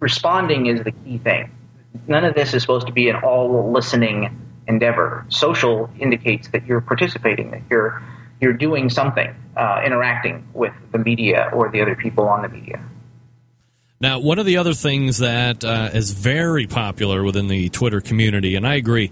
[0.00, 1.50] responding is the key thing.
[2.08, 5.24] None of this is supposed to be an all listening endeavor.
[5.28, 8.02] Social indicates that you're participating, that you're
[8.40, 12.82] you're doing something, uh, interacting with the media or the other people on the media.
[14.00, 18.56] Now, one of the other things that uh, is very popular within the Twitter community,
[18.56, 19.10] and I agree,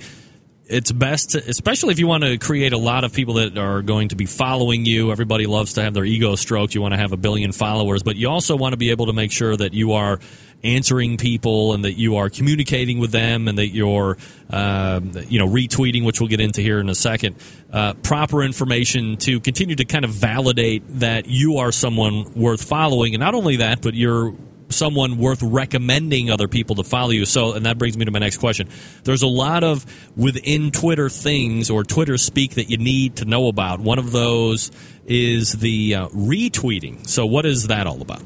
[0.67, 3.83] it's best, to, especially if you want to create a lot of people that are
[3.83, 5.11] going to be following you.
[5.13, 6.75] Everybody loves to have their ego stroked.
[6.75, 9.13] You want to have a billion followers, but you also want to be able to
[9.13, 10.19] make sure that you are
[10.65, 14.17] answering people and that you are communicating with them and that you're
[14.51, 17.37] uh, you know retweeting which we'll get into here in a second
[17.73, 23.15] uh, proper information to continue to kind of validate that you are someone worth following
[23.15, 24.35] and not only that but you're
[24.73, 27.25] someone worth recommending other people to follow you.
[27.25, 28.69] So, and that brings me to my next question.
[29.05, 29.85] There's a lot of
[30.17, 33.81] within Twitter things or Twitter speak that you need to know about.
[33.81, 34.73] One of those
[35.07, 37.07] is the uh, retweeting.
[37.07, 38.23] So, what is that all about?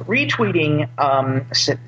[0.00, 1.46] Retweeting um,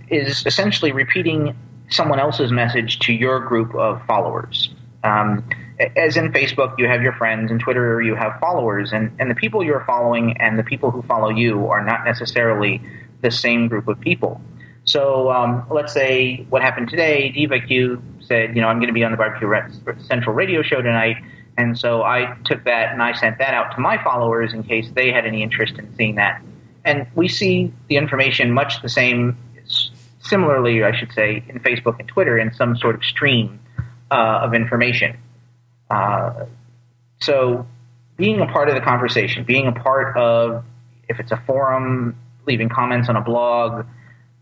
[0.08, 1.56] is essentially repeating
[1.90, 4.74] someone else's message to your group of followers.
[5.02, 5.48] Um,
[5.96, 9.34] as in Facebook, you have your friends, and Twitter, you have followers, and, and the
[9.34, 12.80] people you're following and the people who follow you are not necessarily
[13.22, 14.40] the same group of people.
[14.84, 18.94] So um, let's say what happened today, Diva Q said, you know, I'm going to
[18.94, 19.50] be on the Barbecue
[20.06, 21.16] Central radio show tonight.
[21.56, 24.90] And so I took that and I sent that out to my followers in case
[24.94, 26.42] they had any interest in seeing that.
[26.84, 29.36] And we see the information much the same,
[30.20, 33.60] similarly, I should say, in Facebook and Twitter in some sort of stream
[34.10, 35.16] uh, of information.
[35.90, 36.46] Uh,
[37.20, 37.66] so
[38.16, 40.64] being a part of the conversation, being a part of,
[41.08, 42.16] if it's a forum,
[42.46, 43.86] leaving comments on a blog,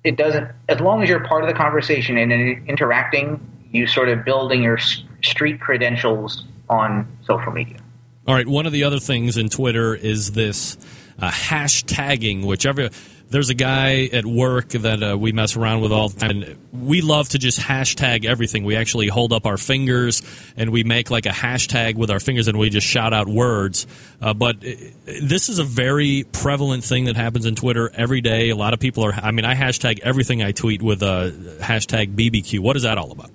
[0.05, 2.33] it doesn't, as long as you're part of the conversation and
[2.69, 3.41] interacting,
[3.71, 4.79] you sort of building your
[5.23, 7.79] street credentials on social media.
[8.27, 8.47] All right.
[8.47, 10.77] One of the other things in Twitter is this
[11.19, 12.91] uh, hashtagging, which every
[13.33, 16.43] there's a guy at work that uh, we mess around with all the time.
[16.43, 18.63] And we love to just hashtag everything.
[18.63, 20.23] We actually hold up our fingers
[20.57, 23.87] and we make like a hashtag with our fingers and we just shout out words.
[24.21, 28.51] Uh, but this is a very prevalent thing that happens in Twitter every day.
[28.51, 32.15] A lot of people are, I mean, I hashtag everything I tweet with a hashtag
[32.15, 32.61] BBQ.
[32.61, 33.31] What is that all about?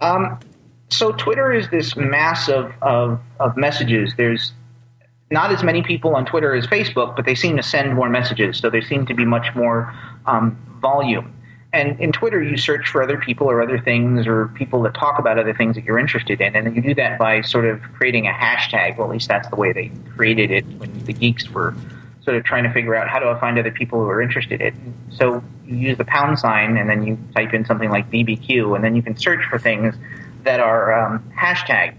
[0.00, 0.40] Um,
[0.88, 4.14] so Twitter is this mass of, of, of messages.
[4.16, 4.52] There's
[5.32, 8.58] not as many people on Twitter as Facebook, but they seem to send more messages,
[8.58, 9.92] so there seem to be much more
[10.26, 11.34] um, volume.
[11.72, 15.18] and in Twitter, you search for other people or other things or people that talk
[15.18, 16.54] about other things that you're interested in.
[16.54, 18.98] And you do that by sort of creating a hashtag.
[18.98, 21.74] Well, at least that's the way they created it when the geeks were
[22.24, 24.60] sort of trying to figure out how do I find other people who are interested
[24.60, 24.74] in it.
[25.16, 28.84] So you use the pound sign and then you type in something like BBQ and
[28.84, 29.94] then you can search for things
[30.44, 31.96] that are um, hashtagged.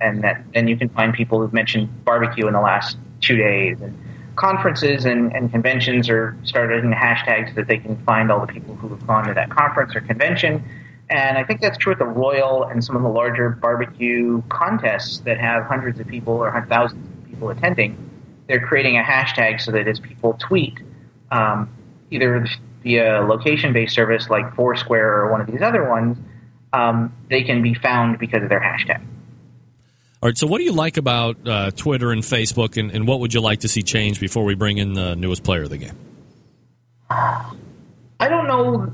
[0.00, 3.80] And that then you can find people who've mentioned barbecue in the last two days.
[3.80, 3.98] And
[4.36, 8.52] conferences and, and conventions are started in hashtags so that they can find all the
[8.52, 10.64] people who have gone to that conference or convention.
[11.10, 15.18] And I think that's true at the Royal and some of the larger barbecue contests
[15.20, 18.10] that have hundreds of people or thousands of people attending.
[18.48, 20.78] They're creating a hashtag so that as people tweet,
[21.30, 21.68] um,
[22.10, 22.46] either
[22.82, 26.18] via location based service like Foursquare or one of these other ones,
[26.72, 29.02] um, they can be found because of their hashtag.
[30.24, 30.38] All right.
[30.38, 33.42] So, what do you like about uh, Twitter and Facebook, and, and, what would you
[33.42, 35.98] like to see change before we bring in the newest player of the game?
[37.10, 37.50] I
[38.20, 38.90] don't know.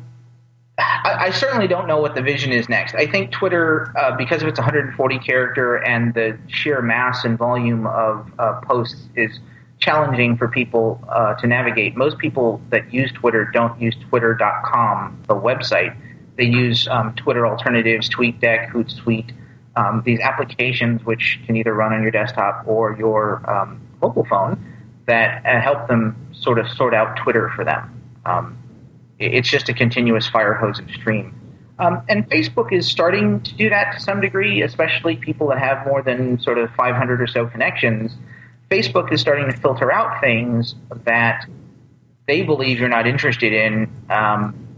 [0.76, 2.96] I, I certainly don't know what the vision is next.
[2.96, 7.86] I think Twitter, uh, because of its 140 character and the sheer mass and volume
[7.86, 9.38] of uh, posts, is
[9.78, 11.96] challenging for people uh, to navigate.
[11.96, 15.96] Most people that use Twitter don't use Twitter.com, the website.
[16.34, 19.30] They use um, Twitter alternatives, TweetDeck, Hootsuite
[19.80, 24.62] um, these applications which can either run on your desktop or your um, mobile phone
[25.06, 28.02] that uh, help them sort of sort out Twitter for them.
[28.26, 28.58] Um,
[29.18, 31.34] it's just a continuous fire hose of stream.
[31.78, 35.86] Um, and Facebook is starting to do that to some degree, especially people that have
[35.86, 38.12] more than sort of 500 or so connections.
[38.70, 40.74] Facebook is starting to filter out things
[41.04, 41.46] that
[42.26, 44.68] they believe you're not interested in um,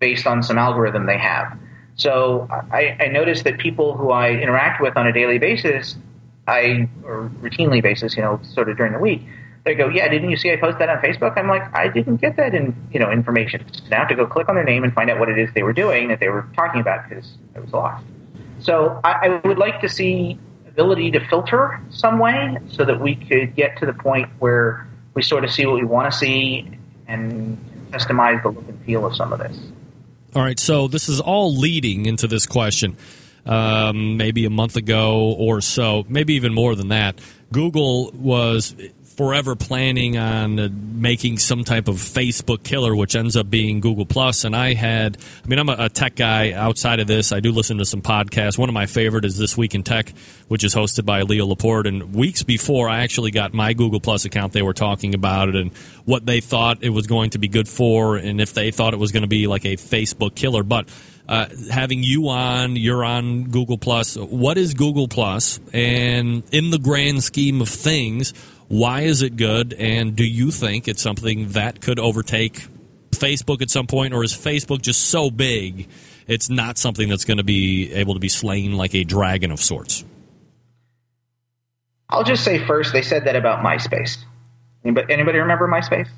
[0.00, 1.56] based on some algorithm they have.
[2.00, 5.96] So I, I noticed that people who I interact with on a daily basis,
[6.48, 9.22] I or routinely basis, you know, sort of during the week,
[9.64, 12.16] they go, "Yeah, didn't you see I posted that on Facebook?" I'm like, "I didn't
[12.16, 14.64] get that in you know information." So now I have to go click on their
[14.64, 17.06] name and find out what it is they were doing that they were talking about
[17.06, 18.02] because I was lost.
[18.60, 23.14] So I, I would like to see ability to filter some way so that we
[23.14, 26.78] could get to the point where we sort of see what we want to see
[27.06, 27.58] and
[27.90, 29.58] customize the look and feel of some of this.
[30.32, 32.96] All right, so this is all leading into this question.
[33.46, 37.18] Um, maybe a month ago or so, maybe even more than that.
[37.52, 38.76] Google was
[39.20, 44.44] forever planning on making some type of Facebook killer, which ends up being Google Plus.
[44.44, 46.52] And I had, I mean, I'm a, a, tech guy.
[46.52, 48.56] Outside of this, I do listen to some podcasts.
[48.56, 50.14] One of my favorite is This Week in Tech,
[50.48, 51.86] which is hosted by Leo Laporte.
[51.86, 55.54] And weeks before I actually got my Google Plus account, they were talking about it
[55.54, 55.76] and
[56.06, 58.98] what they thought it was going to be good for, and if they thought it
[58.98, 60.62] was going to be like a Facebook killer.
[60.62, 60.88] But
[61.28, 64.16] uh, having you on, you're on Google Plus.
[64.16, 65.60] What is Google Plus?
[65.74, 68.32] And in the grand scheme of things,
[68.70, 69.72] why is it good?
[69.72, 72.68] And do you think it's something that could overtake
[73.10, 75.88] Facebook at some point, or is Facebook just so big
[76.28, 79.58] it's not something that's going to be able to be slain like a dragon of
[79.58, 80.04] sorts?
[82.08, 84.18] I'll just say first, they said that about MySpace.
[84.84, 86.08] Anybody, anybody remember MySpace?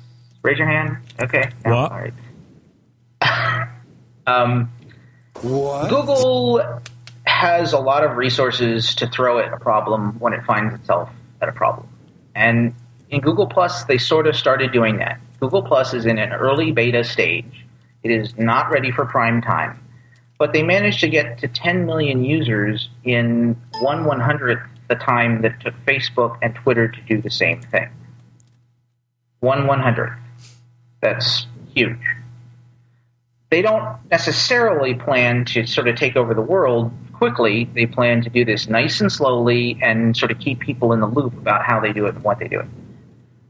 [0.43, 0.97] Raise your hand.
[1.23, 1.49] Okay.
[1.65, 1.91] No, what?
[1.91, 1.99] All
[3.23, 3.67] right.
[4.27, 4.71] um,
[5.41, 5.89] what?
[5.89, 6.81] Google
[7.23, 11.09] has a lot of resources to throw at a problem when it finds itself
[11.41, 11.87] at a problem.
[12.35, 12.73] And
[13.09, 15.19] in Google Plus, they sort of started doing that.
[15.39, 17.65] Google Plus is in an early beta stage.
[18.01, 19.79] It is not ready for prime time.
[20.39, 25.41] But they managed to get to 10 million users in one one hundredth the time
[25.43, 27.89] that took Facebook and Twitter to do the same thing.
[29.39, 30.19] One one hundredth.
[31.01, 31.99] That's huge.
[33.49, 37.69] They don't necessarily plan to sort of take over the world quickly.
[37.73, 41.07] They plan to do this nice and slowly and sort of keep people in the
[41.07, 42.67] loop about how they do it and what they do it.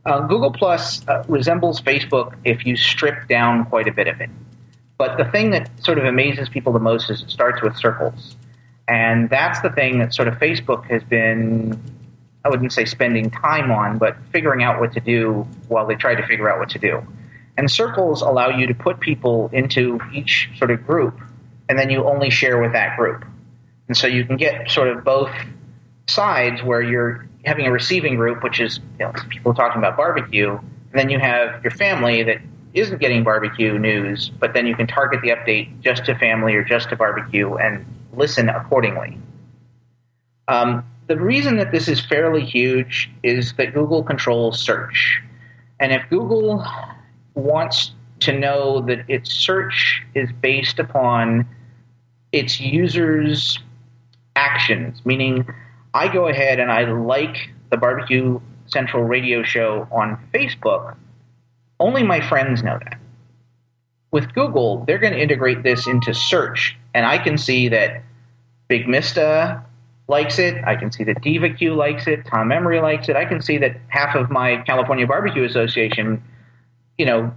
[0.06, 4.30] Uh, Google Plus uh, resembles Facebook if you strip down quite a bit of it.
[4.98, 8.36] But the thing that sort of amazes people the most is it starts with circles.
[8.88, 11.82] And that's the thing that sort of Facebook has been,
[12.44, 16.16] I wouldn't say spending time on, but figuring out what to do while they try
[16.16, 17.02] to figure out what to do.
[17.58, 21.20] And circles allow you to put people into each sort of group,
[21.70, 23.26] and then you only share with that group.
[23.88, 25.32] And so you can get sort of both
[26.08, 30.52] sides where you're having a receiving group, which is you know, people talking about barbecue,
[30.52, 32.38] and then you have your family that
[32.74, 36.64] isn't getting barbecue news, but then you can target the update just to family or
[36.64, 39.18] just to barbecue and listen accordingly.
[40.48, 45.22] Um, the reason that this is fairly huge is that Google controls search.
[45.80, 46.66] And if Google
[47.36, 47.92] wants
[48.22, 51.48] to know that its search is based upon
[52.32, 53.60] its users'
[54.36, 55.46] actions, meaning
[55.94, 60.96] I go ahead and I like the Barbecue Central radio show on Facebook,
[61.80, 62.98] only my friends know that.
[64.14, 68.04] with Google, they're going to integrate this into search, and I can see that
[68.68, 69.66] Big Mista
[70.08, 70.64] likes it.
[70.64, 72.24] I can see that DivaQ likes it.
[72.28, 73.16] Tom Emery likes it.
[73.16, 76.24] I can see that half of my California Barbecue Association,
[77.00, 77.34] you know,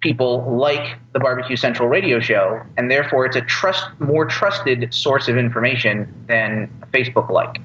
[0.00, 5.28] people like the Barbecue Central radio show, and therefore it's a trust more trusted source
[5.28, 7.58] of information than Facebook like.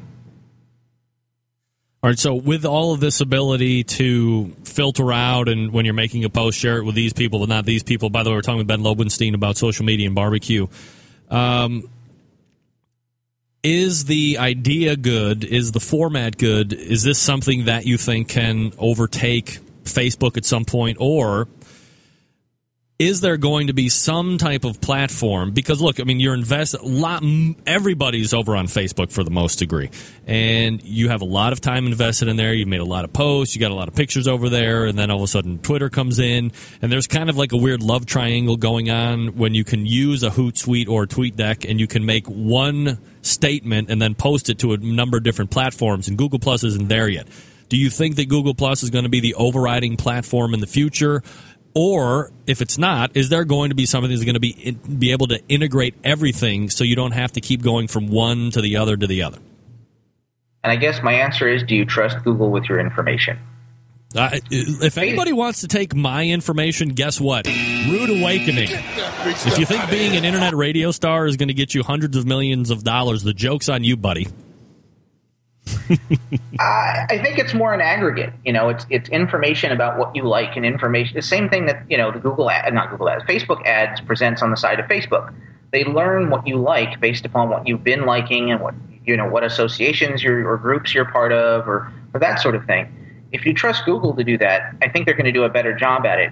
[2.02, 6.26] All right, so with all of this ability to filter out and when you're making
[6.26, 8.10] a post, share it with these people and not these people.
[8.10, 10.68] By the way, we're talking with Ben Lobenstein about social media and barbecue.
[11.30, 11.90] Um,
[13.64, 15.46] is the idea good?
[15.46, 16.74] Is the format good?
[16.74, 20.98] Is this something that you think can overtake Facebook at some point?
[21.00, 21.48] Or
[23.00, 25.52] is there going to be some type of platform?
[25.52, 27.24] Because look i mean you're invest a lot
[27.66, 29.90] everybody's over on facebook for the most degree.
[30.28, 32.54] And you have a lot of time invested in there.
[32.54, 33.56] You've made a lot of posts.
[33.56, 34.86] You got a lot of pictures over there.
[34.86, 36.52] And then all of a sudden twitter comes in.
[36.82, 40.24] And there's kind of like a weird love triangle going on when you can use
[40.24, 44.60] a hootsuite or a tweetdeck and you can make one statement and then post it
[44.60, 47.28] to a number of different platforms and google plus isn't there yet.
[47.74, 50.68] Do you think that Google Plus is going to be the overriding platform in the
[50.68, 51.24] future?
[51.76, 55.12] Or if it's not, is there going to be something that's going to be be
[55.12, 58.78] able to integrate everything so you don't have to keep going from one to the
[58.78, 59.40] other to the other?
[60.64, 63.40] And I guess my answer is: Do you trust Google with your information?
[64.16, 67.48] Uh, if anybody wants to take my information, guess what?
[67.48, 68.70] Rude awakening.
[68.70, 72.28] If you think being an internet radio star is going to get you hundreds of
[72.28, 74.28] millions of dollars, the joke's on you, buddy.
[76.60, 78.34] I, I think it's more an aggregate.
[78.46, 81.16] You know, it's it's information about what you like and information.
[81.16, 84.42] The same thing that you know the Google ad, not Google ads, Facebook ads presents
[84.42, 85.34] on the side of Facebook.
[85.72, 89.28] They learn what you like based upon what you've been liking and what you know
[89.28, 92.88] what associations you're, or groups you're part of or or that sort of thing.
[93.32, 95.74] If you trust Google to do that, I think they're going to do a better
[95.74, 96.32] job at it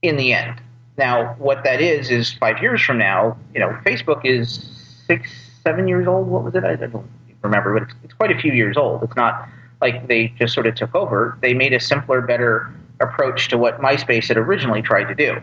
[0.00, 0.60] in the end.
[0.96, 3.38] Now, what that is is five years from now.
[3.54, 5.30] You know, Facebook is six,
[5.62, 6.26] seven years old.
[6.26, 6.64] What was it?
[6.64, 7.06] I don't
[7.42, 9.02] remember, but it's, it's quite a few years old.
[9.02, 9.48] It's not
[9.80, 11.38] like they just sort of took over.
[11.40, 15.38] They made a simpler, better approach to what MySpace had originally tried to do.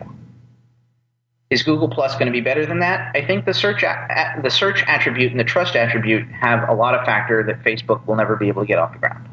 [1.48, 3.14] Is Google Plus going to be better than that?
[3.14, 6.94] I think the search a- the search attribute and the trust attribute have a lot
[6.94, 9.28] of factor that Facebook will never be able to get off the ground.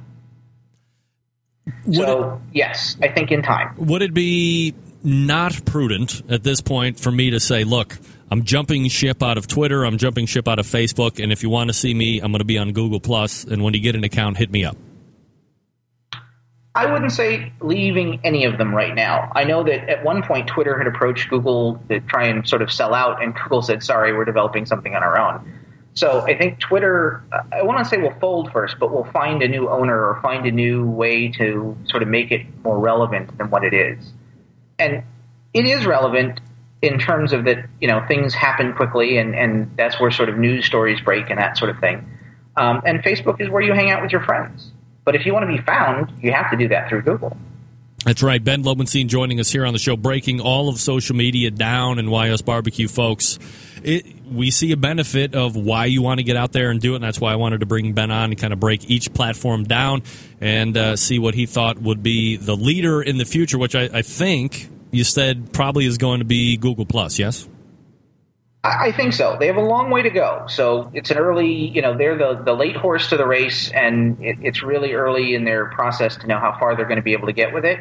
[1.85, 3.73] Would so it, yes, I think in time.
[3.77, 7.97] Would it be not prudent at this point for me to say, look,
[8.31, 9.85] I'm jumping ship out of Twitter.
[9.85, 11.21] I'm jumping ship out of Facebook.
[11.21, 13.43] And if you want to see me, I'm going to be on Google Plus.
[13.43, 14.77] And when you get an account, hit me up.
[16.75, 19.31] I wouldn't say leaving any of them right now.
[19.35, 22.71] I know that at one point Twitter had approached Google to try and sort of
[22.71, 25.59] sell out, and Google said, "Sorry, we're developing something on our own."
[25.93, 29.47] So I think Twitter, I want to say will fold first, but we'll find a
[29.47, 33.51] new owner or find a new way to sort of make it more relevant than
[33.51, 34.11] what it is.
[34.79, 35.03] And
[35.53, 36.39] it is relevant
[36.83, 40.37] in terms of that, you know, things happen quickly, and and that's where sort of
[40.37, 42.05] news stories break and that sort of thing.
[42.57, 44.71] Um, and Facebook is where you hang out with your friends.
[45.05, 47.35] But if you want to be found, you have to do that through Google.
[48.05, 48.43] That's right.
[48.43, 52.11] Ben Lobenstein joining us here on the show, breaking all of social media down and
[52.11, 53.39] why us barbecue folks.
[53.81, 56.93] It, we see a benefit of why you want to get out there and do
[56.93, 59.13] it, and that's why I wanted to bring Ben on and kind of break each
[59.13, 60.03] platform down
[60.41, 63.89] and uh, see what he thought would be the leader in the future, which I,
[63.93, 67.49] I think you said probably is going to be Google Plus, yes?
[68.65, 69.35] I think so.
[69.37, 70.45] They have a long way to go.
[70.47, 74.23] So it's an early, you know, they're the, the late horse to the race, and
[74.23, 77.11] it, it's really early in their process to know how far they're going to be
[77.11, 77.79] able to get with it.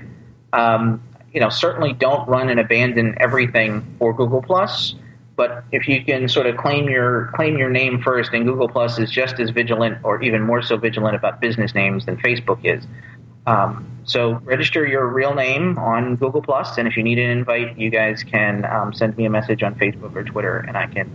[0.52, 1.00] Um,
[1.32, 4.96] you know, certainly don't run and abandon everything for Google Plus,
[5.36, 8.98] but if you can sort of claim your claim your name first, and Google Plus
[8.98, 12.84] is just as vigilant, or even more so vigilant about business names than Facebook is.
[13.46, 17.78] Um, so register your real name on Google Plus, and if you need an invite,
[17.78, 21.10] you guys can um, send me a message on Facebook or Twitter, and I can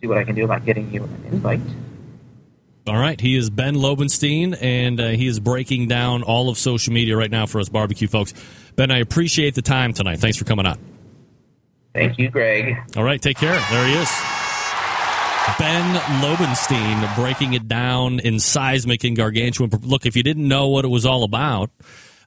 [0.00, 1.60] see what I can do about getting you an invite.
[2.86, 6.92] All right, he is Ben Lobenstein, and uh, he is breaking down all of social
[6.92, 8.32] media right now for us barbecue folks.
[8.76, 10.20] Ben, I appreciate the time tonight.
[10.20, 10.78] Thanks for coming on.
[11.94, 12.76] Thank you, Greg.
[12.96, 13.58] All right, take care.
[13.70, 14.35] There he is.
[15.58, 19.70] Ben Lobenstein breaking it down in seismic and gargantuan.
[19.82, 21.70] Look, if you didn't know what it was all about,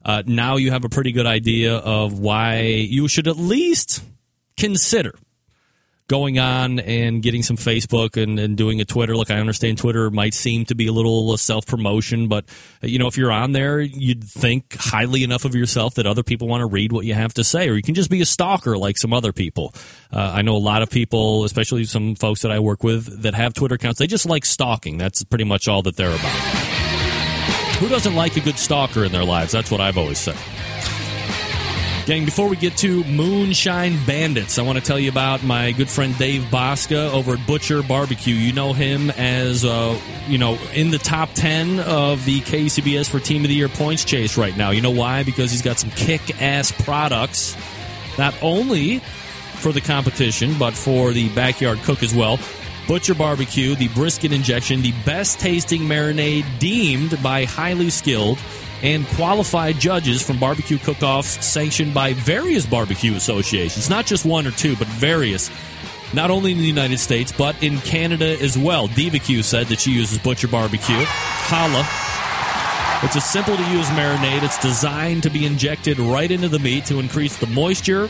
[0.04, 4.02] uh, now you have a pretty good idea of why you should at least
[4.58, 5.14] consider
[6.10, 9.16] going on and getting some Facebook and, and doing a Twitter.
[9.16, 12.46] Look, I understand Twitter might seem to be a little self promotion, but
[12.82, 16.48] you know, if you're on there, you'd think highly enough of yourself that other people
[16.48, 18.78] want to read what you have to say, or you can just be a stalker
[18.78, 19.74] like some other people.
[20.12, 23.36] Uh, I know a lot of people, especially some folks that I work with that
[23.36, 24.98] have Twitter accounts, they just like stalking.
[24.98, 26.36] That's pretty much all that they're about.
[27.78, 29.52] Who doesn't like a good stalker in their lives?
[29.54, 30.36] That's what I've always said.
[32.10, 35.92] Gang, before we get to Moonshine Bandits, I want to tell you about my good
[35.92, 38.34] friend Dave Bouska over at Butcher Barbecue.
[38.34, 39.96] You know him as, uh,
[40.28, 44.04] you know, in the top 10 of the KCBS for Team of the Year points
[44.04, 44.72] chase right now.
[44.72, 45.22] You know why?
[45.22, 47.56] Because he's got some kick ass products,
[48.18, 48.98] not only
[49.60, 52.40] for the competition, but for the backyard cook as well.
[52.88, 58.40] Butcher Barbecue, the brisket injection, the best tasting marinade deemed by highly skilled
[58.84, 64.52] and qualified judges from barbecue cook-offs sanctioned by various barbecue associations, not just one or
[64.52, 65.50] two, but various.
[66.14, 68.88] Not only in the United States, but in Canada as well.
[68.88, 71.04] DivaQ said that she uses Butcher Barbecue.
[71.06, 71.86] Holla.
[73.06, 74.44] It's a simple to use marinade.
[74.44, 78.08] It's designed to be injected right into the meat to increase the moisture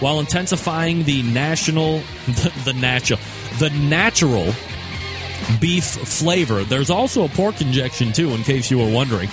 [0.00, 3.18] while intensifying the national the, the natural
[3.58, 4.52] the natural
[5.60, 6.62] beef flavor.
[6.62, 9.28] There's also a pork injection too in case you were wondering.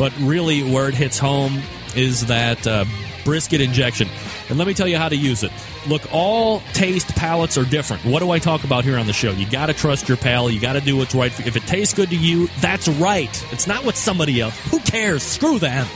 [0.00, 1.60] But really, where it hits home
[1.94, 2.86] is that uh,
[3.22, 4.08] brisket injection.
[4.48, 5.52] And let me tell you how to use it.
[5.86, 8.06] Look, all taste palates are different.
[8.06, 9.30] What do I talk about here on the show?
[9.30, 10.54] You got to trust your palate.
[10.54, 11.30] You got to do what's right.
[11.46, 13.52] If it tastes good to you, that's right.
[13.52, 14.58] It's not what somebody else.
[14.70, 15.22] Who cares?
[15.22, 15.86] Screw them.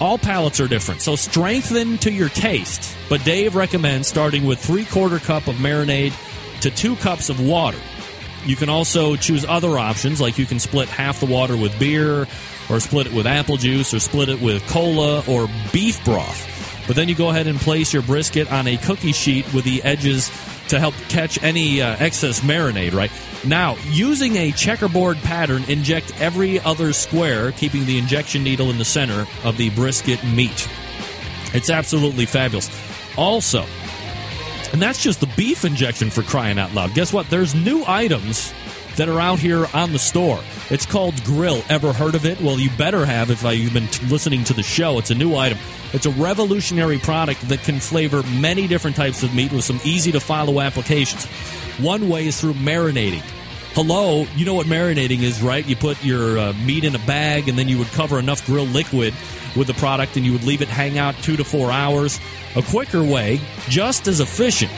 [0.00, 2.96] All palates are different, so strengthen to your taste.
[3.08, 6.12] But Dave recommends starting with three quarter cup of marinade
[6.60, 7.78] to two cups of water.
[8.44, 12.26] You can also choose other options, like you can split half the water with beer,
[12.70, 16.48] or split it with apple juice, or split it with cola or beef broth.
[16.86, 19.82] But then you go ahead and place your brisket on a cookie sheet with the
[19.82, 20.30] edges
[20.68, 23.10] to help catch any uh, excess marinade, right?
[23.44, 28.84] Now, using a checkerboard pattern, inject every other square, keeping the injection needle in the
[28.84, 30.68] center of the brisket meat.
[31.54, 32.70] It's absolutely fabulous.
[33.18, 33.64] Also,
[34.72, 36.94] and that's just the beef injection for crying out loud.
[36.94, 37.28] Guess what?
[37.28, 38.54] There's new items
[38.96, 40.40] that are out here on the store.
[40.70, 41.62] It's called Grill.
[41.68, 42.40] Ever heard of it?
[42.40, 44.98] Well, you better have if you've been listening to the show.
[44.98, 45.58] It's a new item.
[45.92, 50.12] It's a revolutionary product that can flavor many different types of meat with some easy
[50.12, 51.26] to follow applications.
[51.78, 53.22] One way is through marinating.
[53.74, 55.66] Hello, you know what marinating is, right?
[55.66, 58.66] You put your uh, meat in a bag and then you would cover enough grill
[58.66, 59.14] liquid
[59.56, 62.20] with the product and you would leave it hang out two to four hours.
[62.54, 64.70] A quicker way, just as efficient,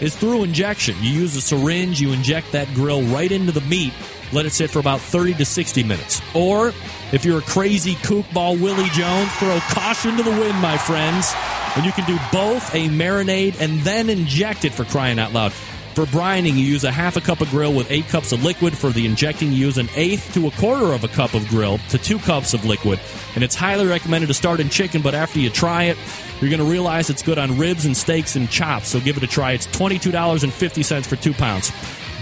[0.00, 0.96] is through injection.
[1.00, 3.92] You use a syringe, you inject that grill right into the meat,
[4.32, 6.20] let it sit for about 30 to 60 minutes.
[6.34, 6.72] Or,
[7.12, 11.32] if you're a crazy kookball Willie Jones, throw caution to the wind, my friends.
[11.76, 15.52] And you can do both a marinade and then inject it for crying out loud.
[15.98, 18.78] For brining, you use a half a cup of grill with eight cups of liquid.
[18.78, 21.78] For the injecting, you use an eighth to a quarter of a cup of grill
[21.88, 23.00] to two cups of liquid.
[23.34, 25.98] And it's highly recommended to start in chicken, but after you try it,
[26.40, 28.86] you're going to realize it's good on ribs and steaks and chops.
[28.86, 29.54] So give it a try.
[29.54, 31.72] It's $22.50 for two pounds.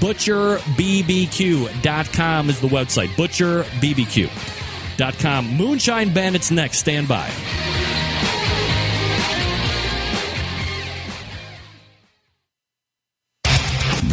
[0.01, 3.09] ButcherBBQ.com is the website.
[3.09, 5.55] ButcherBBQ.com.
[5.55, 6.79] Moonshine Bandits next.
[6.79, 7.31] Stand by.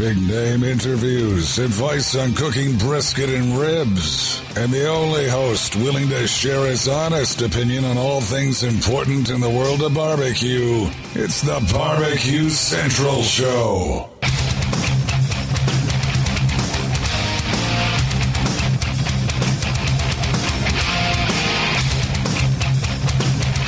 [0.04, 6.28] Big name interviews, advice on cooking brisket and ribs, and the only host willing to
[6.28, 10.90] share his honest opinion on all things important in the world of barbecue.
[11.14, 14.10] It's the Barbecue Central Show.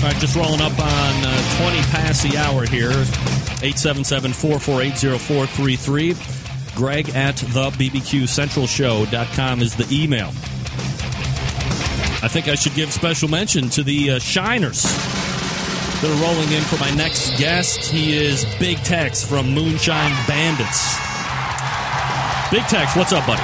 [0.02, 3.06] All right, just rolling up on uh, 20 past the hour here.
[3.62, 6.16] 877 448 0433.
[6.76, 10.28] Greg at the BBQCentralShow.com is the email.
[12.22, 14.84] I think I should give special mention to the uh, Shiners
[16.02, 17.80] that are rolling in for my next guest.
[17.86, 20.98] He is Big Tex from Moonshine Bandits.
[22.52, 23.42] Big Tex, what's up, buddy?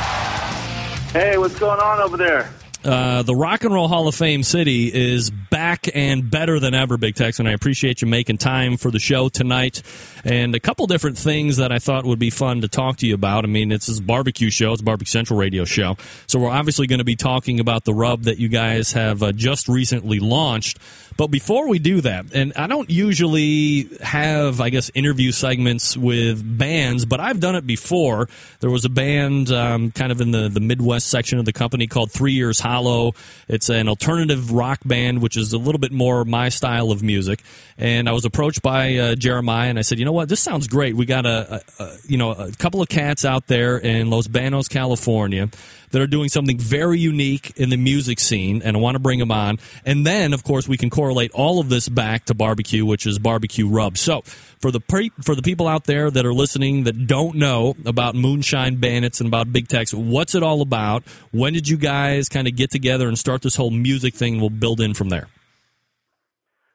[1.11, 2.49] Hey, what's going on over there?
[2.83, 6.97] Uh, the Rock and Roll Hall of Fame city is back and better than ever,
[6.97, 9.83] Big Tex, and I appreciate you making time for the show tonight.
[10.23, 13.13] And a couple different things that I thought would be fun to talk to you
[13.13, 13.43] about.
[13.43, 15.95] I mean, it's a barbecue show, it's Barbecue Central radio show.
[16.25, 19.31] So we're obviously going to be talking about the rub that you guys have uh,
[19.31, 20.79] just recently launched.
[21.17, 26.57] But before we do that, and I don't usually have, I guess, interview segments with
[26.57, 28.27] bands, but I've done it before.
[28.59, 31.85] There was a band um, kind of in the, the Midwest section of the company
[31.85, 33.13] called Three Years Hollow.
[33.49, 37.43] It's an alternative rock band, which is a little bit more my style of music.
[37.77, 40.67] And I was approached by uh, Jeremiah, and I said, you know what, this sounds
[40.67, 40.95] great.
[40.95, 44.27] We got a, a, a you know a couple of cats out there in Los
[44.27, 45.49] Banos, California
[45.91, 49.19] that are doing something very unique in the music scene, and I want to bring
[49.19, 49.59] them on.
[49.85, 53.19] And then, of course, we can correlate all of this back to barbecue, which is
[53.19, 53.97] barbecue rub.
[53.97, 57.75] So, for the pre- for the people out there that are listening that don't know
[57.85, 61.03] about Moonshine Bandits and about Big Tex, what's it all about?
[61.31, 64.39] When did you guys kind of get together and start this whole music thing?
[64.39, 65.27] We'll build in from there.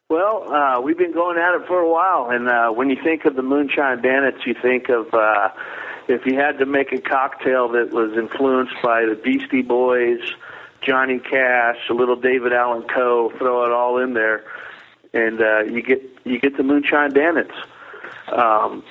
[0.09, 3.25] Well, uh, we've been going at it for a while, and uh, when you think
[3.25, 5.49] of the Moonshine Bandits, you think of uh,
[6.09, 10.21] if you had to make a cocktail that was influenced by the Beastie Boys,
[10.81, 14.45] Johnny Cash, a little David Allan Coe, throw it all in there,
[15.13, 17.55] and uh, you get you get the Moonshine Bandits.
[18.29, 18.85] Um,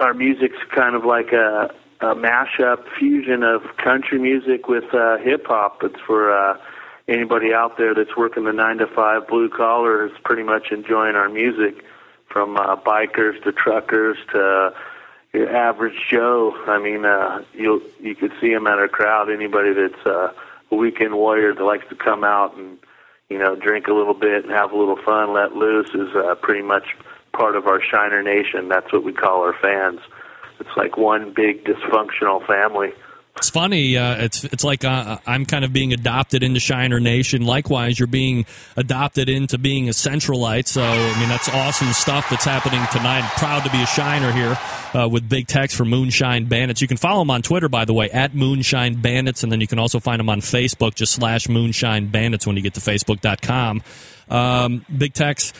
[0.00, 5.46] our music's kind of like a, a mashup fusion of country music with uh, hip
[5.46, 5.82] hop.
[5.84, 6.58] It's for uh,
[7.06, 11.14] anybody out there that's working the nine to five blue collar is pretty much enjoying
[11.14, 11.84] our music,
[12.28, 14.70] from uh, bikers to truckers to
[15.34, 16.54] average Joe.
[16.66, 19.30] I mean, uh, you you could see him at our crowd.
[19.30, 20.32] Anybody that's uh,
[20.70, 22.78] a weekend warrior that likes to come out and
[23.28, 26.34] you know drink a little bit and have a little fun, let loose is uh,
[26.36, 26.96] pretty much
[27.32, 28.68] part of our Shiner Nation.
[28.68, 30.00] That's what we call our fans.
[30.60, 32.92] It's like one big dysfunctional family.
[33.36, 33.96] It's funny.
[33.96, 37.44] Uh, it's it's like uh, I'm kind of being adopted into Shiner Nation.
[37.44, 38.46] Likewise, you're being
[38.76, 40.68] adopted into being a Centralite.
[40.68, 43.28] So I mean, that's awesome stuff that's happening tonight.
[43.36, 44.56] Proud to be a Shiner here
[44.94, 46.80] uh, with Big Tex for Moonshine Bandits.
[46.80, 49.66] You can follow them on Twitter, by the way, at Moonshine Bandits, and then you
[49.66, 50.94] can also find them on Facebook.
[50.94, 53.82] Just slash Moonshine Bandits when you get to Facebook.com.
[54.28, 55.52] Um, Big Tex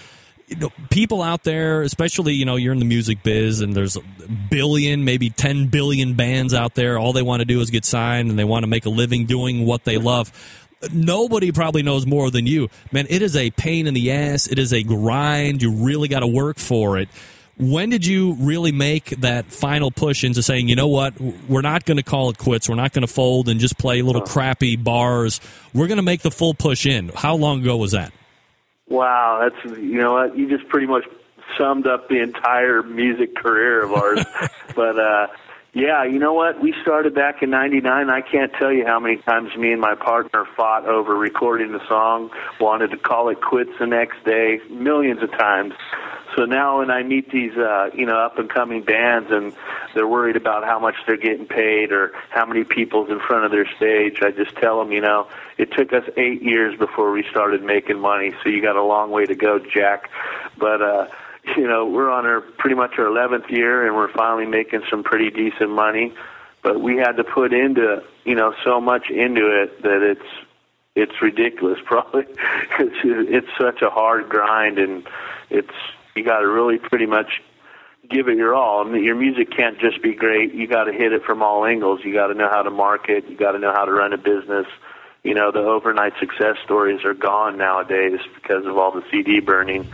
[0.49, 3.97] you know, people out there, especially you know, you're in the music biz, and there's
[3.97, 4.03] a
[4.51, 6.99] billion, maybe ten billion bands out there.
[6.99, 9.27] All they want to do is get signed, and they want to make a living
[9.27, 10.33] doing what they love.
[10.93, 13.07] Nobody probably knows more than you, man.
[13.09, 14.47] It is a pain in the ass.
[14.47, 15.63] It is a grind.
[15.63, 17.09] You really got to work for it.
[17.57, 21.85] When did you really make that final push into saying, you know what, we're not
[21.85, 22.69] going to call it quits.
[22.69, 25.41] We're not going to fold and just play little crappy bars.
[25.73, 27.11] We're going to make the full push in.
[27.15, 28.13] How long ago was that?
[28.95, 31.05] Wow, that's you know what you just pretty much
[31.59, 34.25] summed up the entire music career of ours.
[34.77, 35.27] but uh
[35.73, 36.63] yeah, you know what?
[36.63, 38.09] We started back in '99.
[38.09, 41.85] I can't tell you how many times me and my partner fought over recording the
[41.89, 42.31] song,
[42.61, 45.75] wanted to call it quits the next day, millions of times.
[46.37, 49.53] So now when I meet these, uh, you know, up and coming bands and
[49.95, 53.53] they're worried about how much they're getting paid or how many people's in front of
[53.53, 55.29] their stage, I just tell them, you know,
[55.59, 58.33] it took us eight years before we started making money.
[58.43, 60.11] So you got a long way to go, Jack.
[60.59, 61.07] But, uh,
[61.57, 65.05] you know, we're on our pretty much our 11th year and we're finally making some
[65.05, 66.15] pretty decent money.
[66.63, 70.47] But we had to put into, you know, so much into it that it's,
[70.97, 72.25] it's ridiculous probably.
[72.81, 75.07] it's, it's such a hard grind and
[75.51, 75.75] it's,
[76.15, 77.43] you got to really pretty much
[78.09, 78.87] give it your all.
[78.87, 80.55] I mean, your music can't just be great.
[80.55, 82.01] You got to hit it from all angles.
[82.05, 83.29] You got to know how to market.
[83.29, 84.67] You got to know how to run a business.
[85.23, 89.89] You know, the overnight success stories are gone nowadays because of all the CD burning.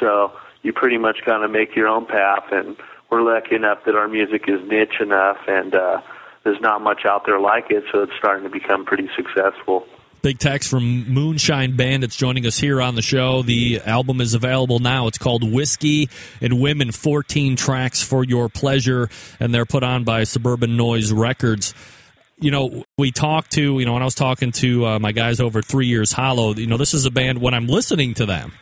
[0.00, 0.32] So
[0.62, 2.44] you pretty much got to make your own path.
[2.50, 2.76] And
[3.10, 6.00] we're lucky enough that our music is niche enough, and uh,
[6.42, 7.84] there's not much out there like it.
[7.92, 9.86] So it's starting to become pretty successful.
[10.24, 13.42] Big Tex from Moonshine Bandits joining us here on the show.
[13.42, 15.06] The album is available now.
[15.06, 16.08] It's called Whiskey
[16.40, 21.74] and Women 14 Tracks for Your Pleasure, and they're put on by Suburban Noise Records.
[22.38, 25.40] You know, we talked to, you know, when I was talking to uh, my guys
[25.40, 28.54] over Three Years Hollow, you know, this is a band, when I'm listening to them,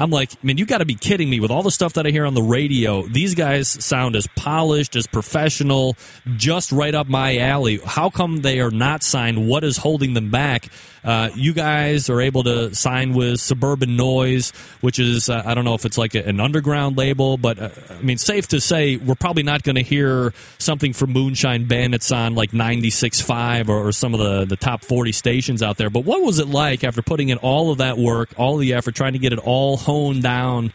[0.00, 2.10] I'm like, man, you got to be kidding me with all the stuff that I
[2.10, 3.02] hear on the radio.
[3.02, 5.94] These guys sound as polished, as professional,
[6.36, 7.80] just right up my alley.
[7.84, 9.46] How come they are not signed?
[9.46, 10.68] What is holding them back?
[11.02, 15.64] Uh, you guys are able to sign with Suburban Noise, which is, uh, I don't
[15.64, 18.96] know if it's like a, an underground label, but uh, I mean, safe to say
[18.96, 23.92] we're probably not going to hear something from Moonshine Bandits on like 96.5 or, or
[23.92, 25.90] some of the, the top 40 stations out there.
[25.90, 28.94] But what was it like after putting in all of that work, all the effort,
[28.94, 30.72] trying to get it all honed down?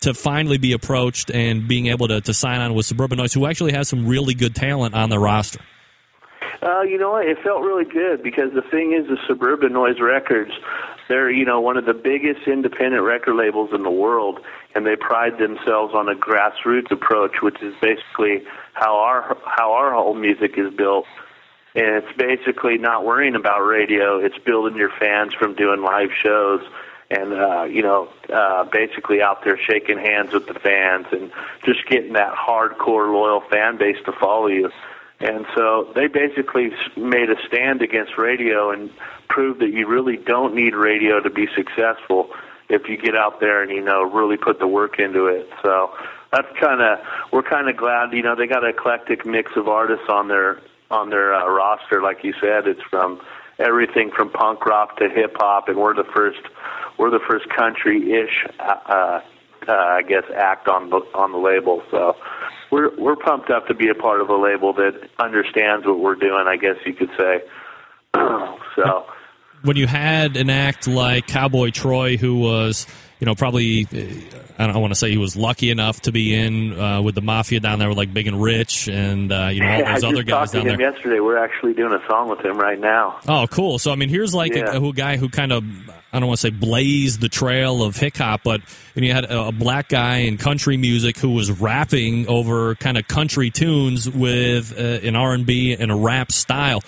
[0.00, 3.46] to finally be approached and being able to, to sign on with Suburban Noise, who
[3.46, 5.60] actually has some really good talent on their roster.
[6.62, 7.26] Uh, you know what?
[7.26, 10.50] It felt really good because the thing is, the Suburban Noise Records,
[11.08, 14.40] they're you know one of the biggest independent record labels in the world,
[14.74, 18.42] and they pride themselves on a grassroots approach, which is basically
[18.74, 21.06] how our how our whole music is built.
[21.74, 26.60] And it's basically not worrying about radio; it's building your fans from doing live shows
[27.10, 31.32] and uh, you know, uh, basically out there shaking hands with the fans and
[31.64, 34.70] just getting that hardcore loyal fan base to follow you.
[35.20, 38.90] And so they basically made a stand against radio and
[39.28, 42.30] proved that you really don't need radio to be successful
[42.68, 45.48] if you get out there and you know really put the work into it.
[45.62, 45.92] So
[46.30, 47.00] that's kind of
[47.32, 50.60] we're kind of glad you know they got an eclectic mix of artists on their
[50.90, 52.02] on their uh, roster.
[52.02, 53.20] Like you said, it's from
[53.58, 56.40] everything from punk rock to hip hop, and we're the first
[56.98, 59.20] we're the first country-ish, uh, uh,
[59.68, 61.82] I guess, act on the on the label.
[61.90, 62.16] So
[62.70, 66.16] we're we're pumped up to be a part of a label that understands what we're
[66.16, 66.44] doing.
[66.46, 67.42] I guess you could say.
[68.76, 69.06] so
[69.62, 72.86] when you had an act like Cowboy Troy, who was,
[73.20, 73.86] you know, probably,
[74.58, 77.20] I don't want to say he was lucky enough to be in uh, with the
[77.20, 80.22] Mafia down there with like Big and Rich and, uh, you know, all those other
[80.22, 80.80] guys down there.
[80.80, 81.20] yesterday.
[81.20, 83.18] We're actually doing a song with him right now.
[83.26, 83.78] Oh, cool.
[83.78, 84.72] So, I mean, here's like Yeah.
[84.76, 85.64] a, a guy who kind of,
[86.12, 88.60] I don't want to say blazed the trail of hip hop, but
[88.96, 92.96] and you had a, a black guy in country music who was rapping over kind
[92.96, 96.82] of country tunes with uh, an R&B and a rap style.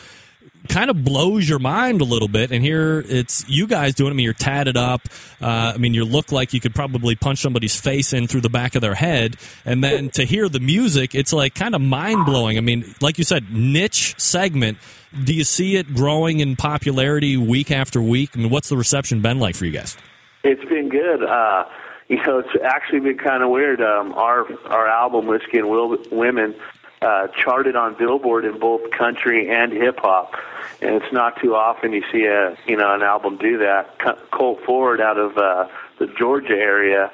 [0.68, 2.52] Kind of blows your mind a little bit.
[2.52, 4.14] And here it's you guys doing it.
[4.14, 5.00] I mean, you're tatted up.
[5.40, 8.50] Uh, I mean, you look like you could probably punch somebody's face in through the
[8.50, 9.36] back of their head.
[9.64, 12.58] And then to hear the music, it's like kind of mind blowing.
[12.58, 14.78] I mean, like you said, niche segment.
[15.24, 18.30] Do you see it growing in popularity week after week?
[18.34, 19.96] I mean, what's the reception been like for you guys?
[20.44, 21.24] It's been good.
[21.24, 21.64] Uh,
[22.08, 23.80] you know, it's actually been kind of weird.
[23.80, 26.54] Um, our our album "Whiskey and Will- Women"
[27.02, 30.34] uh, charted on Billboard in both country and hip hop,
[30.82, 33.98] and it's not too often you see a you know an album do that.
[33.98, 35.68] Co- Colt Ford out of uh,
[35.98, 37.10] the Georgia area,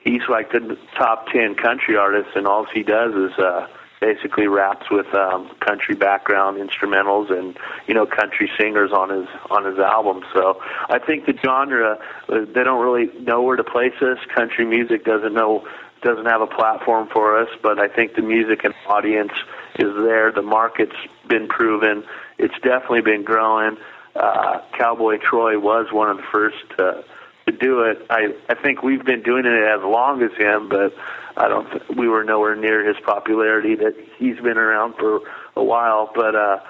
[0.00, 3.68] he's like the top ten country artist, and all he does is uh,
[4.00, 7.56] basically raps with um, country background instrumentals and
[7.86, 10.24] you know country singers on his on his album.
[10.32, 11.98] So I think the genre
[12.28, 14.18] uh, they don't really know where to place us.
[14.34, 15.66] Country music doesn't know
[16.02, 19.32] doesn't have a platform for us, but I think the music and audience
[19.78, 20.32] is there.
[20.32, 20.96] The market's
[21.26, 22.04] been proven.
[22.38, 23.76] It's definitely been growing.
[24.14, 27.04] Uh, Cowboy Troy was one of the first to,
[27.46, 28.06] to do it.
[28.10, 30.94] I I think we've been doing it as long as him, but
[31.36, 31.70] I don't.
[31.70, 35.20] Th- we were nowhere near his popularity that he's been around for
[35.54, 36.10] a while.
[36.14, 36.60] But uh,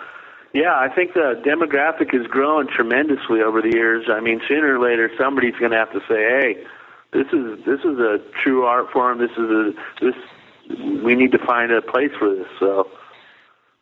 [0.52, 4.06] yeah, I think the demographic is growing tremendously over the years.
[4.10, 6.66] I mean, sooner or later, somebody's going to have to say, "Hey,
[7.12, 9.18] this is this is a true art form.
[9.18, 10.14] This is a this.
[11.04, 12.88] We need to find a place for this." So.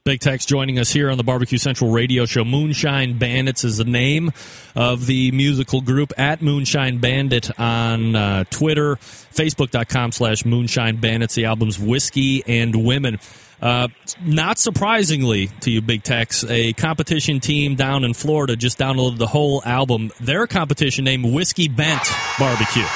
[0.04, 2.44] Big Tex joining us here on the Barbecue Central radio show.
[2.44, 4.30] Moonshine Bandits is the name
[4.76, 11.34] of the musical group at Moonshine Bandit on uh, Twitter, Facebook.com slash Moonshine Bandits.
[11.34, 13.18] The album's Whiskey and Women.
[13.60, 13.88] Uh,
[14.22, 19.26] not surprisingly to you, Big Tex, a competition team down in Florida just downloaded the
[19.26, 20.12] whole album.
[20.20, 22.02] Their competition named Whiskey Bent
[22.38, 22.86] Barbecue.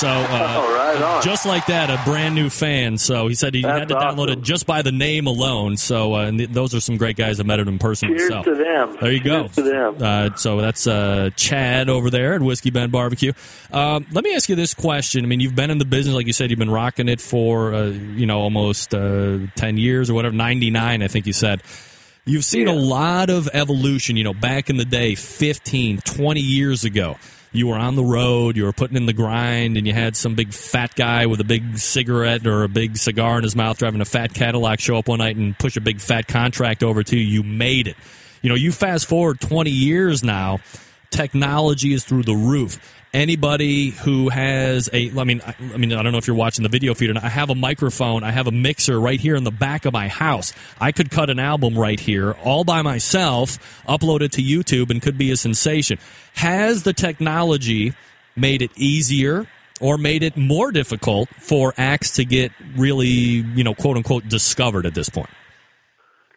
[0.00, 1.22] So, uh, Oh, right on.
[1.22, 2.98] just like that, a brand new fan.
[2.98, 5.76] So he said he That's had to download it just by the name alone.
[5.76, 7.40] So, uh, and th- those are some great guys.
[7.40, 8.44] I met him in person Cheers myself.
[8.46, 8.96] to them.
[9.00, 9.42] There you go.
[9.42, 9.96] Cheers to them.
[10.00, 13.32] Uh, so that's uh, Chad over there at Whiskey Bent Barbecue.
[13.72, 15.24] Um, let me ask you this question.
[15.24, 17.74] I mean, you've been in the business, like you said, you've been rocking it for
[17.74, 21.62] uh, you know almost uh, ten years or whatever, ninety nine, I think you said.
[22.24, 26.84] You've seen a lot of evolution, you know, back in the day, 15, 20 years
[26.84, 27.16] ago.
[27.52, 30.34] You were on the road, you were putting in the grind, and you had some
[30.34, 34.00] big fat guy with a big cigarette or a big cigar in his mouth driving
[34.00, 37.16] a fat Cadillac show up one night and push a big fat contract over to
[37.16, 37.22] you.
[37.22, 37.96] You made it.
[38.42, 40.58] You know, you fast forward 20 years now,
[41.10, 42.78] technology is through the roof.
[43.18, 46.62] Anybody who has a, I mean, I, I mean, I don't know if you're watching
[46.62, 47.18] the video feed and.
[47.18, 50.06] I have a microphone, I have a mixer right here in the back of my
[50.06, 50.52] house.
[50.80, 53.58] I could cut an album right here, all by myself,
[53.88, 55.98] upload it to YouTube, and could be a sensation.
[56.34, 57.92] Has the technology
[58.36, 59.48] made it easier
[59.80, 64.86] or made it more difficult for acts to get really, you know, quote unquote, discovered
[64.86, 65.30] at this point?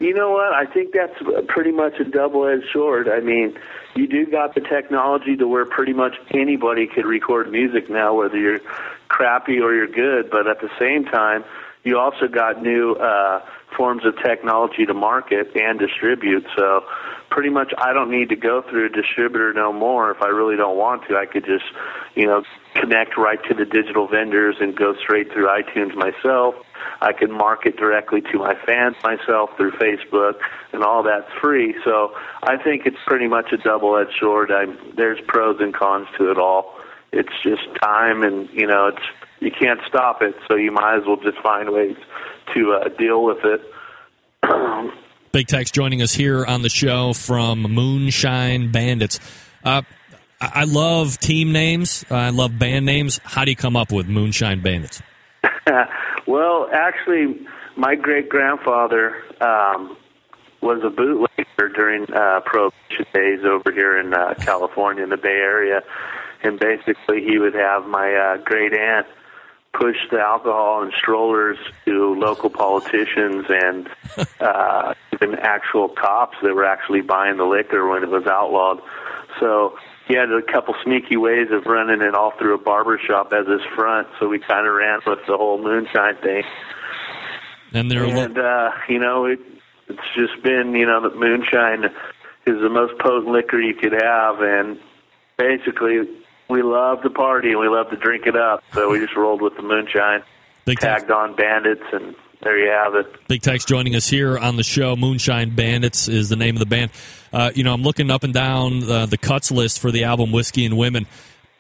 [0.02, 0.52] You know what?
[0.52, 1.14] I think that's
[1.48, 3.08] pretty much a double-edged sword.
[3.08, 3.56] I mean,
[3.94, 8.36] you do got the technology to where pretty much anybody could record music now, whether
[8.36, 8.62] you're
[9.10, 10.32] crappy or you're good.
[10.32, 11.44] But at the same time,
[11.84, 13.46] you also got new uh,
[13.78, 16.48] forms of technology to market and distribute.
[16.58, 16.82] So
[17.30, 20.10] pretty much, I don't need to go through a distributor no more.
[20.10, 21.66] If I really don't want to, I could just,
[22.16, 22.42] you know,
[22.74, 26.56] connect right to the digital vendors and go straight through iTunes myself.
[27.02, 30.36] I can market directly to my fans myself through Facebook,
[30.74, 31.76] and all that's free.
[31.84, 32.14] So
[32.44, 34.52] I think it's pretty much a double-edged sword.
[34.52, 36.76] I, there's pros and cons to it all.
[37.12, 39.06] It's just time, and you know, it's
[39.40, 40.36] you can't stop it.
[40.48, 41.98] So you might as well just find ways
[42.54, 43.62] to uh, deal with it.
[45.32, 49.20] Big Tex joining us here on the show from Moonshine Bandits.
[49.64, 49.82] Uh,
[50.42, 52.04] I love team names.
[52.10, 53.20] I love band names.
[53.24, 55.02] How do you come up with Moonshine Bandits?
[56.28, 57.46] well, actually,
[57.76, 59.98] my great grandfather um,
[60.62, 65.30] was a bootlegger during uh, prohibition days over here in uh, California, in the Bay
[65.30, 65.82] Area,
[66.44, 69.08] and basically he would have my uh, great aunt
[69.74, 73.90] push the alcohol and strollers to local politicians and
[74.42, 78.82] uh, even actual cops that were actually buying the liquor when it was outlawed.
[79.40, 83.34] So he had a couple sneaky ways of running it all through a barber shop
[83.34, 84.08] as his front.
[84.20, 86.44] So we kind of ran with the whole moonshine thing.
[87.74, 89.40] And they're and uh, you know it,
[89.88, 91.86] it's just been you know the moonshine
[92.46, 94.80] is the most potent liquor you could have, and
[95.38, 96.00] basically
[96.50, 98.64] we love to party and we love to drink it up.
[98.74, 100.24] So we just rolled with the moonshine,
[100.66, 103.28] Big tagged on bandits, and there you have it.
[103.28, 104.96] Big Tex joining us here on the show.
[104.96, 106.92] Moonshine Bandits is the name of the band.
[107.32, 110.32] Uh, you know, I'm looking up and down the, the cuts list for the album
[110.32, 111.08] Whiskey and Women.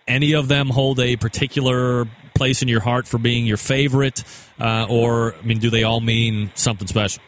[0.07, 4.23] Any of them hold a particular place in your heart for being your favorite,
[4.59, 7.21] uh, or I mean, do they all mean something special?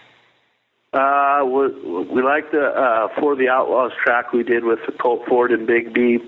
[0.92, 1.68] Uh, we,
[2.06, 5.94] we like the uh, For the Outlaws track we did with Colt Ford and Big
[5.94, 6.20] B,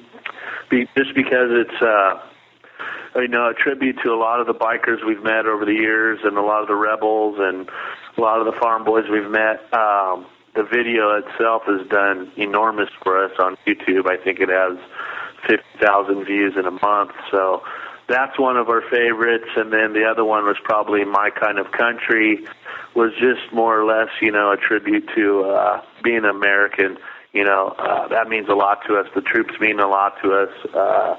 [0.70, 2.20] be, just because it's uh,
[3.16, 6.20] you know a tribute to a lot of the bikers we've met over the years,
[6.24, 7.70] and a lot of the rebels, and
[8.18, 9.62] a lot of the farm boys we've met.
[9.74, 10.26] Um,
[10.56, 14.10] the video itself has done enormous for us on YouTube.
[14.10, 14.78] I think it has
[15.48, 17.64] fifty thousand views in a month, so
[18.08, 19.50] that's one of our favorites.
[19.56, 22.46] And then the other one was probably My Kind of Country,
[22.96, 26.98] was just more or less, you know, a tribute to uh, being American.
[27.34, 29.08] You know, uh, that means a lot to us.
[29.14, 30.74] The troops mean a lot to us.
[30.74, 31.16] Uh,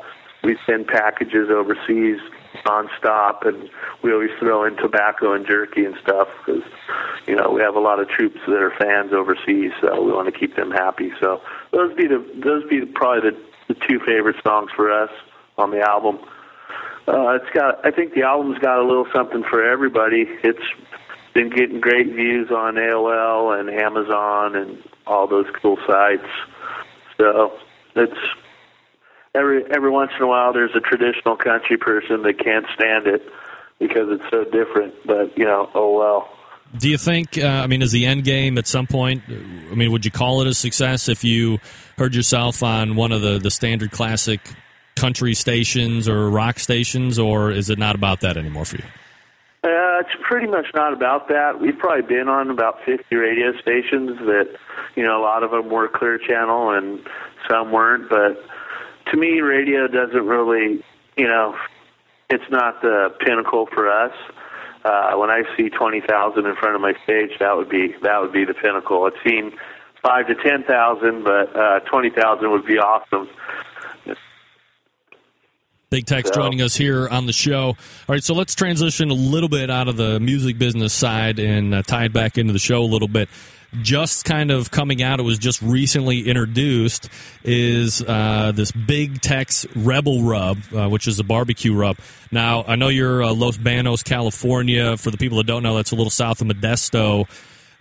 [0.46, 2.20] we send packages overseas
[2.64, 3.68] nonstop, and
[4.02, 6.62] we always throw in tobacco and jerky and stuff because,
[7.26, 10.32] you know, we have a lot of troops that are fans overseas, so we want
[10.32, 11.10] to keep them happy.
[11.20, 11.42] So
[11.72, 13.36] those be the those be probably the,
[13.68, 15.10] the two favorite songs for us
[15.58, 16.20] on the album.
[17.08, 17.84] Uh, it's got.
[17.84, 20.26] I think the album's got a little something for everybody.
[20.44, 20.62] It's
[21.34, 26.26] been getting great views on AOL and Amazon and all those cool sites.
[27.18, 27.52] So
[27.96, 28.18] it's
[29.36, 33.22] every every once in a while there's a traditional country person that can't stand it
[33.78, 34.94] because it's so different.
[35.04, 36.28] But you know, oh well.
[36.76, 37.38] Do you think?
[37.38, 39.22] Uh, I mean, is the end game at some point?
[39.28, 41.58] I mean, would you call it a success if you
[41.96, 44.40] heard yourself on one of the the standard classic
[44.96, 48.84] country stations or rock stations, or is it not about that anymore for you?
[49.66, 51.60] Uh, it's pretty much not about that.
[51.60, 54.48] We've probably been on about 50 radio stations that,
[54.94, 57.00] you know, a lot of them were Clear Channel and
[57.48, 58.08] some weren't.
[58.08, 58.44] But
[59.10, 60.82] to me, radio doesn't really,
[61.16, 61.56] you know,
[62.30, 64.12] it's not the pinnacle for us.
[64.84, 68.32] Uh, when I see 20,000 in front of my stage, that would be that would
[68.32, 69.04] be the pinnacle.
[69.04, 69.52] I've seen
[70.02, 73.28] five to 10,000, but uh, 20,000 would be awesome.
[75.88, 77.68] Big Tex So- joining us here on the show.
[77.68, 77.76] All
[78.08, 81.82] right, so let's transition a little bit out of the music business side and uh,
[81.82, 83.28] tie it back into the show a little bit.
[83.82, 87.08] Just kind of coming out, it was just recently introduced,
[87.44, 91.98] is uh, this Big Tex Rebel Rub, uh, which is a barbecue rub.
[92.30, 94.96] Now, I know you're uh, Los Banos, California.
[94.96, 97.28] For the people that don't know, that's a little south of Modesto.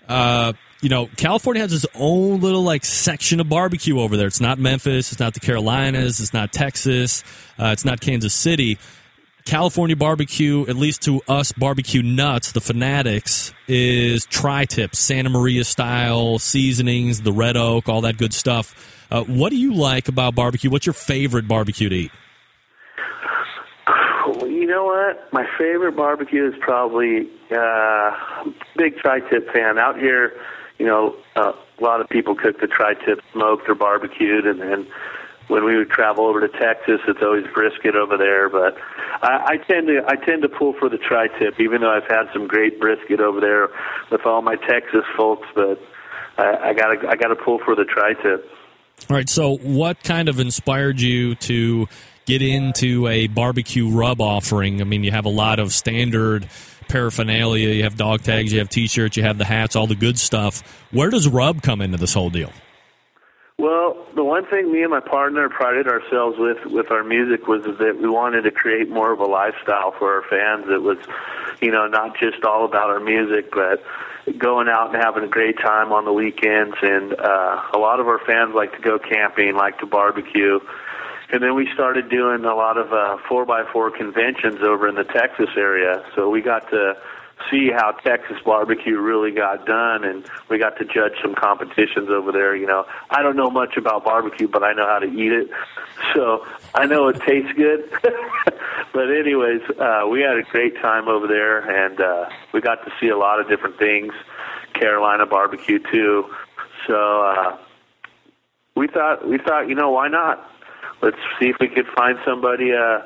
[0.08, 4.28] Uh, you know, California has its own little like section of barbecue over there.
[4.28, 7.24] It's not Memphis, it's not the Carolinas, it's not Texas,
[7.58, 8.78] uh, it's not Kansas City.
[9.46, 15.64] California barbecue, at least to us barbecue nuts, the fanatics, is tri tip, Santa Maria
[15.64, 18.74] style seasonings, the red oak, all that good stuff.
[19.12, 20.72] Uh, what do you like about barbecue?
[20.72, 22.12] What's your favorite barbecue to eat?
[24.42, 25.32] You know what?
[25.32, 29.78] My favorite barbecue is probably uh, big tri-tip fan.
[29.78, 30.34] Out here,
[30.80, 34.88] you know, uh, a lot of people cook the tri-tip smoked or barbecued, and then
[35.48, 38.50] when we would travel over to Texas, it's always brisket over there.
[38.50, 38.78] But
[39.22, 42.26] I, I tend to I tend to pull for the tri-tip, even though I've had
[42.34, 43.70] some great brisket over there
[44.12, 45.48] with all my Texas folks.
[45.54, 45.80] But
[46.38, 48.50] I, gotta I gotta pull for the tri-tip.
[49.10, 51.88] All right, so what kind of inspired you to
[52.26, 54.82] get into a barbecue rub offering?
[54.82, 56.48] I mean, you have a lot of standard
[56.88, 59.96] paraphernalia, you have dog tags, you have t shirts, you have the hats, all the
[59.96, 60.84] good stuff.
[60.92, 62.52] Where does rub come into this whole deal?
[63.58, 67.64] Well, the one thing me and my partner prided ourselves with with our music was
[67.64, 70.70] that we wanted to create more of a lifestyle for our fans.
[70.70, 70.98] It was,
[71.62, 73.82] you know, not just all about our music, but
[74.38, 76.76] going out and having a great time on the weekends.
[76.82, 80.60] And uh, a lot of our fans like to go camping, like to barbecue.
[81.32, 84.96] And then we started doing a lot of uh, four by four conventions over in
[84.96, 86.04] the Texas area.
[86.14, 86.98] So we got to
[87.52, 92.32] see how Texas barbecue really got done, and we got to judge some competitions over
[92.32, 92.56] there.
[92.56, 95.50] You know, I don't know much about barbecue, but I know how to eat it,
[96.14, 97.90] so I know it tastes good.
[98.94, 102.92] but anyways, uh, we had a great time over there, and uh, we got to
[103.00, 104.14] see a lot of different things.
[104.74, 106.26] Carolina barbecue too.
[106.88, 107.58] So uh,
[108.76, 110.52] we thought we thought you know why not?
[111.02, 112.72] Let's see if we could find somebody.
[112.74, 113.00] Uh,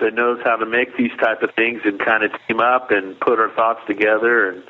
[0.00, 3.18] that knows how to make these type of things and kind of team up and
[3.20, 4.50] put our thoughts together.
[4.50, 4.62] And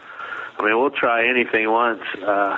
[0.59, 2.03] I mean, we'll try anything once.
[2.23, 2.57] Uh,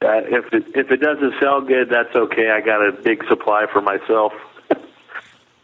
[0.00, 2.50] if it if it doesn't sell good, that's okay.
[2.50, 4.32] I got a big supply for myself.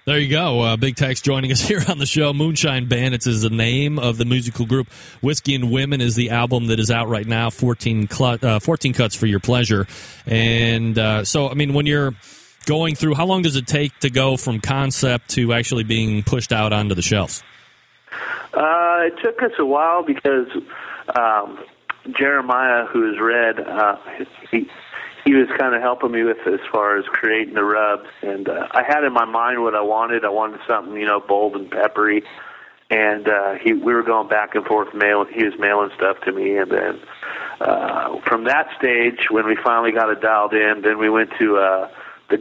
[0.05, 0.61] There you go.
[0.61, 2.33] Uh, Big Tex joining us here on the show.
[2.33, 4.89] Moonshine Bandits is the name of the musical group.
[5.21, 7.51] Whiskey and Women is the album that is out right now.
[7.51, 9.87] 14, cl- uh, 14 cuts for your pleasure.
[10.27, 12.15] And uh, so, I mean, when you're
[12.67, 16.53] going through, how long does it take to go from concept to actually being pushed
[16.53, 17.43] out onto the shelves?
[18.55, 20.49] Uh, it took us a while because
[21.15, 21.59] um,
[22.19, 23.97] Jeremiah, who is Red, uh,
[24.51, 24.69] he
[25.25, 28.67] he was kind of helping me with as far as creating the rubs, and uh,
[28.73, 30.25] I had in my mind what I wanted.
[30.25, 32.25] I wanted something you know bold and peppery,
[32.91, 35.25] and uh, he we were going back and forth mail.
[35.25, 37.01] He was mailing stuff to me, and then
[37.61, 41.57] uh, from that stage, when we finally got it dialed in, then we went to
[41.57, 41.89] uh,
[42.29, 42.41] the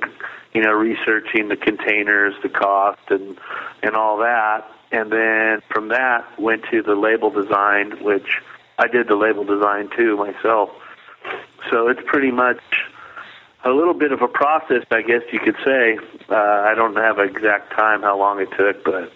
[0.53, 3.37] you know researching the containers, the cost, and
[3.83, 8.41] and all that, and then from that went to the label design, which
[8.77, 10.69] I did the label design too myself.
[11.69, 12.61] So it's pretty much
[13.63, 15.99] a little bit of a process, I guess you could say.
[16.29, 19.11] Uh, I don't have an exact time how long it took, but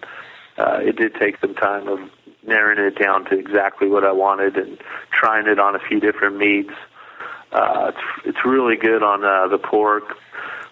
[0.57, 1.99] uh, it did take some time of
[2.45, 4.77] narrowing it down to exactly what I wanted and
[5.11, 6.73] trying it on a few different meats.
[7.55, 10.17] Uh, it's it's really good on uh, the pork,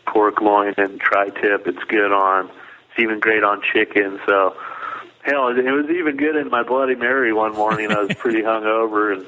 [0.06, 1.66] pork loin and tri-tip.
[1.66, 2.50] It's good on.
[2.50, 4.20] It's even great on chicken.
[4.26, 4.58] So
[5.22, 7.90] hell, it was even good in my Bloody Mary one morning.
[7.92, 9.26] I was pretty hungover and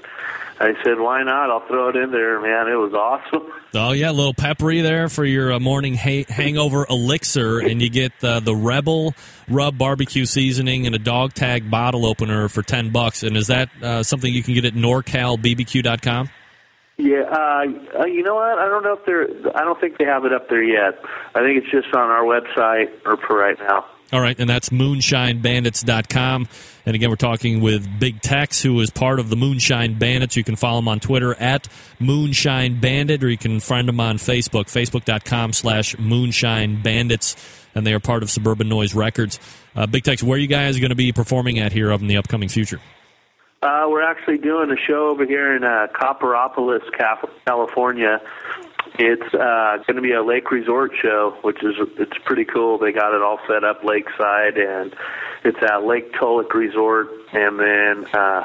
[0.59, 1.49] I said, "Why not?
[1.49, 2.67] I'll throw it in there, man.
[2.67, 6.85] It was awesome." Oh yeah, a little peppery there for your uh, morning ha- hangover
[6.89, 9.13] elixir, and you get uh, the Rebel
[9.49, 13.21] Rub barbecue seasoning and a dog tag bottle opener for ten bucks.
[13.21, 16.29] And is that uh, something you can get at NorCalBBQ.com?
[16.97, 17.65] Yeah, uh,
[17.99, 18.57] uh, you know what?
[18.57, 19.27] I don't know if they're.
[19.55, 20.97] I don't think they have it up there yet.
[21.33, 23.85] I think it's just on our website or for right now.
[24.13, 26.47] All right, and that's moonshinebandits.com.
[26.85, 30.37] And again, we're talking with Big Tex, who is part of the Moonshine Bandits.
[30.37, 31.67] You can follow him on Twitter at
[31.99, 37.35] Moonshine Bandit, or you can find him on Facebook, facebook.com slash Moonshine Bandits.
[37.73, 39.39] And they are part of Suburban Noise Records.
[39.75, 42.17] Uh, Big Tex, where are you guys going to be performing at here in the
[42.17, 42.79] upcoming future?
[43.65, 46.83] Uh, we're actually doing a show over here in uh, Copperopolis,
[47.47, 48.21] California.
[48.99, 52.77] It's uh, going to be a lake resort show, which is it's pretty cool.
[52.77, 54.95] They got it all set up lakeside, and
[55.43, 57.09] it's at Lake Tulloch Resort.
[57.33, 58.43] And then, uh,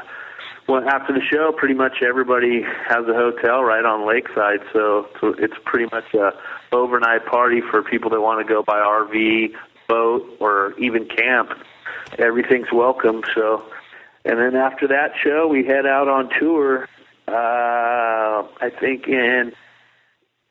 [0.67, 5.35] well, after the show, pretty much everybody has a hotel right on lakeside, so, so
[5.37, 6.31] it's pretty much a
[6.71, 9.53] overnight party for people that want to go by RV,
[9.87, 11.51] boat, or even camp.
[12.17, 13.21] Everything's welcome.
[13.35, 13.63] So,
[14.23, 16.87] and then after that show, we head out on tour.
[17.27, 19.53] Uh, I think in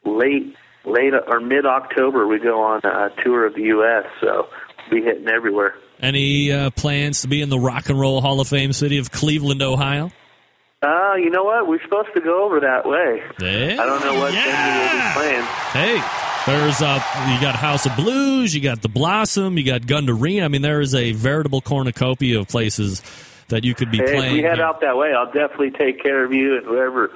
[0.05, 4.06] late late or mid October we go on a tour of the U.S.
[4.20, 4.48] So
[4.90, 5.74] we'll be hitting everywhere.
[6.01, 9.10] Any uh, plans to be in the Rock and Roll Hall of Fame city of
[9.10, 10.10] Cleveland, Ohio?
[10.82, 11.68] Uh, you know what?
[11.68, 13.22] We're supposed to go over that way.
[13.38, 13.82] Yeah.
[13.82, 14.47] I don't know what yeah.
[14.47, 15.42] venue we'll be playing.
[15.72, 16.02] Hey,
[16.47, 16.94] there's uh,
[17.28, 20.47] you got House of Blues, you got the Blossom, you got Gund Arena.
[20.47, 23.02] I mean, there is a veritable cornucopia of places
[23.51, 24.24] that you could be hey, playing.
[24.24, 27.10] If we head out that way, I'll definitely take care of you and whoever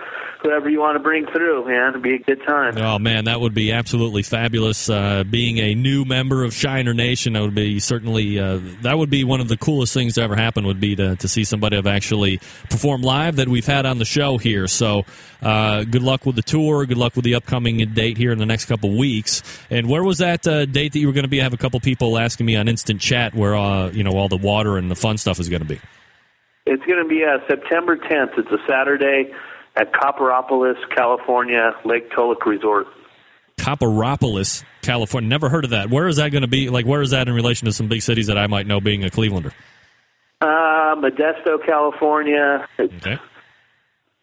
[0.45, 1.91] whoever you want to bring through, man.
[1.91, 2.77] It'd be a good time.
[2.77, 4.91] Oh man, that would be absolutely fabulous.
[4.91, 9.11] Uh, being a new member of Shiner Nation, that would be certainly uh, that would
[9.11, 10.67] be one of the coolest things to ever happen.
[10.67, 12.39] Would be to, to see somebody have actually
[12.69, 14.69] perform live that we've had on the show here.
[14.69, 15.05] So,
[15.43, 16.85] uh, good luck with the tour.
[16.85, 19.43] Good luck with the upcoming date here in the next couple weeks.
[19.71, 21.41] And where was that uh, date that you were going to be?
[21.41, 24.29] I have a couple people asking me on instant chat where uh, you know all
[24.29, 25.81] the water and the fun stuff is going to be.
[26.67, 28.39] It's going to be uh, September 10th.
[28.39, 29.33] It's a Saturday
[29.77, 32.87] at Copperopolis, California, Lake Tulloch Resort.
[33.59, 35.29] Copperopolis, California.
[35.29, 35.91] Never heard of that.
[35.91, 36.71] Where is that going to be?
[36.71, 39.05] Like, where is that in relation to some big cities that I might know being
[39.05, 39.53] a Clevelander?
[40.41, 42.67] Uh, Modesto, California.
[42.79, 43.19] It's, okay.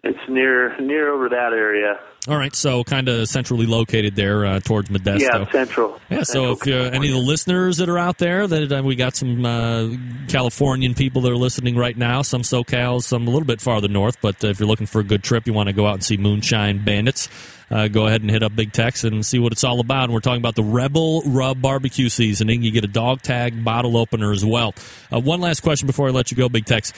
[0.04, 2.00] It's near near over that area.
[2.28, 5.22] All right, so kind of centrally located there uh, towards Modesto.
[5.22, 6.00] Yeah, central.
[6.12, 8.84] Yeah, central so if uh, any of the listeners that are out there, that uh,
[8.84, 9.88] we got some uh,
[10.28, 14.22] Californian people that are listening right now, some SoCal, some a little bit farther north.
[14.22, 16.18] But if you're looking for a good trip, you want to go out and see
[16.18, 17.28] Moonshine Bandits.
[17.72, 20.04] Uh, go ahead and hit up Big Tex and see what it's all about.
[20.04, 22.64] And we're talking about the Rebel Rub Barbecue Seasoning.
[22.64, 24.76] You get a dog tag bottle opener as well.
[25.12, 26.92] Uh, one last question before I let you go, Big Tex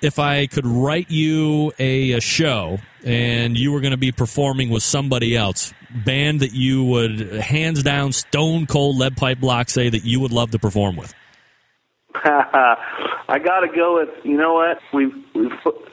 [0.00, 4.70] if I could write you a, a show and you were going to be performing
[4.70, 5.72] with somebody else,
[6.04, 10.32] band that you would hands down stone cold lead pipe block say that you would
[10.32, 11.14] love to perform with?
[12.14, 15.50] I got to go with you know what we we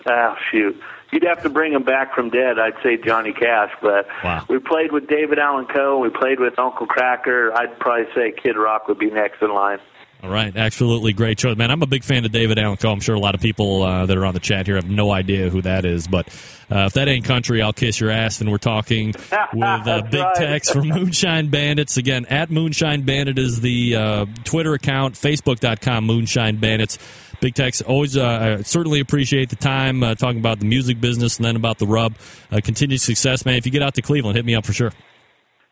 [0.09, 0.75] ah shoot
[1.11, 2.59] you'd have to bring him back from dead.
[2.59, 4.45] I'd say Johnny Cash, but wow.
[4.49, 5.99] we played with David Allan Coe.
[5.99, 7.51] We played with Uncle Kracker.
[7.55, 9.79] I'd probably say Kid Rock would be next in line.
[10.23, 11.69] All right, absolutely great choice, man.
[11.69, 12.91] I'm a big fan of David Allan Coe.
[12.91, 15.11] I'm sure a lot of people uh, that are on the chat here have no
[15.11, 16.27] idea who that is, but
[16.71, 18.41] uh, if that ain't country, I'll kiss your ass.
[18.41, 19.07] And we're talking
[19.53, 20.35] with uh, Big right.
[20.35, 21.97] Tex from Moonshine Bandits.
[21.97, 26.97] Again, at Moonshine Bandit is the uh, Twitter account, Facebook.com Moonshine Bandits.
[27.39, 31.37] Big Tex, always uh, I certainly appreciate the time uh, talking about the music business
[31.37, 32.15] and then about the rub.
[32.51, 33.55] Uh, continued success, man.
[33.55, 34.91] If you get out to Cleveland, hit me up for sure.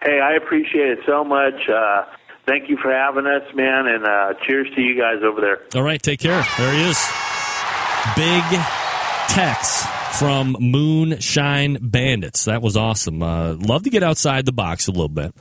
[0.01, 1.55] Hey, I appreciate it so much.
[1.67, 2.03] Uh,
[2.45, 5.61] thank you for having us, man, and uh, cheers to you guys over there.
[5.73, 6.45] All right, take care.
[6.57, 7.11] There he is.
[8.15, 8.43] Big
[9.29, 9.85] Tex
[10.19, 12.45] from Moonshine Bandits.
[12.45, 13.23] That was awesome.
[13.23, 15.33] Uh, love to get outside the box a little bit.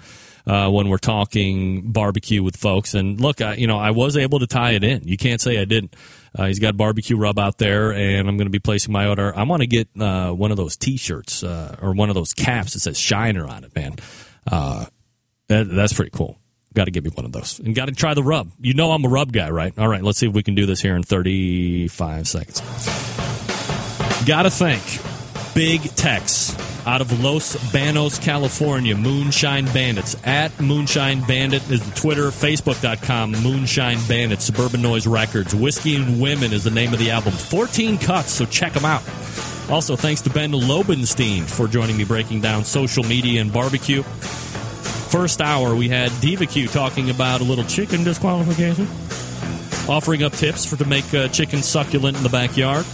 [0.47, 4.41] Uh, when we're talking barbecue with folks, and look, I, you know, I was able
[4.41, 5.09] to tie it in.
[5.09, 5.97] You can't say I didn't.
[6.37, 9.35] Uh, he's got barbecue rub out there, and I'm going to be placing my order.
[9.35, 12.75] I want to get uh, one of those T-shirts uh, or one of those caps
[12.75, 13.97] that says Shiner on it, man.
[14.47, 14.85] Uh,
[15.49, 16.39] that, that's pretty cool.
[16.75, 18.51] Got to give me one of those, and got to try the rub.
[18.61, 19.73] You know, I'm a rub guy, right?
[19.79, 22.61] All right, let's see if we can do this here in 35 seconds.
[24.27, 24.83] Got to thank
[25.55, 26.53] Big Tex
[26.87, 30.17] out of Los Banos, California, Moonshine Bandits.
[30.25, 35.55] At Moonshine Bandit is the Twitter, Facebook.com, Moonshine Bandit, Suburban Noise Records.
[35.55, 37.33] Whiskey and Women is the name of the album.
[37.33, 39.03] 14 cuts, so check them out.
[39.71, 44.03] Also, thanks to Ben Lobenstein for joining me breaking down social media and barbecue.
[44.03, 48.87] First hour, we had Diva Q talking about a little chicken disqualification,
[49.89, 52.85] offering up tips for to make uh, chicken succulent in the backyard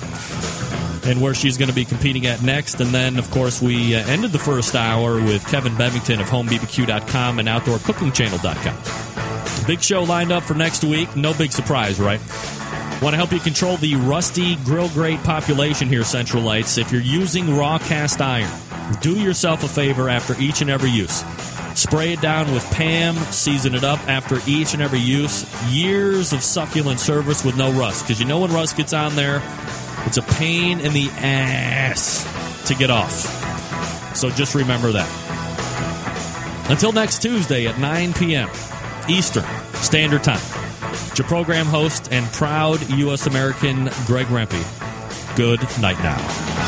[1.05, 2.81] and where she's going to be competing at next.
[2.81, 7.39] And then, of course, we uh, ended the first hour with Kevin Bevington of HomeBBQ.com
[7.39, 9.67] and OutdoorCookingChannel.com.
[9.67, 11.15] Big show lined up for next week.
[11.17, 12.21] No big surprise, right?
[13.03, 16.77] Want to help you control the rusty grill grate population here, Centralites.
[16.77, 18.51] If you're using raw cast iron,
[19.01, 21.25] do yourself a favor after each and every use.
[21.75, 25.47] Spray it down with Pam, season it up after each and every use.
[25.73, 28.05] Years of succulent service with no rust.
[28.05, 29.41] Because you know when rust gets on there,
[30.07, 32.27] it's a pain in the ass
[32.67, 33.13] to get off.
[34.17, 35.09] So just remember that.
[36.71, 38.49] Until next Tuesday at 9 p.m.
[39.09, 39.45] Eastern
[39.75, 40.41] Standard Time.
[40.93, 43.27] It's your program host and proud U.S.
[43.27, 45.37] American Greg Rempe.
[45.37, 46.60] Good night now.